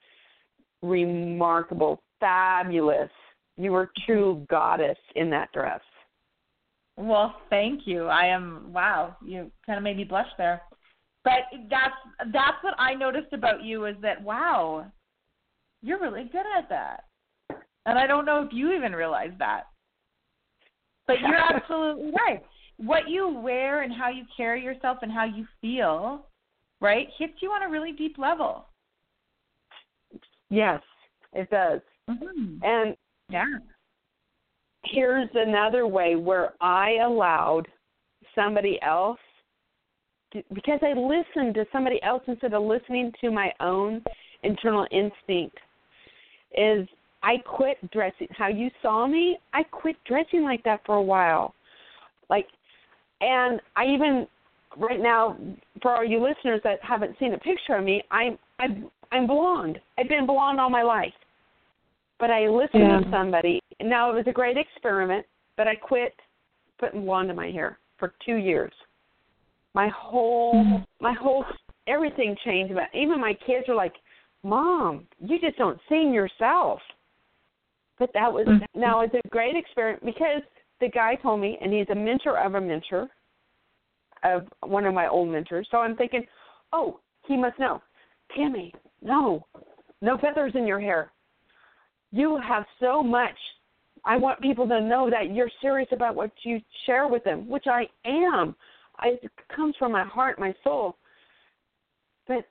remarkable, 0.82 2.02
fabulous. 2.20 3.10
You 3.56 3.72
were 3.72 3.90
true 4.04 4.44
goddess 4.50 4.98
in 5.14 5.30
that 5.30 5.52
dress. 5.52 5.80
Well, 6.96 7.34
thank 7.50 7.86
you. 7.86 8.06
I 8.06 8.26
am 8.26 8.72
wow, 8.72 9.16
you 9.24 9.50
kind 9.66 9.78
of 9.78 9.82
made 9.82 9.96
me 9.96 10.04
blush 10.04 10.28
there. 10.38 10.62
But 11.24 11.40
that's 11.70 11.94
that's 12.32 12.62
what 12.62 12.74
I 12.78 12.94
noticed 12.94 13.32
about 13.32 13.64
you 13.64 13.86
is 13.86 13.96
that 14.02 14.22
wow, 14.22 14.86
you're 15.82 16.00
really 16.00 16.24
good 16.24 16.44
at 16.56 16.68
that. 16.68 17.04
And 17.86 17.98
I 17.98 18.06
don't 18.06 18.24
know 18.24 18.42
if 18.42 18.52
you 18.52 18.72
even 18.72 18.92
realize 18.92 19.32
that. 19.38 19.64
But 21.06 21.20
you're 21.20 21.34
absolutely 21.54 22.12
right. 22.12 22.42
What 22.76 23.08
you 23.08 23.28
wear 23.28 23.82
and 23.82 23.92
how 23.92 24.08
you 24.10 24.24
carry 24.36 24.62
yourself 24.62 24.98
and 25.02 25.12
how 25.12 25.24
you 25.24 25.46
feel, 25.60 26.26
right, 26.80 27.08
hits 27.18 27.34
you 27.40 27.50
on 27.50 27.62
a 27.62 27.70
really 27.70 27.92
deep 27.92 28.18
level. 28.18 28.66
Yes, 30.50 30.80
it 31.32 31.48
does. 31.50 31.80
Mm-hmm. 32.08 32.62
And 32.62 32.96
yeah. 33.28 33.44
Here's 34.84 35.28
another 35.34 35.86
way 35.86 36.16
where 36.16 36.52
I 36.60 36.96
allowed 37.04 37.66
somebody 38.34 38.78
else 38.82 39.18
to, 40.32 40.42
because 40.52 40.80
I 40.82 40.92
listened 40.92 41.54
to 41.54 41.64
somebody 41.72 42.02
else 42.02 42.22
instead 42.26 42.54
of 42.54 42.62
listening 42.62 43.12
to 43.20 43.30
my 43.30 43.52
own 43.60 44.02
internal 44.42 44.86
instinct 44.90 45.56
is 46.56 46.86
I 47.22 47.38
quit 47.38 47.78
dressing 47.90 48.28
how 48.36 48.48
you 48.48 48.70
saw 48.82 49.06
me. 49.06 49.38
I 49.52 49.62
quit 49.62 49.96
dressing 50.06 50.42
like 50.42 50.62
that 50.64 50.80
for 50.84 50.96
a 50.96 51.02
while. 51.02 51.54
Like 52.28 52.46
and 53.20 53.60
I 53.76 53.86
even 53.86 54.26
right 54.76 55.00
now 55.00 55.36
for 55.80 55.96
all 55.96 56.04
you 56.04 56.22
listeners 56.22 56.60
that 56.64 56.78
haven't 56.82 57.16
seen 57.18 57.34
a 57.34 57.38
picture 57.38 57.76
of 57.76 57.84
me, 57.84 58.02
I'm 58.10 58.38
I'm 58.58 58.90
I'm 59.12 59.26
blonde. 59.26 59.78
I've 59.98 60.08
been 60.08 60.26
blonde 60.26 60.60
all 60.60 60.70
my 60.70 60.82
life. 60.82 61.12
But 62.20 62.30
I 62.30 62.48
listened 62.48 62.82
yeah. 62.82 63.00
to 63.00 63.10
somebody. 63.10 63.60
Now 63.82 64.10
it 64.10 64.14
was 64.14 64.26
a 64.26 64.32
great 64.32 64.56
experiment, 64.56 65.26
but 65.56 65.66
I 65.66 65.74
quit 65.74 66.14
putting 66.78 67.04
blonde 67.04 67.30
in 67.30 67.36
my 67.36 67.50
hair 67.50 67.78
for 67.98 68.14
2 68.24 68.36
years. 68.36 68.72
My 69.74 69.88
whole 69.88 70.54
mm-hmm. 70.54 70.82
my 71.00 71.12
whole 71.12 71.44
everything 71.86 72.36
changed. 72.44 72.72
About 72.72 72.94
even 72.94 73.20
my 73.20 73.34
kids 73.46 73.68
are 73.68 73.74
like, 73.74 73.94
"Mom, 74.42 75.06
you 75.20 75.40
just 75.40 75.58
don't 75.58 75.80
sing 75.88 76.12
yourself." 76.14 76.80
But 77.98 78.10
that 78.14 78.32
was 78.32 78.46
mm-hmm. 78.46 78.80
now 78.80 79.00
it's 79.00 79.14
a 79.14 79.28
great 79.28 79.56
experiment 79.56 80.04
because 80.04 80.42
the 80.80 80.88
guy 80.88 81.16
told 81.16 81.40
me, 81.40 81.58
and 81.60 81.72
he's 81.72 81.88
a 81.90 81.94
mentor 81.94 82.38
of 82.38 82.54
a 82.54 82.60
mentor 82.60 83.08
of 84.22 84.46
one 84.62 84.84
of 84.86 84.94
my 84.94 85.08
old 85.08 85.28
mentors. 85.28 85.68
So 85.70 85.78
I'm 85.78 85.96
thinking, 85.96 86.24
oh, 86.72 86.98
he 87.26 87.36
must 87.36 87.58
know. 87.58 87.82
Tammy, 88.36 88.72
no, 89.02 89.46
no 90.00 90.18
feathers 90.18 90.52
in 90.54 90.66
your 90.66 90.80
hair. 90.80 91.10
You 92.14 92.40
have 92.46 92.64
so 92.78 93.02
much. 93.02 93.36
I 94.04 94.16
want 94.16 94.40
people 94.40 94.68
to 94.68 94.80
know 94.80 95.10
that 95.10 95.34
you're 95.34 95.50
serious 95.60 95.88
about 95.90 96.14
what 96.14 96.30
you 96.44 96.60
share 96.86 97.08
with 97.08 97.24
them, 97.24 97.48
which 97.48 97.64
I 97.66 97.86
am. 98.04 98.54
I, 98.98 99.18
it 99.22 99.32
comes 99.54 99.74
from 99.78 99.92
my 99.92 100.04
heart, 100.04 100.38
my 100.38 100.54
soul. 100.62 100.96
But 102.28 102.46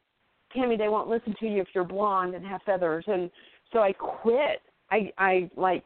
Tammy, 0.54 0.76
they 0.76 0.90
won't 0.90 1.08
listen 1.08 1.34
to 1.40 1.48
you 1.48 1.62
if 1.62 1.68
you're 1.74 1.86
blonde 1.86 2.36
and 2.36 2.46
have 2.46 2.62
feathers, 2.66 3.06
and 3.08 3.32
so 3.72 3.80
I 3.80 3.94
quit 3.94 4.62
I 4.92 5.12
I 5.18 5.50
like 5.56 5.84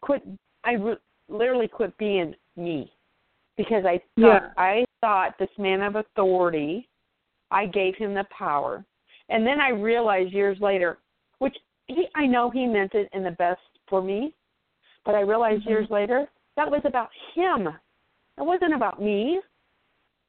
quit. 0.00 0.22
I 0.64 0.72
re- 0.72 0.96
literally 1.28 1.68
quit 1.68 1.96
being 1.98 2.34
me 2.56 2.90
because 3.56 3.84
I 3.84 4.00
thought 4.20 4.42
yeah. 4.42 4.50
I 4.56 4.84
thought 5.00 5.38
this 5.38 5.50
man 5.58 5.82
of 5.82 5.96
authority. 5.96 6.88
I 7.50 7.66
gave 7.66 7.94
him 7.96 8.14
the 8.14 8.24
power, 8.36 8.84
and 9.28 9.46
then 9.46 9.60
I 9.60 9.68
realized 9.70 10.32
years 10.32 10.58
later, 10.60 10.98
which 11.38 11.56
he 11.86 12.06
I 12.14 12.26
know 12.26 12.50
he 12.50 12.66
meant 12.66 12.94
it 12.94 13.08
in 13.12 13.22
the 13.22 13.30
best 13.32 13.60
for 13.88 14.02
me, 14.02 14.34
but 15.04 15.14
I 15.14 15.20
realized 15.20 15.62
mm-hmm. 15.62 15.70
years 15.70 15.86
later 15.90 16.26
that 16.56 16.70
was 16.70 16.82
about 16.84 17.08
him. 17.34 17.68
It 18.38 18.44
wasn't 18.44 18.74
about 18.74 19.00
me. 19.00 19.40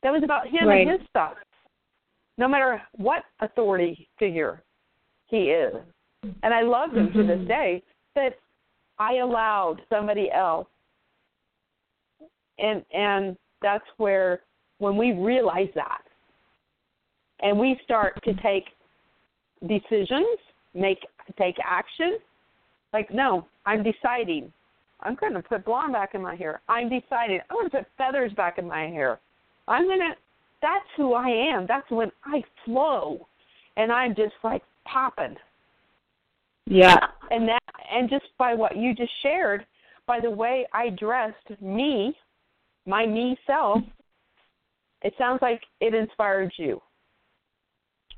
That 0.03 0.11
was 0.11 0.21
about 0.23 0.47
him 0.47 0.67
right. 0.67 0.87
and 0.87 0.99
his 0.99 1.09
stuff. 1.09 1.33
No 2.37 2.47
matter 2.47 2.81
what 2.93 3.23
authority 3.41 4.07
figure 4.19 4.63
he 5.27 5.49
is. 5.49 5.73
And 6.43 6.53
I 6.53 6.61
love 6.61 6.91
him 6.91 7.07
mm-hmm. 7.07 7.17
to 7.17 7.27
this 7.27 7.37
mm-hmm. 7.37 7.47
day 7.47 7.83
but 8.17 8.33
I 8.97 9.17
allowed 9.17 9.77
somebody 9.89 10.31
else. 10.31 10.67
And 12.57 12.83
and 12.91 13.37
that's 13.61 13.85
where 13.97 14.41
when 14.79 14.97
we 14.97 15.13
realize 15.13 15.69
that 15.75 16.01
and 17.41 17.59
we 17.59 17.79
start 17.83 18.19
to 18.23 18.33
take 18.41 18.65
decisions, 19.67 20.39
make 20.73 20.97
take 21.33 21.55
action, 21.63 22.17
like 22.93 23.13
no, 23.13 23.47
I'm 23.65 23.83
deciding 23.83 24.51
I'm 25.01 25.15
going 25.15 25.33
to 25.33 25.41
put 25.41 25.65
blonde 25.65 25.93
back 25.93 26.15
in 26.15 26.21
my 26.21 26.35
hair. 26.35 26.61
I'm 26.67 26.89
deciding 26.89 27.39
I'm 27.49 27.57
going 27.57 27.69
to 27.69 27.77
put 27.77 27.87
feathers 27.97 28.31
back 28.33 28.57
in 28.57 28.67
my 28.67 28.87
hair. 28.87 29.19
I'm 29.67 29.85
going 29.85 29.99
to 29.99 30.11
that's 30.61 30.85
who 30.95 31.13
I 31.13 31.29
am. 31.29 31.65
That's 31.67 31.89
when 31.91 32.11
I 32.25 32.43
flow 32.65 33.27
and 33.75 33.91
I'm 33.91 34.15
just 34.15 34.33
like 34.43 34.63
popping. 34.85 35.35
Yeah. 36.65 36.97
And 37.29 37.47
that 37.47 37.61
and 37.91 38.09
just 38.09 38.25
by 38.37 38.53
what 38.53 38.75
you 38.75 38.93
just 38.93 39.11
shared, 39.21 39.65
by 40.07 40.19
the 40.19 40.29
way 40.29 40.65
I 40.73 40.89
dressed 40.89 41.61
me, 41.61 42.15
my 42.85 43.05
me 43.05 43.37
self, 43.45 43.81
it 45.01 45.13
sounds 45.17 45.39
like 45.41 45.61
it 45.79 45.93
inspired 45.93 46.51
you. 46.57 46.81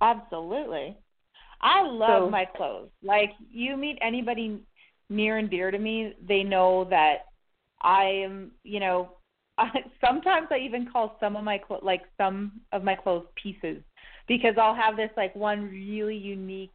Absolutely. 0.02 0.96
I 1.62 1.84
love 1.84 2.24
so, 2.24 2.30
my 2.30 2.46
clothes. 2.46 2.90
Like 3.04 3.32
you 3.52 3.76
meet 3.78 3.98
anybody 4.02 4.62
near 5.10 5.38
and 5.38 5.50
dear 5.50 5.72
to 5.72 5.78
me, 5.78 6.14
they 6.28 6.44
know 6.44 6.86
that 6.90 7.26
I 7.82 8.06
am, 8.06 8.52
you 8.64 8.80
know, 8.80 9.10
I, 9.58 9.70
sometimes 10.06 10.48
I 10.52 10.58
even 10.60 10.88
call 10.92 11.18
some 11.20 11.36
of 11.36 11.44
my 11.44 11.58
clo- 11.58 11.82
like 11.84 12.04
some 12.18 12.62
of 12.72 12.84
my 12.84 12.96
clothes 12.96 13.28
pieces 13.42 13.82
because 14.28 14.56
I'll 14.60 14.76
have 14.76 14.96
this 14.96 15.12
like 15.18 15.36
one 15.36 15.70
really 15.70 16.16
unique 16.16 16.74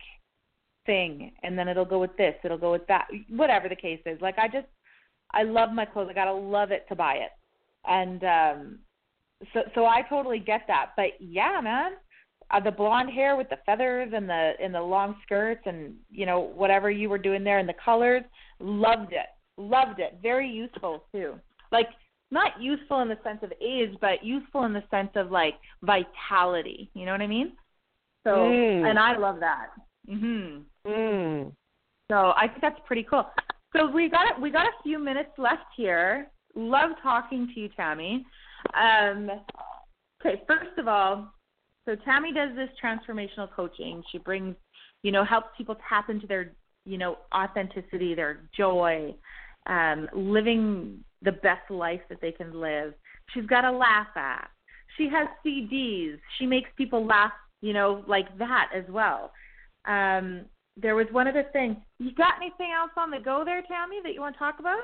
thing 0.86 1.32
and 1.42 1.58
then 1.58 1.66
it'll 1.66 1.86
go 1.86 1.98
with 1.98 2.14
this 2.18 2.34
it'll 2.44 2.58
go 2.58 2.70
with 2.70 2.86
that 2.88 3.08
whatever 3.30 3.68
the 3.68 3.76
case 3.76 4.00
is. 4.04 4.20
Like 4.20 4.38
i 4.38 4.46
just 4.46 4.66
i 5.32 5.42
love 5.42 5.72
my 5.72 5.86
clothes. 5.86 6.08
I 6.10 6.14
gotta 6.14 6.32
love 6.32 6.70
it 6.72 6.84
to 6.88 6.94
buy 6.94 7.14
it. 7.14 7.30
And 7.86 8.22
um 8.24 8.78
so 9.54 9.60
so 9.74 9.86
i 9.86 10.02
totally 10.02 10.38
get 10.38 10.62
that. 10.68 10.90
But 10.96 11.12
yeah 11.20 11.60
man 11.62 11.92
uh, 12.54 12.60
the 12.60 12.70
blonde 12.70 13.10
hair 13.10 13.36
with 13.36 13.48
the 13.48 13.58
feathers 13.66 14.12
and 14.14 14.28
the 14.28 14.52
and 14.62 14.74
the 14.74 14.80
long 14.80 15.16
skirts 15.24 15.62
and 15.66 15.94
you 16.10 16.26
know 16.26 16.40
whatever 16.40 16.90
you 16.90 17.08
were 17.08 17.18
doing 17.18 17.44
there 17.44 17.58
and 17.58 17.68
the 17.68 17.74
colors 17.84 18.22
loved 18.60 19.12
it 19.12 19.26
loved 19.56 20.00
it 20.00 20.18
very 20.22 20.48
useful 20.48 21.04
too 21.12 21.34
like 21.72 21.88
not 22.30 22.60
useful 22.60 23.00
in 23.00 23.08
the 23.08 23.18
sense 23.22 23.38
of 23.42 23.52
age 23.60 23.90
but 24.00 24.24
useful 24.24 24.64
in 24.64 24.72
the 24.72 24.82
sense 24.90 25.10
of 25.14 25.30
like 25.30 25.54
vitality 25.82 26.90
you 26.94 27.04
know 27.06 27.12
what 27.12 27.20
i 27.20 27.26
mean 27.26 27.52
so 28.24 28.30
mm. 28.30 28.88
and 28.88 28.98
i 28.98 29.16
love 29.16 29.38
that 29.40 29.68
mhm 30.08 30.62
Mm. 30.86 31.52
So 32.10 32.32
I 32.36 32.48
think 32.48 32.60
that's 32.60 32.80
pretty 32.86 33.06
cool. 33.08 33.26
So 33.74 33.90
we 33.90 34.08
got 34.08 34.40
we 34.40 34.50
got 34.50 34.66
a 34.66 34.82
few 34.82 34.98
minutes 34.98 35.30
left 35.38 35.64
here. 35.76 36.30
Love 36.54 36.90
talking 37.02 37.50
to 37.54 37.60
you, 37.60 37.68
Tammy. 37.76 38.24
Um, 38.74 39.30
okay, 40.20 40.42
first 40.46 40.78
of 40.78 40.86
all, 40.86 41.32
so 41.84 41.94
Tammy 41.96 42.32
does 42.32 42.50
this 42.56 42.70
transformational 42.82 43.50
coaching. 43.54 44.02
She 44.10 44.18
brings, 44.18 44.56
you 45.02 45.12
know, 45.12 45.24
helps 45.24 45.48
people 45.56 45.76
tap 45.88 46.08
into 46.08 46.26
their, 46.26 46.52
you 46.84 46.98
know, 46.98 47.18
authenticity, 47.34 48.14
their 48.14 48.40
joy, 48.56 49.14
um, 49.66 50.08
living 50.14 51.04
the 51.22 51.32
best 51.32 51.70
life 51.70 52.00
that 52.08 52.20
they 52.20 52.32
can 52.32 52.58
live. 52.60 52.94
She's 53.32 53.46
got 53.46 53.64
a 53.64 53.70
laugh 53.70 54.08
at. 54.16 54.48
She 54.96 55.08
has 55.08 55.26
CDs. 55.44 56.18
She 56.38 56.46
makes 56.46 56.70
people 56.76 57.04
laugh, 57.04 57.32
you 57.60 57.72
know, 57.72 58.04
like 58.06 58.36
that 58.38 58.70
as 58.74 58.84
well. 58.88 59.32
Um, 59.86 60.46
there 60.76 60.94
was 60.94 61.06
one 61.10 61.28
other 61.28 61.44
thing. 61.52 61.82
You 61.98 62.14
got 62.14 62.34
anything 62.40 62.70
else 62.76 62.90
on 62.96 63.10
the 63.10 63.18
go 63.18 63.42
there, 63.44 63.62
Tammy, 63.62 64.00
that 64.02 64.12
you 64.14 64.20
want 64.20 64.34
to 64.34 64.38
talk 64.38 64.58
about? 64.58 64.80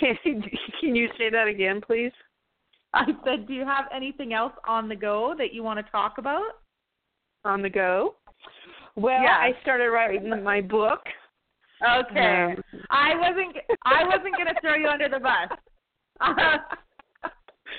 can 0.00 0.16
can 0.80 0.96
you 0.96 1.08
say 1.16 1.30
that 1.30 1.46
again, 1.46 1.80
please? 1.80 2.12
I 3.00 3.04
said, 3.24 3.46
do 3.46 3.52
you 3.52 3.66
have 3.66 3.84
anything 3.94 4.32
else 4.32 4.54
on 4.66 4.88
the 4.88 4.96
go 4.96 5.34
that 5.36 5.52
you 5.52 5.62
want 5.62 5.84
to 5.84 5.92
talk 5.92 6.14
about? 6.16 6.42
On 7.44 7.60
the 7.60 7.68
go? 7.68 8.14
Well, 8.94 9.22
yeah. 9.22 9.36
I 9.38 9.52
started 9.60 9.90
writing 9.90 10.42
my 10.42 10.62
book. 10.62 11.00
Okay. 11.82 12.54
Um, 12.56 12.62
I 12.88 13.14
wasn't 13.16 13.54
I 13.84 14.02
wasn't 14.04 14.34
going 14.34 14.46
to 14.46 14.54
throw 14.62 14.76
you 14.76 14.88
under 14.88 15.10
the 15.10 15.20
bus. 15.20 15.50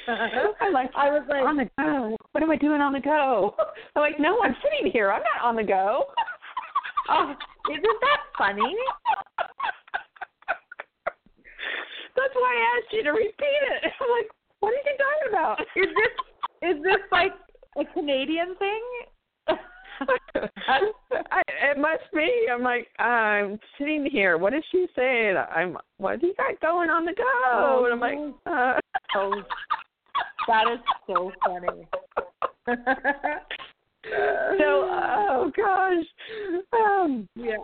I'm 0.08 0.72
like, 0.72 0.92
I 0.96 1.10
was 1.10 1.24
like, 1.28 1.44
on 1.44 1.58
the 1.58 1.68
go. 1.80 2.16
What 2.34 2.44
am 2.44 2.52
I 2.52 2.58
doing 2.58 2.80
on 2.80 2.94
the 2.94 3.00
go? 3.00 3.56
I'm 3.96 4.02
like, 4.04 4.20
no, 4.20 4.40
I'm 4.44 4.56
sitting 4.62 4.92
here. 4.92 5.12
I'm 5.12 5.24
not 5.24 5.44
on 5.44 5.56
the 5.56 5.64
go. 5.64 6.04
oh, 7.10 7.34
isn't 7.72 7.84
that 8.02 8.20
funny? 8.38 8.76
That's 12.16 12.36
why 12.36 12.54
I 12.54 12.78
asked 12.78 12.94
you 12.94 13.04
to 13.04 13.10
repeat 13.10 13.34
it. 13.40 13.92
I'm 14.00 14.10
like, 14.12 14.30
what 14.60 14.74
are 14.74 14.76
you 14.76 14.98
talking 14.98 15.30
about? 15.30 15.62
Is 15.76 15.88
this 15.96 16.14
is 16.70 16.84
this 16.84 17.02
like 17.12 17.34
a 17.78 17.86
Canadian 17.94 18.56
thing? 18.58 18.82
I, 20.00 21.42
it 21.48 21.78
must 21.78 22.04
be. 22.14 22.48
I'm 22.52 22.62
like, 22.62 22.88
I'm 23.00 23.60
sitting 23.78 24.08
here. 24.12 24.38
What 24.38 24.54
is 24.54 24.64
she 24.72 24.88
saying? 24.96 25.36
I'm. 25.38 25.78
What 25.98 26.22
do 26.22 26.28
you 26.28 26.34
got 26.36 26.60
going 26.62 26.90
on 26.90 27.06
the 27.06 27.14
go? 27.14 27.24
Oh, 27.46 27.86
and 27.86 27.94
I'm 27.94 28.00
like, 28.00 28.18
uh. 28.46 28.80
oh, 29.16 29.44
that 30.48 30.66
is 30.72 30.80
so 31.08 31.32
funny. 31.46 31.88
so, 34.58 34.64
oh 34.64 35.52
gosh. 35.56 36.06
Um, 36.74 37.28
yeah. 37.36 37.58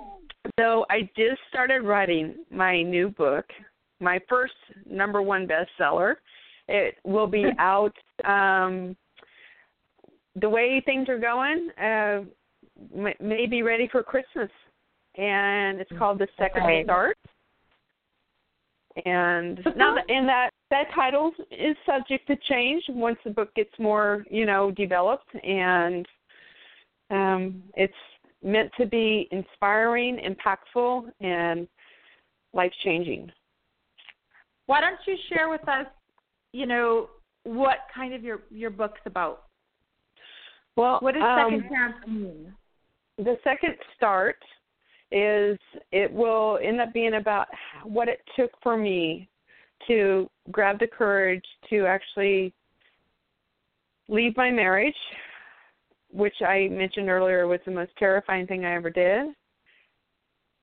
So 0.59 0.85
I 0.89 1.09
just 1.15 1.41
started 1.49 1.83
writing 1.83 2.35
my 2.51 2.81
new 2.81 3.09
book, 3.09 3.45
my 3.99 4.19
first 4.27 4.53
number 4.89 5.21
one 5.21 5.47
bestseller. 5.47 6.15
It 6.67 6.95
will 7.03 7.27
be 7.27 7.45
out. 7.59 7.95
Um, 8.25 8.95
the 10.35 10.49
way 10.49 10.81
things 10.85 11.09
are 11.09 11.19
going, 11.19 11.69
uh, 11.81 12.21
may, 13.21 13.45
be 13.45 13.61
ready 13.61 13.87
for 13.91 14.01
Christmas, 14.01 14.49
and 15.15 15.79
it's 15.79 15.91
called 15.97 16.19
the 16.19 16.27
Second 16.37 16.63
Okay. 16.63 16.83
Start. 16.83 17.17
And 19.05 19.59
now, 19.75 19.95
that, 19.95 20.05
and 20.07 20.27
that 20.27 20.51
that 20.69 20.85
title 20.93 21.31
is 21.49 21.75
subject 21.85 22.27
to 22.27 22.35
change 22.47 22.83
once 22.89 23.17
the 23.23 23.31
book 23.31 23.53
gets 23.55 23.71
more, 23.79 24.23
you 24.29 24.45
know, 24.45 24.69
developed, 24.71 25.33
and 25.43 26.07
um, 27.09 27.63
it's 27.75 27.93
meant 28.43 28.71
to 28.77 28.85
be 28.85 29.27
inspiring, 29.31 30.19
impactful, 30.19 31.11
and 31.21 31.67
life 32.53 32.73
changing. 32.83 33.31
Why 34.67 34.81
don't 34.81 34.99
you 35.05 35.15
share 35.29 35.49
with 35.49 35.67
us, 35.67 35.87
you 36.53 36.65
know, 36.65 37.09
what 37.43 37.79
kind 37.93 38.13
of 38.13 38.23
your 38.23 38.41
your 38.49 38.69
book's 38.69 39.01
about? 39.05 39.43
Well, 40.75 40.99
What 41.01 41.13
does 41.13 41.23
um, 41.23 41.51
second 41.51 41.69
chance 41.69 42.07
mean? 42.07 42.53
the 43.17 43.37
second 43.43 43.75
start 43.95 44.37
is 45.11 45.59
it 45.91 46.11
will 46.11 46.57
end 46.63 46.81
up 46.81 46.91
being 46.93 47.15
about 47.15 47.47
what 47.83 48.07
it 48.07 48.21
took 48.35 48.49
for 48.63 48.75
me 48.75 49.29
to 49.87 50.27
grab 50.51 50.79
the 50.79 50.87
courage 50.87 51.43
to 51.69 51.85
actually 51.85 52.53
leave 54.07 54.35
my 54.35 54.49
marriage, 54.49 54.95
which 56.11 56.33
I 56.41 56.67
mentioned 56.71 57.09
earlier 57.09 57.45
was 57.47 57.59
the 57.65 57.71
most 57.71 57.91
terrifying 57.99 58.47
thing 58.47 58.65
I 58.65 58.75
ever 58.75 58.89
did. 58.89 59.27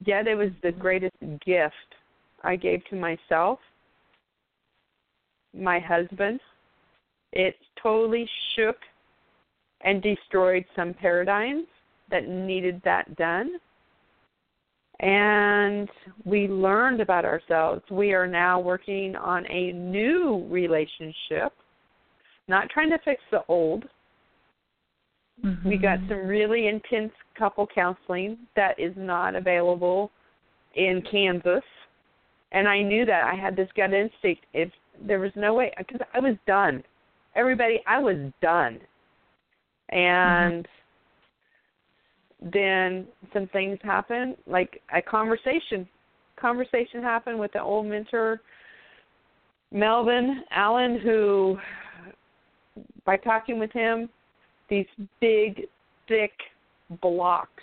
Yet 0.05 0.27
it 0.27 0.35
was 0.35 0.51
the 0.63 0.73
greatest 0.73 1.17
gift 1.47 1.75
I 2.43 2.57
gave 2.57 2.85
to 2.87 2.97
myself, 2.97 3.59
my 5.55 5.79
husband. 5.79 6.41
It 7.33 7.57
totally 7.83 8.29
shook 8.57 8.77
and 9.83 10.03
destroyed 10.03 10.65
some 10.77 10.95
paradigms 10.95 11.67
that 12.11 12.29
needed 12.29 12.81
that 12.85 13.17
done. 13.17 13.53
And 15.01 15.89
we 16.25 16.47
learned 16.49 17.01
about 17.01 17.25
ourselves. 17.25 17.83
We 17.91 18.13
are 18.13 18.27
now 18.27 18.61
working 18.61 19.17
on 19.17 19.47
a 19.51 19.73
new 19.73 20.47
relationship, 20.51 21.53
not 22.49 22.69
trying 22.69 22.91
to 22.91 22.99
fix 23.05 23.23
the 23.31 23.43
old. 23.49 23.85
We 25.65 25.79
got 25.79 26.01
mm-hmm. 26.01 26.09
some 26.11 26.27
really 26.27 26.69
intense 26.69 27.13
couple 27.39 27.67
counseling 27.75 28.37
that 28.57 28.79
is 28.79 28.93
not 28.95 29.35
available 29.35 30.11
in 30.75 31.03
Kansas. 31.11 31.65
And 32.53 32.69
I 32.69 32.83
knew 32.83 33.07
that 33.07 33.25
I 33.25 33.35
had 33.35 33.57
this 33.57 33.69
gut 33.75 33.95
instinct. 33.95 34.45
If 34.53 34.71
there 35.07 35.19
was 35.19 35.33
no 35.35 35.55
way, 35.55 35.73
because 35.79 36.01
I 36.15 36.21
was 36.21 36.37
done. 36.47 36.83
Everybody, 37.35 37.81
I 37.87 37.99
was 37.99 38.17
done. 38.43 38.79
And 39.91 40.67
then 42.41 43.07
some 43.33 43.49
things 43.49 43.79
happened, 43.83 44.37
like 44.47 44.81
a 44.95 45.03
conversation. 45.03 45.89
Conversation 46.41 47.03
happened 47.03 47.39
with 47.39 47.53
the 47.53 47.63
old 47.63 47.87
mentor, 47.87 48.41
Melvin 49.73 50.43
Allen, 50.51 50.99
who, 51.03 51.59
by 53.05 53.17
talking 53.17 53.59
with 53.59 53.73
him, 53.73 54.09
these 54.69 54.87
big, 55.21 55.63
thick 56.09 56.33
blocks, 57.03 57.63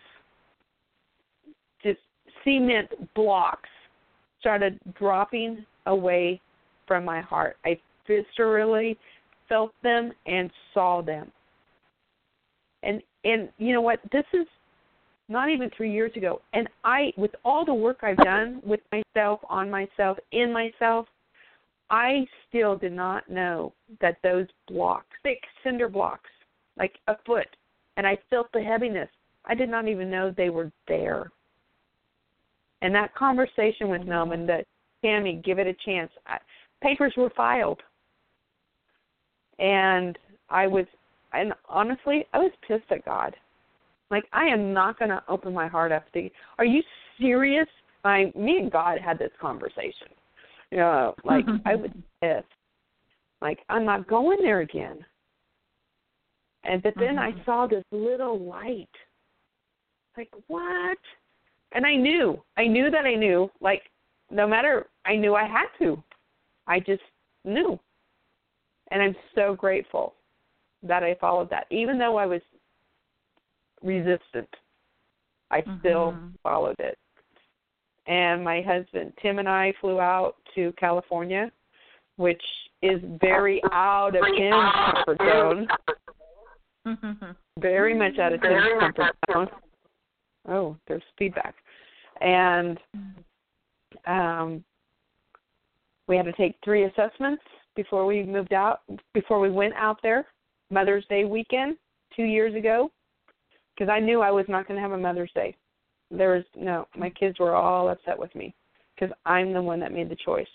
just 1.83 1.99
cement 2.43 2.89
blocks, 3.15 3.69
started 4.39 4.79
dropping 4.97 5.65
away 5.85 6.39
from 6.87 7.05
my 7.05 7.21
heart. 7.21 7.57
I 7.65 7.79
viscerally 8.09 8.97
felt 9.49 9.71
them 9.83 10.11
and 10.25 10.49
saw 10.73 11.01
them. 11.01 11.31
And 12.83 13.01
and 13.23 13.49
you 13.57 13.73
know 13.73 13.81
what? 13.81 13.99
This 14.11 14.25
is 14.33 14.47
not 15.29 15.49
even 15.49 15.69
three 15.75 15.91
years 15.91 16.11
ago. 16.15 16.41
And 16.53 16.69
I, 16.83 17.11
with 17.17 17.31
all 17.43 17.65
the 17.65 17.73
work 17.73 17.99
I've 18.01 18.17
done 18.17 18.61
with 18.65 18.79
myself, 18.91 19.41
on 19.49 19.69
myself, 19.69 20.17
in 20.31 20.53
myself, 20.53 21.07
I 21.89 22.25
still 22.47 22.77
did 22.77 22.93
not 22.93 23.29
know 23.29 23.73
that 24.01 24.17
those 24.23 24.47
blocks, 24.67 25.07
thick 25.23 25.41
cinder 25.63 25.89
blocks, 25.89 26.29
like 26.77 26.93
a 27.07 27.15
foot, 27.25 27.47
and 27.97 28.05
I 28.05 28.17
felt 28.29 28.47
the 28.53 28.61
heaviness. 28.61 29.09
I 29.45 29.55
did 29.55 29.69
not 29.69 29.87
even 29.87 30.09
know 30.09 30.31
they 30.31 30.49
were 30.49 30.71
there. 30.87 31.31
And 32.81 32.93
that 32.93 33.15
conversation 33.15 33.89
with 33.89 34.03
Melvin, 34.03 34.45
that 34.47 34.65
Tammy, 35.03 35.41
give 35.43 35.59
it 35.59 35.67
a 35.67 35.75
chance. 35.85 36.11
I, 36.27 36.37
papers 36.81 37.13
were 37.17 37.31
filed, 37.35 37.81
and 39.59 40.17
I 40.49 40.67
was, 40.67 40.85
and 41.33 41.53
honestly, 41.67 42.25
I 42.33 42.39
was 42.39 42.51
pissed 42.67 42.91
at 42.91 43.05
God. 43.05 43.35
Like 44.09 44.25
I 44.31 44.45
am 44.45 44.73
not 44.73 44.97
going 44.97 45.09
to 45.09 45.23
open 45.27 45.53
my 45.53 45.67
heart 45.67 45.91
up 45.91 46.11
to. 46.13 46.29
Are 46.57 46.65
you 46.65 46.81
serious? 47.19 47.67
I, 48.03 48.31
me 48.35 48.57
and 48.57 48.71
God 48.71 48.99
had 48.99 49.19
this 49.19 49.31
conversation. 49.39 50.07
You 50.71 50.77
know, 50.77 51.15
like 51.23 51.45
I 51.65 51.75
was 51.75 51.89
pissed. 52.21 52.45
Like 53.41 53.59
I'm 53.69 53.85
not 53.85 54.07
going 54.07 54.39
there 54.41 54.61
again. 54.61 55.05
And 56.63 56.81
but 56.83 56.93
then 56.97 57.17
I 57.17 57.31
mm-hmm. 57.31 57.41
saw 57.45 57.67
this 57.67 57.83
little 57.91 58.39
light. 58.39 58.89
Like 60.17 60.29
what? 60.47 60.97
And 61.73 61.85
I 61.85 61.95
knew. 61.95 62.41
I 62.57 62.67
knew 62.67 62.89
that 62.89 63.05
I 63.05 63.15
knew. 63.15 63.49
Like 63.61 63.83
no 64.31 64.47
matter, 64.47 64.87
I 65.05 65.15
knew 65.15 65.35
I 65.35 65.47
had 65.47 65.67
to. 65.79 66.01
I 66.67 66.79
just 66.79 67.03
knew. 67.45 67.79
And 68.91 69.01
I'm 69.01 69.15
so 69.35 69.55
grateful 69.55 70.15
that 70.83 71.03
I 71.03 71.15
followed 71.15 71.49
that, 71.49 71.67
even 71.71 71.97
though 71.97 72.17
I 72.17 72.25
was 72.25 72.41
resistant. 73.81 74.49
I 75.49 75.61
still 75.79 76.11
Mhm. 76.13 76.39
followed 76.43 76.79
it. 76.79 76.97
And 78.05 78.43
my 78.43 78.61
husband 78.61 79.13
Tim 79.17 79.39
and 79.39 79.49
I 79.49 79.73
flew 79.73 79.99
out 79.99 80.35
to 80.55 80.71
California, 80.73 81.51
which 82.15 82.43
is 82.81 83.01
very 83.19 83.61
out 83.71 84.15
of 84.15 84.23
Tim's 84.25 84.71
comfort 84.73 85.17
zone. 85.19 85.67
Very 87.57 87.93
much 87.93 88.17
out 88.19 88.33
of 88.33 88.41
Tim's 88.41 88.79
comfort 88.79 89.15
zone. 89.31 89.49
Oh, 90.47 90.77
there's 90.87 91.03
feedback. 91.17 91.55
And 92.21 92.79
um 94.05 94.63
we 96.07 96.15
had 96.15 96.25
to 96.25 96.33
take 96.33 96.55
three 96.63 96.85
assessments 96.85 97.43
before 97.75 98.05
we 98.05 98.23
moved 98.23 98.53
out 98.53 98.81
before 99.13 99.39
we 99.39 99.49
went 99.49 99.73
out 99.75 99.99
there 100.01 100.25
mother's 100.69 101.05
day 101.09 101.25
weekend 101.25 101.77
two 102.15 102.23
years 102.23 102.55
ago 102.55 102.91
because 103.73 103.89
i 103.89 103.99
knew 103.99 104.21
i 104.21 104.31
was 104.31 104.45
not 104.47 104.67
going 104.67 104.75
to 104.75 104.81
have 104.81 104.91
a 104.91 104.97
mother's 104.97 105.31
day. 105.35 105.55
There 106.09 106.35
was 106.35 106.43
no 106.55 106.87
my 106.97 107.09
kids 107.09 107.39
were 107.39 107.55
all 107.55 107.89
upset 107.89 108.17
with 108.17 108.33
me 108.35 108.53
because 108.95 109.13
i'm 109.25 109.53
the 109.53 109.61
one 109.61 109.79
that 109.81 109.93
made 109.93 110.09
the 110.09 110.17
choice. 110.25 110.47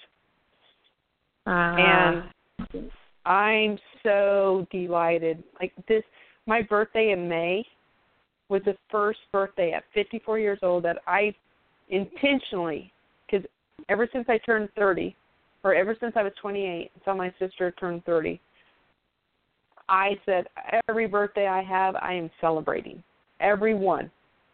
And 1.79 2.91
i'm 3.25 3.79
so 4.03 4.67
delighted. 4.71 5.43
Like 5.61 5.73
this 5.89 6.03
my 6.47 6.63
birthday 6.63 7.13
in 7.13 7.29
may 7.29 7.65
was 8.49 8.63
the 8.65 8.77
first 8.91 9.21
birthday 9.31 9.73
at 9.73 9.85
54 9.95 10.39
years 10.39 10.59
old 10.63 10.85
that 10.85 10.99
i 11.07 11.35
intentionally 11.89 12.93
because 13.27 13.47
ever 13.89 14.09
since 14.13 14.27
i 14.29 14.39
turned 14.39 14.69
30 14.77 15.15
or 15.65 15.75
ever 15.75 15.97
since 16.01 16.13
I 16.17 16.23
was 16.23 16.33
28 16.41 16.91
until 16.95 17.15
my 17.15 17.33
sister 17.39 17.71
turned 17.73 18.05
30, 18.05 18.41
I 19.89 20.17
said 20.25 20.47
every 20.89 21.07
birthday 21.07 21.47
I 21.47 21.63
have, 21.63 21.97
I 21.97 22.15
am 22.15 22.31
celebrating. 22.41 23.03
Every 23.41 23.75
one, 23.75 24.11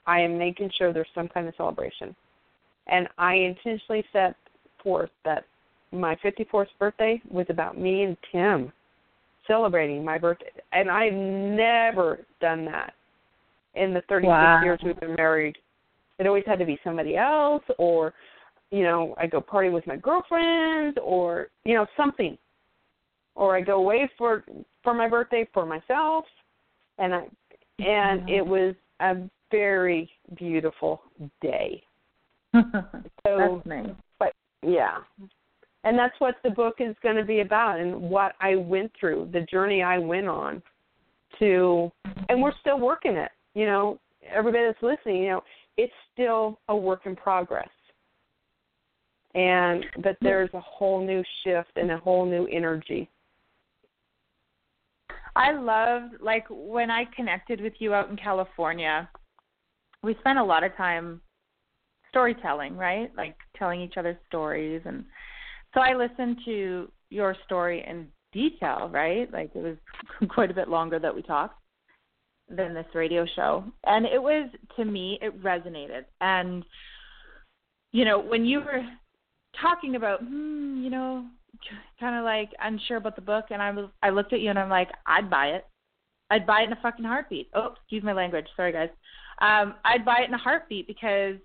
I 0.07 0.21
am 0.21 0.39
making 0.39 0.71
sure 0.77 0.93
there's 0.93 1.07
some 1.15 1.29
kind 1.29 1.47
of 1.49 1.55
celebration. 1.57 2.15
And 2.87 3.09
I 3.19 3.35
intentionally 3.35 4.05
set 4.13 4.35
forth 4.83 5.11
that 5.25 5.45
my 5.93 6.17
54th 6.17 6.69
birthday 6.79 7.21
was 7.31 7.47
about 7.49 7.79
me 7.79 8.03
and 8.03 8.17
Tim. 8.33 8.73
celebrating 9.47 10.05
my 10.05 10.19
birthday. 10.19 10.51
And 10.73 10.91
I've 10.91 11.13
never 11.13 12.21
done 12.41 12.67
that 12.67 12.93
in 13.75 13.95
the 13.95 14.03
36 14.09 14.29
wow. 14.29 14.63
years 14.63 14.79
we've 14.85 14.99
been 15.01 15.15
married. 15.15 15.57
It 16.19 16.27
always 16.27 16.45
had 16.47 16.59
to 16.59 16.67
be 16.67 16.79
somebody 16.85 17.17
else, 17.17 17.63
or 17.79 18.13
you 18.71 18.83
know, 18.83 19.15
I 19.19 19.27
go 19.27 19.41
party 19.41 19.71
with 19.71 19.87
my 19.87 19.97
girlfriends, 19.97 20.99
or 21.03 21.49
you 21.65 21.75
know, 21.75 21.87
something, 21.97 22.37
or 23.35 23.57
I 23.57 23.61
go 23.61 23.77
away 23.77 24.11
for 24.19 24.45
for 24.83 24.95
my 24.95 25.09
birthday 25.09 25.49
for 25.53 25.65
myself, 25.65 26.25
and 26.99 27.15
I 27.15 27.27
and 27.79 28.21
mm-hmm. 28.21 28.29
it 28.29 28.47
was 28.47 28.75
a 29.01 29.17
very 29.51 30.11
beautiful 30.37 31.03
day. 31.41 31.83
so 32.55 32.63
that's 33.25 33.67
nice. 33.67 33.87
But 34.19 34.33
yeah, 34.63 34.99
and 35.85 35.99
that's 35.99 36.19
what 36.19 36.37
the 36.43 36.51
book 36.51 36.77
is 36.81 36.95
going 37.03 37.17
to 37.17 37.25
be 37.25 37.41
about, 37.41 37.79
and 37.81 38.01
what 38.01 38.33
I 38.41 38.57
went 38.57 38.93
through, 38.99 39.31
the 39.33 39.43
journey 39.43 39.83
I 39.83 39.99
went 39.99 40.29
on, 40.29 40.63
to, 41.39 41.91
and 42.29 42.43
we're 42.43 42.53
still 42.61 42.81
working 42.81 43.13
it. 43.13 43.31
You 43.55 43.67
know, 43.67 43.99
everybody 44.31 44.65
that's 44.67 44.83
listening, 44.83 45.23
you 45.23 45.29
know, 45.31 45.45
it's 45.77 45.93
still 46.13 46.59
a 46.69 46.77
work 46.77 47.03
in 47.07 47.17
progress. 47.17 47.69
And 49.35 49.85
but 50.03 50.17
hmm. 50.21 50.27
there's 50.27 50.51
a 50.55 50.61
whole 50.61 51.05
new 51.05 51.23
shift 51.45 51.73
and 51.77 51.91
a 51.91 51.99
whole 51.99 52.27
new 52.27 52.47
energy. 52.47 53.11
I 55.37 55.53
love 55.53 56.11
like 56.21 56.47
when 56.51 56.91
I 56.91 57.05
connected 57.15 57.61
with 57.61 57.75
you 57.79 57.95
out 57.95 58.11
in 58.11 58.17
California, 58.17 59.09
we 60.03 60.17
spent 60.21 60.39
a 60.39 60.45
lot 60.45 60.65
of 60.65 60.77
time 60.77 61.21
storytelling, 62.09 62.77
right? 62.77 63.11
Like 63.17 63.37
telling 63.57 63.81
each 63.81 63.97
other 63.97 64.19
stories 64.29 64.83
and 64.85 65.05
so 65.75 65.81
I 65.81 65.95
listened 65.95 66.39
to 66.47 66.91
your 67.11 67.37
story 67.45 67.85
in 67.87 68.09
detail, 68.33 68.91
right? 68.93 69.33
Like 69.33 69.51
it 69.55 69.63
was 69.63 69.77
quite 70.29 70.51
a 70.51 70.55
bit 70.55 70.69
longer 70.69 70.99
that 70.99 71.15
we 71.15 71.23
talked 71.23 71.61
than 72.49 72.75
this 72.75 72.87
radio 72.95 73.27
show. 73.37 73.65
And 73.85 74.07
it 74.07 74.21
was 74.21 74.51
to 74.77 74.85
me 74.85 75.19
it 75.21 75.41
resonated. 75.43 76.05
And 76.21 76.65
you 77.93 78.05
know, 78.05 78.19
when 78.19 78.45
you 78.45 78.61
were 78.61 78.83
talking 79.61 79.97
about, 79.97 80.21
hmm, 80.21 80.83
you 80.83 80.91
know, 80.91 81.25
kind 81.99 82.17
of 82.17 82.25
like 82.25 82.51
unsure 82.63 82.99
about 82.99 83.17
the 83.17 83.23
book 83.23 83.47
and 83.51 83.61
I 83.61 83.71
was 83.71 83.91
I 84.03 84.11
looked 84.11 84.33
at 84.33 84.41
you 84.41 84.51
and 84.51 84.59
I'm 84.59 84.69
like, 84.69 84.91
I'd 85.07 85.31
buy 85.31 85.49
it. 85.49 85.67
I'd 86.31 86.47
buy 86.47 86.61
it 86.61 86.67
in 86.67 86.73
a 86.73 86.79
fucking 86.83 87.05
heartbeat. 87.05 87.49
Oh, 87.55 87.75
excuse 87.77 88.03
my 88.03 88.13
language. 88.13 88.47
Sorry 88.57 88.73
guys. 88.73 88.91
Um, 89.41 89.75
I'd 89.85 90.05
buy 90.05 90.21
it 90.23 90.29
in 90.29 90.35
a 90.35 90.39
heartbeat 90.39 90.87
because 90.87 91.37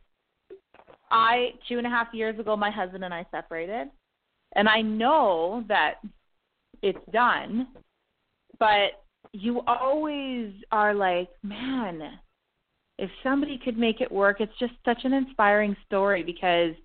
I 1.11 1.53
two 1.68 1.78
and 1.78 1.88
a 1.88 1.89
half 1.89 2.07
years 2.14 2.39
ago 2.39 2.55
my 2.55 2.72
husband 2.72 3.03
and 3.03 3.14
I 3.14 3.26
separated. 3.32 3.89
And 4.55 4.70
I 4.70 4.82
know 4.82 5.64
that 5.68 5.95
it's 6.82 6.99
done, 7.11 7.68
but 8.59 9.03
you 9.32 9.61
always 9.66 10.51
are 10.72 10.93
like, 10.93 11.30
man, 11.41 12.20
if 12.99 13.09
somebody 13.24 13.59
could 13.64 13.78
make 13.78 13.99
it 13.99 14.11
work, 14.11 14.41
it's 14.41 14.57
just 14.59 14.74
such 14.86 14.99
an 15.05 15.14
inspiring 15.14 15.76
story 15.88 16.22
because 16.22 16.76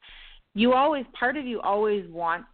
you 0.59 0.73
always 0.73 1.05
part 1.19 1.37
of 1.37 1.47
you 1.47 1.61
always 1.61 2.05
wants 2.11 2.49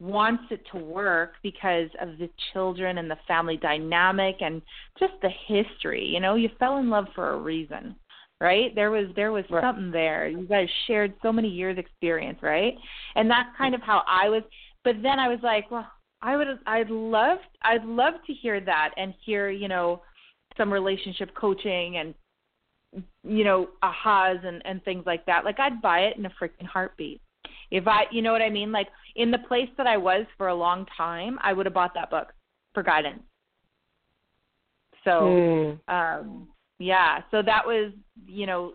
wants 0.00 0.44
it 0.50 0.62
to 0.72 0.78
work 0.78 1.32
because 1.42 1.90
of 2.00 2.16
the 2.18 2.30
children 2.52 2.98
and 2.98 3.10
the 3.10 3.18
family 3.26 3.56
dynamic 3.56 4.36
and 4.40 4.62
just 4.98 5.12
the 5.20 5.30
history. 5.46 6.04
You 6.04 6.20
know, 6.20 6.36
you 6.36 6.48
fell 6.58 6.78
in 6.78 6.88
love 6.88 7.06
for 7.14 7.30
a 7.30 7.36
reason, 7.36 7.96
right? 8.40 8.74
There 8.74 8.90
was 8.90 9.08
there 9.14 9.30
was 9.30 9.44
right. 9.50 9.62
something 9.62 9.90
there. 9.90 10.26
You 10.28 10.46
guys 10.46 10.68
shared 10.86 11.12
so 11.22 11.30
many 11.30 11.48
years 11.48 11.76
experience, 11.76 12.38
right? 12.42 12.74
And 13.14 13.30
that's 13.30 13.50
kind 13.58 13.74
of 13.74 13.82
how 13.82 14.02
I 14.06 14.30
was. 14.30 14.42
But 14.84 15.02
then 15.02 15.18
I 15.18 15.28
was 15.28 15.40
like, 15.42 15.70
well, 15.70 15.86
I 16.22 16.36
would 16.36 16.46
I'd 16.66 16.88
love 16.88 17.38
I'd 17.62 17.84
love 17.84 18.14
to 18.26 18.32
hear 18.32 18.58
that 18.60 18.94
and 18.96 19.12
hear, 19.26 19.50
you 19.50 19.68
know, 19.68 20.00
some 20.56 20.72
relationship 20.72 21.34
coaching 21.34 21.98
and 21.98 22.14
you 22.92 23.44
know, 23.44 23.68
ahas 23.82 24.44
and 24.46 24.62
and 24.64 24.82
things 24.84 25.04
like 25.06 25.24
that. 25.26 25.44
Like 25.44 25.60
I'd 25.60 25.82
buy 25.82 26.00
it 26.00 26.16
in 26.16 26.26
a 26.26 26.30
freaking 26.30 26.66
heartbeat. 26.66 27.20
If 27.70 27.86
I, 27.86 28.04
you 28.10 28.22
know 28.22 28.32
what 28.32 28.40
I 28.40 28.48
mean? 28.48 28.72
Like 28.72 28.88
in 29.16 29.30
the 29.30 29.38
place 29.38 29.68
that 29.76 29.86
I 29.86 29.96
was 29.96 30.24
for 30.38 30.48
a 30.48 30.54
long 30.54 30.86
time, 30.96 31.38
I 31.42 31.52
would 31.52 31.66
have 31.66 31.74
bought 31.74 31.94
that 31.94 32.10
book 32.10 32.32
for 32.72 32.82
guidance. 32.82 33.22
So, 35.04 35.10
mm. 35.10 35.78
um 35.88 36.48
yeah, 36.78 37.22
so 37.30 37.42
that 37.42 37.66
was, 37.66 37.92
you 38.26 38.46
know, 38.46 38.74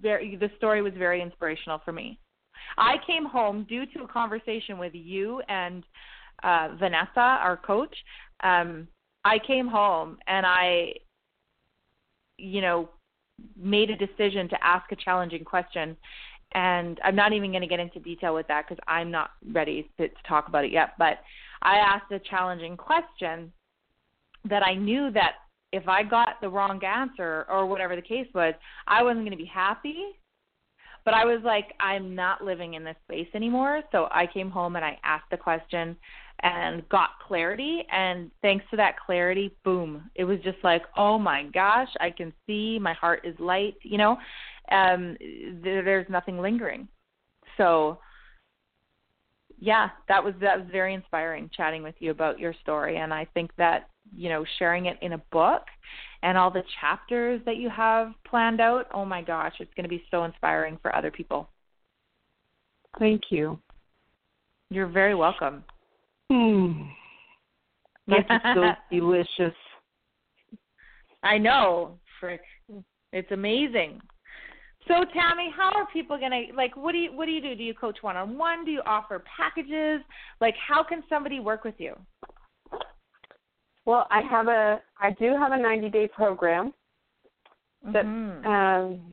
very 0.00 0.36
the 0.36 0.50
story 0.56 0.82
was 0.82 0.94
very 0.96 1.22
inspirational 1.22 1.80
for 1.84 1.92
me. 1.92 2.18
I 2.78 2.96
came 3.06 3.26
home 3.26 3.66
due 3.68 3.84
to 3.86 4.04
a 4.04 4.08
conversation 4.08 4.78
with 4.78 4.94
you 4.94 5.42
and 5.48 5.84
uh, 6.42 6.68
Vanessa, 6.78 7.20
our 7.20 7.56
coach, 7.56 7.94
um, 8.42 8.88
I 9.24 9.38
came 9.38 9.68
home 9.68 10.18
and 10.26 10.46
I, 10.46 10.94
you 12.38 12.62
know, 12.62 12.88
made 13.56 13.90
a 13.90 13.96
decision 13.96 14.48
to 14.48 14.64
ask 14.64 14.90
a 14.92 14.96
challenging 14.96 15.44
question. 15.44 15.96
And 16.52 16.98
I'm 17.04 17.14
not 17.14 17.32
even 17.32 17.52
going 17.52 17.62
to 17.62 17.68
get 17.68 17.80
into 17.80 18.00
detail 18.00 18.34
with 18.34 18.48
that 18.48 18.66
because 18.68 18.82
I'm 18.88 19.10
not 19.10 19.30
ready 19.52 19.88
to, 19.98 20.08
to 20.08 20.14
talk 20.26 20.48
about 20.48 20.64
it 20.64 20.72
yet. 20.72 20.94
But 20.98 21.18
I 21.62 21.76
asked 21.76 22.10
a 22.10 22.18
challenging 22.18 22.76
question 22.76 23.52
that 24.48 24.62
I 24.62 24.74
knew 24.74 25.10
that 25.12 25.34
if 25.72 25.86
I 25.88 26.02
got 26.02 26.40
the 26.40 26.48
wrong 26.48 26.82
answer 26.84 27.46
or 27.48 27.66
whatever 27.66 27.94
the 27.94 28.02
case 28.02 28.26
was, 28.34 28.54
I 28.88 29.02
wasn't 29.02 29.20
going 29.20 29.30
to 29.30 29.36
be 29.36 29.44
happy. 29.44 29.96
But 31.04 31.14
I 31.14 31.24
was 31.24 31.40
like, 31.44 31.72
I'm 31.80 32.14
not 32.14 32.44
living 32.44 32.74
in 32.74 32.84
this 32.84 32.96
space 33.04 33.28
anymore. 33.34 33.82
So 33.92 34.08
I 34.10 34.26
came 34.26 34.50
home 34.50 34.76
and 34.76 34.84
I 34.84 34.98
asked 35.02 35.30
the 35.30 35.36
question 35.36 35.96
and 36.42 36.88
got 36.88 37.10
clarity 37.26 37.84
and 37.92 38.30
thanks 38.42 38.64
to 38.70 38.76
that 38.76 38.98
clarity 38.98 39.54
boom 39.64 40.10
it 40.14 40.24
was 40.24 40.38
just 40.42 40.58
like 40.62 40.82
oh 40.96 41.18
my 41.18 41.44
gosh 41.52 41.88
i 42.00 42.10
can 42.10 42.32
see 42.46 42.78
my 42.78 42.94
heart 42.94 43.20
is 43.24 43.38
light 43.38 43.76
you 43.82 43.98
know? 43.98 44.16
Um 44.70 45.16
there, 45.62 45.82
there's 45.82 46.08
nothing 46.08 46.38
lingering. 46.38 46.88
So 47.56 47.98
yeah 49.58 49.90
that 50.08 50.22
was 50.22 50.34
that 50.40 50.58
was 50.58 50.66
very 50.72 50.94
inspiring 50.94 51.50
chatting 51.54 51.82
with 51.82 51.94
you 51.98 52.10
about 52.10 52.38
your 52.38 52.54
story 52.62 52.96
and 52.96 53.12
i 53.12 53.26
think 53.34 53.50
that 53.56 53.90
you 54.16 54.28
know 54.30 54.44
sharing 54.58 54.86
it 54.86 54.96
in 55.02 55.12
a 55.12 55.18
book 55.30 55.64
and 56.22 56.38
all 56.38 56.50
the 56.50 56.64
chapters 56.80 57.40
that 57.44 57.56
you 57.56 57.68
have 57.68 58.12
planned 58.24 58.60
out 58.60 58.86
oh 58.94 59.04
my 59.04 59.20
gosh 59.22 59.54
it's 59.60 59.72
going 59.74 59.84
to 59.84 59.88
be 59.88 60.02
so 60.10 60.24
inspiring 60.24 60.78
for 60.80 60.94
other 60.94 61.10
people. 61.10 61.48
Thank 62.98 63.22
you. 63.30 63.58
You're 64.70 64.88
very 64.88 65.14
welcome 65.14 65.64
Hmm. 66.30 66.82
That 68.06 68.20
is 68.20 68.40
so 68.54 68.72
delicious. 68.90 69.56
I 71.22 71.38
know, 71.38 71.98
frick. 72.20 72.40
It's 73.12 73.30
amazing. 73.32 74.00
So 74.86 75.04
Tammy, 75.12 75.52
how 75.54 75.72
are 75.74 75.86
people 75.92 76.18
gonna 76.18 76.42
like? 76.54 76.76
What 76.76 76.92
do 76.92 76.98
you 76.98 77.12
what 77.12 77.26
do 77.26 77.32
you 77.32 77.40
do? 77.40 77.54
Do 77.54 77.62
you 77.62 77.74
coach 77.74 77.98
one 78.02 78.16
on 78.16 78.38
one? 78.38 78.64
Do 78.64 78.70
you 78.70 78.80
offer 78.86 79.22
packages? 79.36 80.00
Like, 80.40 80.54
how 80.56 80.82
can 80.82 81.02
somebody 81.08 81.40
work 81.40 81.64
with 81.64 81.74
you? 81.78 81.94
Well, 83.84 84.06
I 84.10 84.22
have 84.22 84.48
a 84.48 84.80
I 85.00 85.10
do 85.18 85.36
have 85.36 85.52
a 85.52 85.58
90 85.58 85.90
day 85.90 86.08
program 86.08 86.72
that 87.92 88.04
mm-hmm. 88.04 88.46
um, 88.46 89.12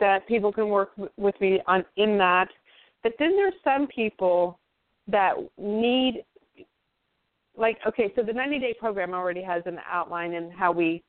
that 0.00 0.26
people 0.28 0.52
can 0.52 0.68
work 0.68 0.90
with 1.16 1.34
me 1.40 1.60
on 1.66 1.84
in 1.96 2.18
that. 2.18 2.48
But 3.02 3.12
then 3.18 3.34
there's 3.36 3.54
some 3.64 3.86
people 3.86 4.58
that 5.08 5.34
need 5.56 6.24
like 7.58 7.78
okay, 7.86 8.12
so 8.14 8.22
the 8.22 8.32
90 8.32 8.58
day 8.58 8.74
program 8.78 9.12
already 9.12 9.42
has 9.42 9.62
an 9.66 9.78
outline 9.90 10.34
and 10.34 10.52
how 10.52 10.72
we 10.72 11.02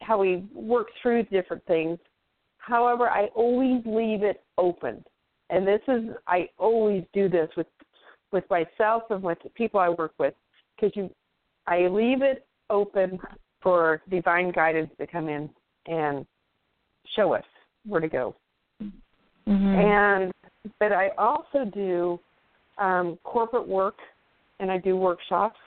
how 0.00 0.18
we 0.18 0.44
work 0.54 0.88
through 1.02 1.24
different 1.24 1.64
things. 1.66 1.98
However, 2.58 3.08
I 3.08 3.26
always 3.34 3.82
leave 3.84 4.22
it 4.22 4.42
open. 4.56 5.04
And 5.50 5.66
this 5.66 5.80
is 5.88 6.04
I 6.26 6.48
always 6.58 7.04
do 7.12 7.28
this 7.28 7.48
with 7.56 7.66
with 8.32 8.44
myself 8.50 9.04
and 9.10 9.22
with 9.22 9.38
the 9.42 9.50
people 9.50 9.80
I 9.80 9.88
work 9.88 10.12
with 10.18 10.34
because 10.76 10.94
you 10.94 11.10
I 11.66 11.88
leave 11.88 12.22
it 12.22 12.46
open 12.70 13.18
for 13.62 14.02
divine 14.10 14.52
guidance 14.52 14.90
to 14.98 15.06
come 15.06 15.28
in 15.28 15.50
and 15.86 16.26
show 17.16 17.32
us 17.32 17.44
where 17.86 18.00
to 18.00 18.08
go. 18.08 18.36
Mm-hmm. 18.82 19.50
And 19.50 20.32
but 20.78 20.92
I 20.92 21.10
also 21.16 21.64
do 21.72 22.20
um, 22.76 23.18
corporate 23.24 23.66
work 23.66 23.96
and 24.60 24.70
I 24.70 24.78
do 24.78 24.96
workshops. 24.96 25.58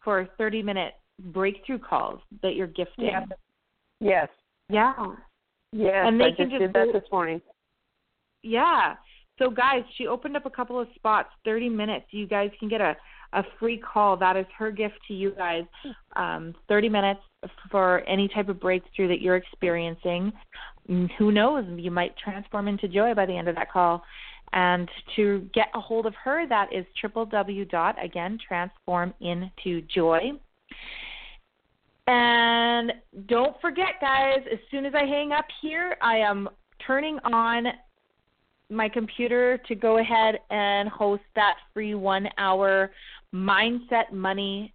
for 0.03 0.29
30 0.39 0.63
minute 0.63 0.95
breakthrough 1.21 1.79
calls 1.79 2.21
that 2.43 2.55
you're 2.55 2.67
gifting. 2.67 3.07
Yeah. 3.07 3.25
Yes. 4.01 4.29
Yeah. 4.69 4.95
Yes. 5.73 6.05
And 6.07 6.21
they 6.21 6.27
I 6.27 6.33
can 6.33 6.51
just, 6.51 6.61
just 6.61 6.61
did 6.61 6.73
that 6.75 6.93
this 6.93 7.11
morning. 7.11 7.41
Yeah. 8.43 8.95
So 9.39 9.51
guys, 9.51 9.83
she 9.97 10.07
opened 10.07 10.37
up 10.37 10.47
a 10.47 10.51
couple 10.51 10.81
of 10.81 10.89
spots, 10.95 11.29
30 11.45 11.69
minutes. 11.69 12.07
You 12.11 12.27
guys 12.27 12.51
can 12.59 12.69
get 12.69 12.81
a 12.81 12.97
a 13.33 13.43
free 13.59 13.79
call. 13.79 14.17
That 14.17 14.37
is 14.37 14.47
her 14.59 14.71
gift 14.71 14.99
to 15.09 15.15
you 15.15 15.33
guys. 15.33 15.65
Um, 16.17 16.55
30 16.69 16.89
minutes 16.89 17.21
for 17.71 18.01
any 18.09 18.29
type 18.29 18.49
of 18.49 18.59
breakthrough 18.59 19.09
that 19.09 19.21
you're 19.21 19.37
experiencing. 19.37 20.33
Mm, 20.89 21.11
who 21.19 21.33
knows? 21.33 21.65
You 21.77 21.91
might 21.91 22.17
transform 22.17 22.69
into 22.69 22.89
joy 22.89 23.15
by 23.15 23.27
the 23.27 23.37
end 23.37 23.49
of 23.49 23.55
that 23.57 23.71
call. 23.71 24.03
And 24.53 24.89
to 25.17 25.49
get 25.53 25.67
a 25.75 25.81
hold 25.81 26.07
of 26.07 26.15
her, 26.25 26.47
that 26.49 26.73
is 26.73 26.87
www. 27.05 27.71
dot 27.71 28.03
again 28.03 28.39
transform 28.47 29.13
into 29.21 29.83
joy. 29.83 30.31
And 32.07 32.93
don't 33.27 33.61
forget, 33.61 34.01
guys, 34.01 34.41
as 34.53 34.59
soon 34.71 34.87
as 34.87 34.95
I 34.95 35.05
hang 35.05 35.33
up 35.33 35.47
here, 35.61 35.97
I 36.01 36.19
am 36.19 36.49
turning 36.87 37.19
on 37.25 37.67
my 38.71 38.89
computer 38.89 39.59
to 39.69 39.75
go 39.75 39.99
ahead 39.99 40.39
and 40.51 40.89
host 40.89 41.23
that 41.35 41.55
free 41.73 41.95
one 41.95 42.29
hour 42.39 42.91
mindset 43.35 44.13
money 44.13 44.73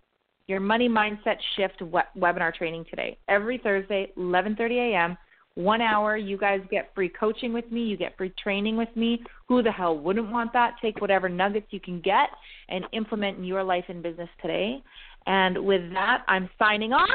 your 0.48 0.60
money 0.60 0.90
mindset 0.90 1.38
shift 1.56 1.82
webinar 2.18 2.54
training 2.54 2.86
today. 2.90 3.18
Every 3.30 3.58
thursday 3.58 4.12
11:30 4.18 4.92
a.m. 4.92 5.18
1 5.56 5.82
hour 5.82 6.16
you 6.16 6.38
guys 6.38 6.62
get 6.72 6.92
free 6.96 7.10
coaching 7.10 7.52
with 7.52 7.70
me 7.72 7.84
you 7.84 7.98
get 7.98 8.18
free 8.18 8.34
training 8.42 8.78
with 8.78 8.94
me. 8.96 9.22
Who 9.48 9.62
the 9.62 9.72
hell 9.72 9.98
wouldn't 9.98 10.32
want 10.32 10.54
that? 10.54 10.76
Take 10.82 11.00
whatever 11.02 11.28
nuggets 11.30 11.68
you 11.72 11.80
can 11.80 12.02
get 12.02 12.30
and 12.70 12.86
implement 12.94 13.38
in 13.38 13.44
your 13.44 13.64
life 13.64 13.86
and 13.90 14.02
business 14.02 14.30
today 14.42 14.82
and 15.28 15.58
with 15.58 15.92
that 15.94 16.24
i'm 16.28 16.50
signing 16.58 16.94
off. 16.94 17.10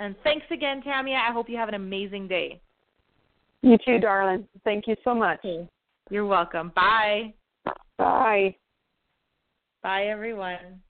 And 0.00 0.14
thanks 0.24 0.46
again 0.50 0.82
tamia. 0.82 1.16
I 1.16 1.30
hope 1.30 1.50
you 1.50 1.58
have 1.58 1.68
an 1.68 1.74
amazing 1.74 2.26
day. 2.26 2.58
You 3.60 3.76
too 3.84 3.98
darling. 3.98 4.48
Thank 4.64 4.86
you 4.86 4.96
so 5.04 5.14
much. 5.14 5.44
You're 6.08 6.24
welcome. 6.24 6.72
Bye. 6.74 7.34
Bye. 7.98 8.56
Bye, 9.82 10.06
everyone. 10.06 10.80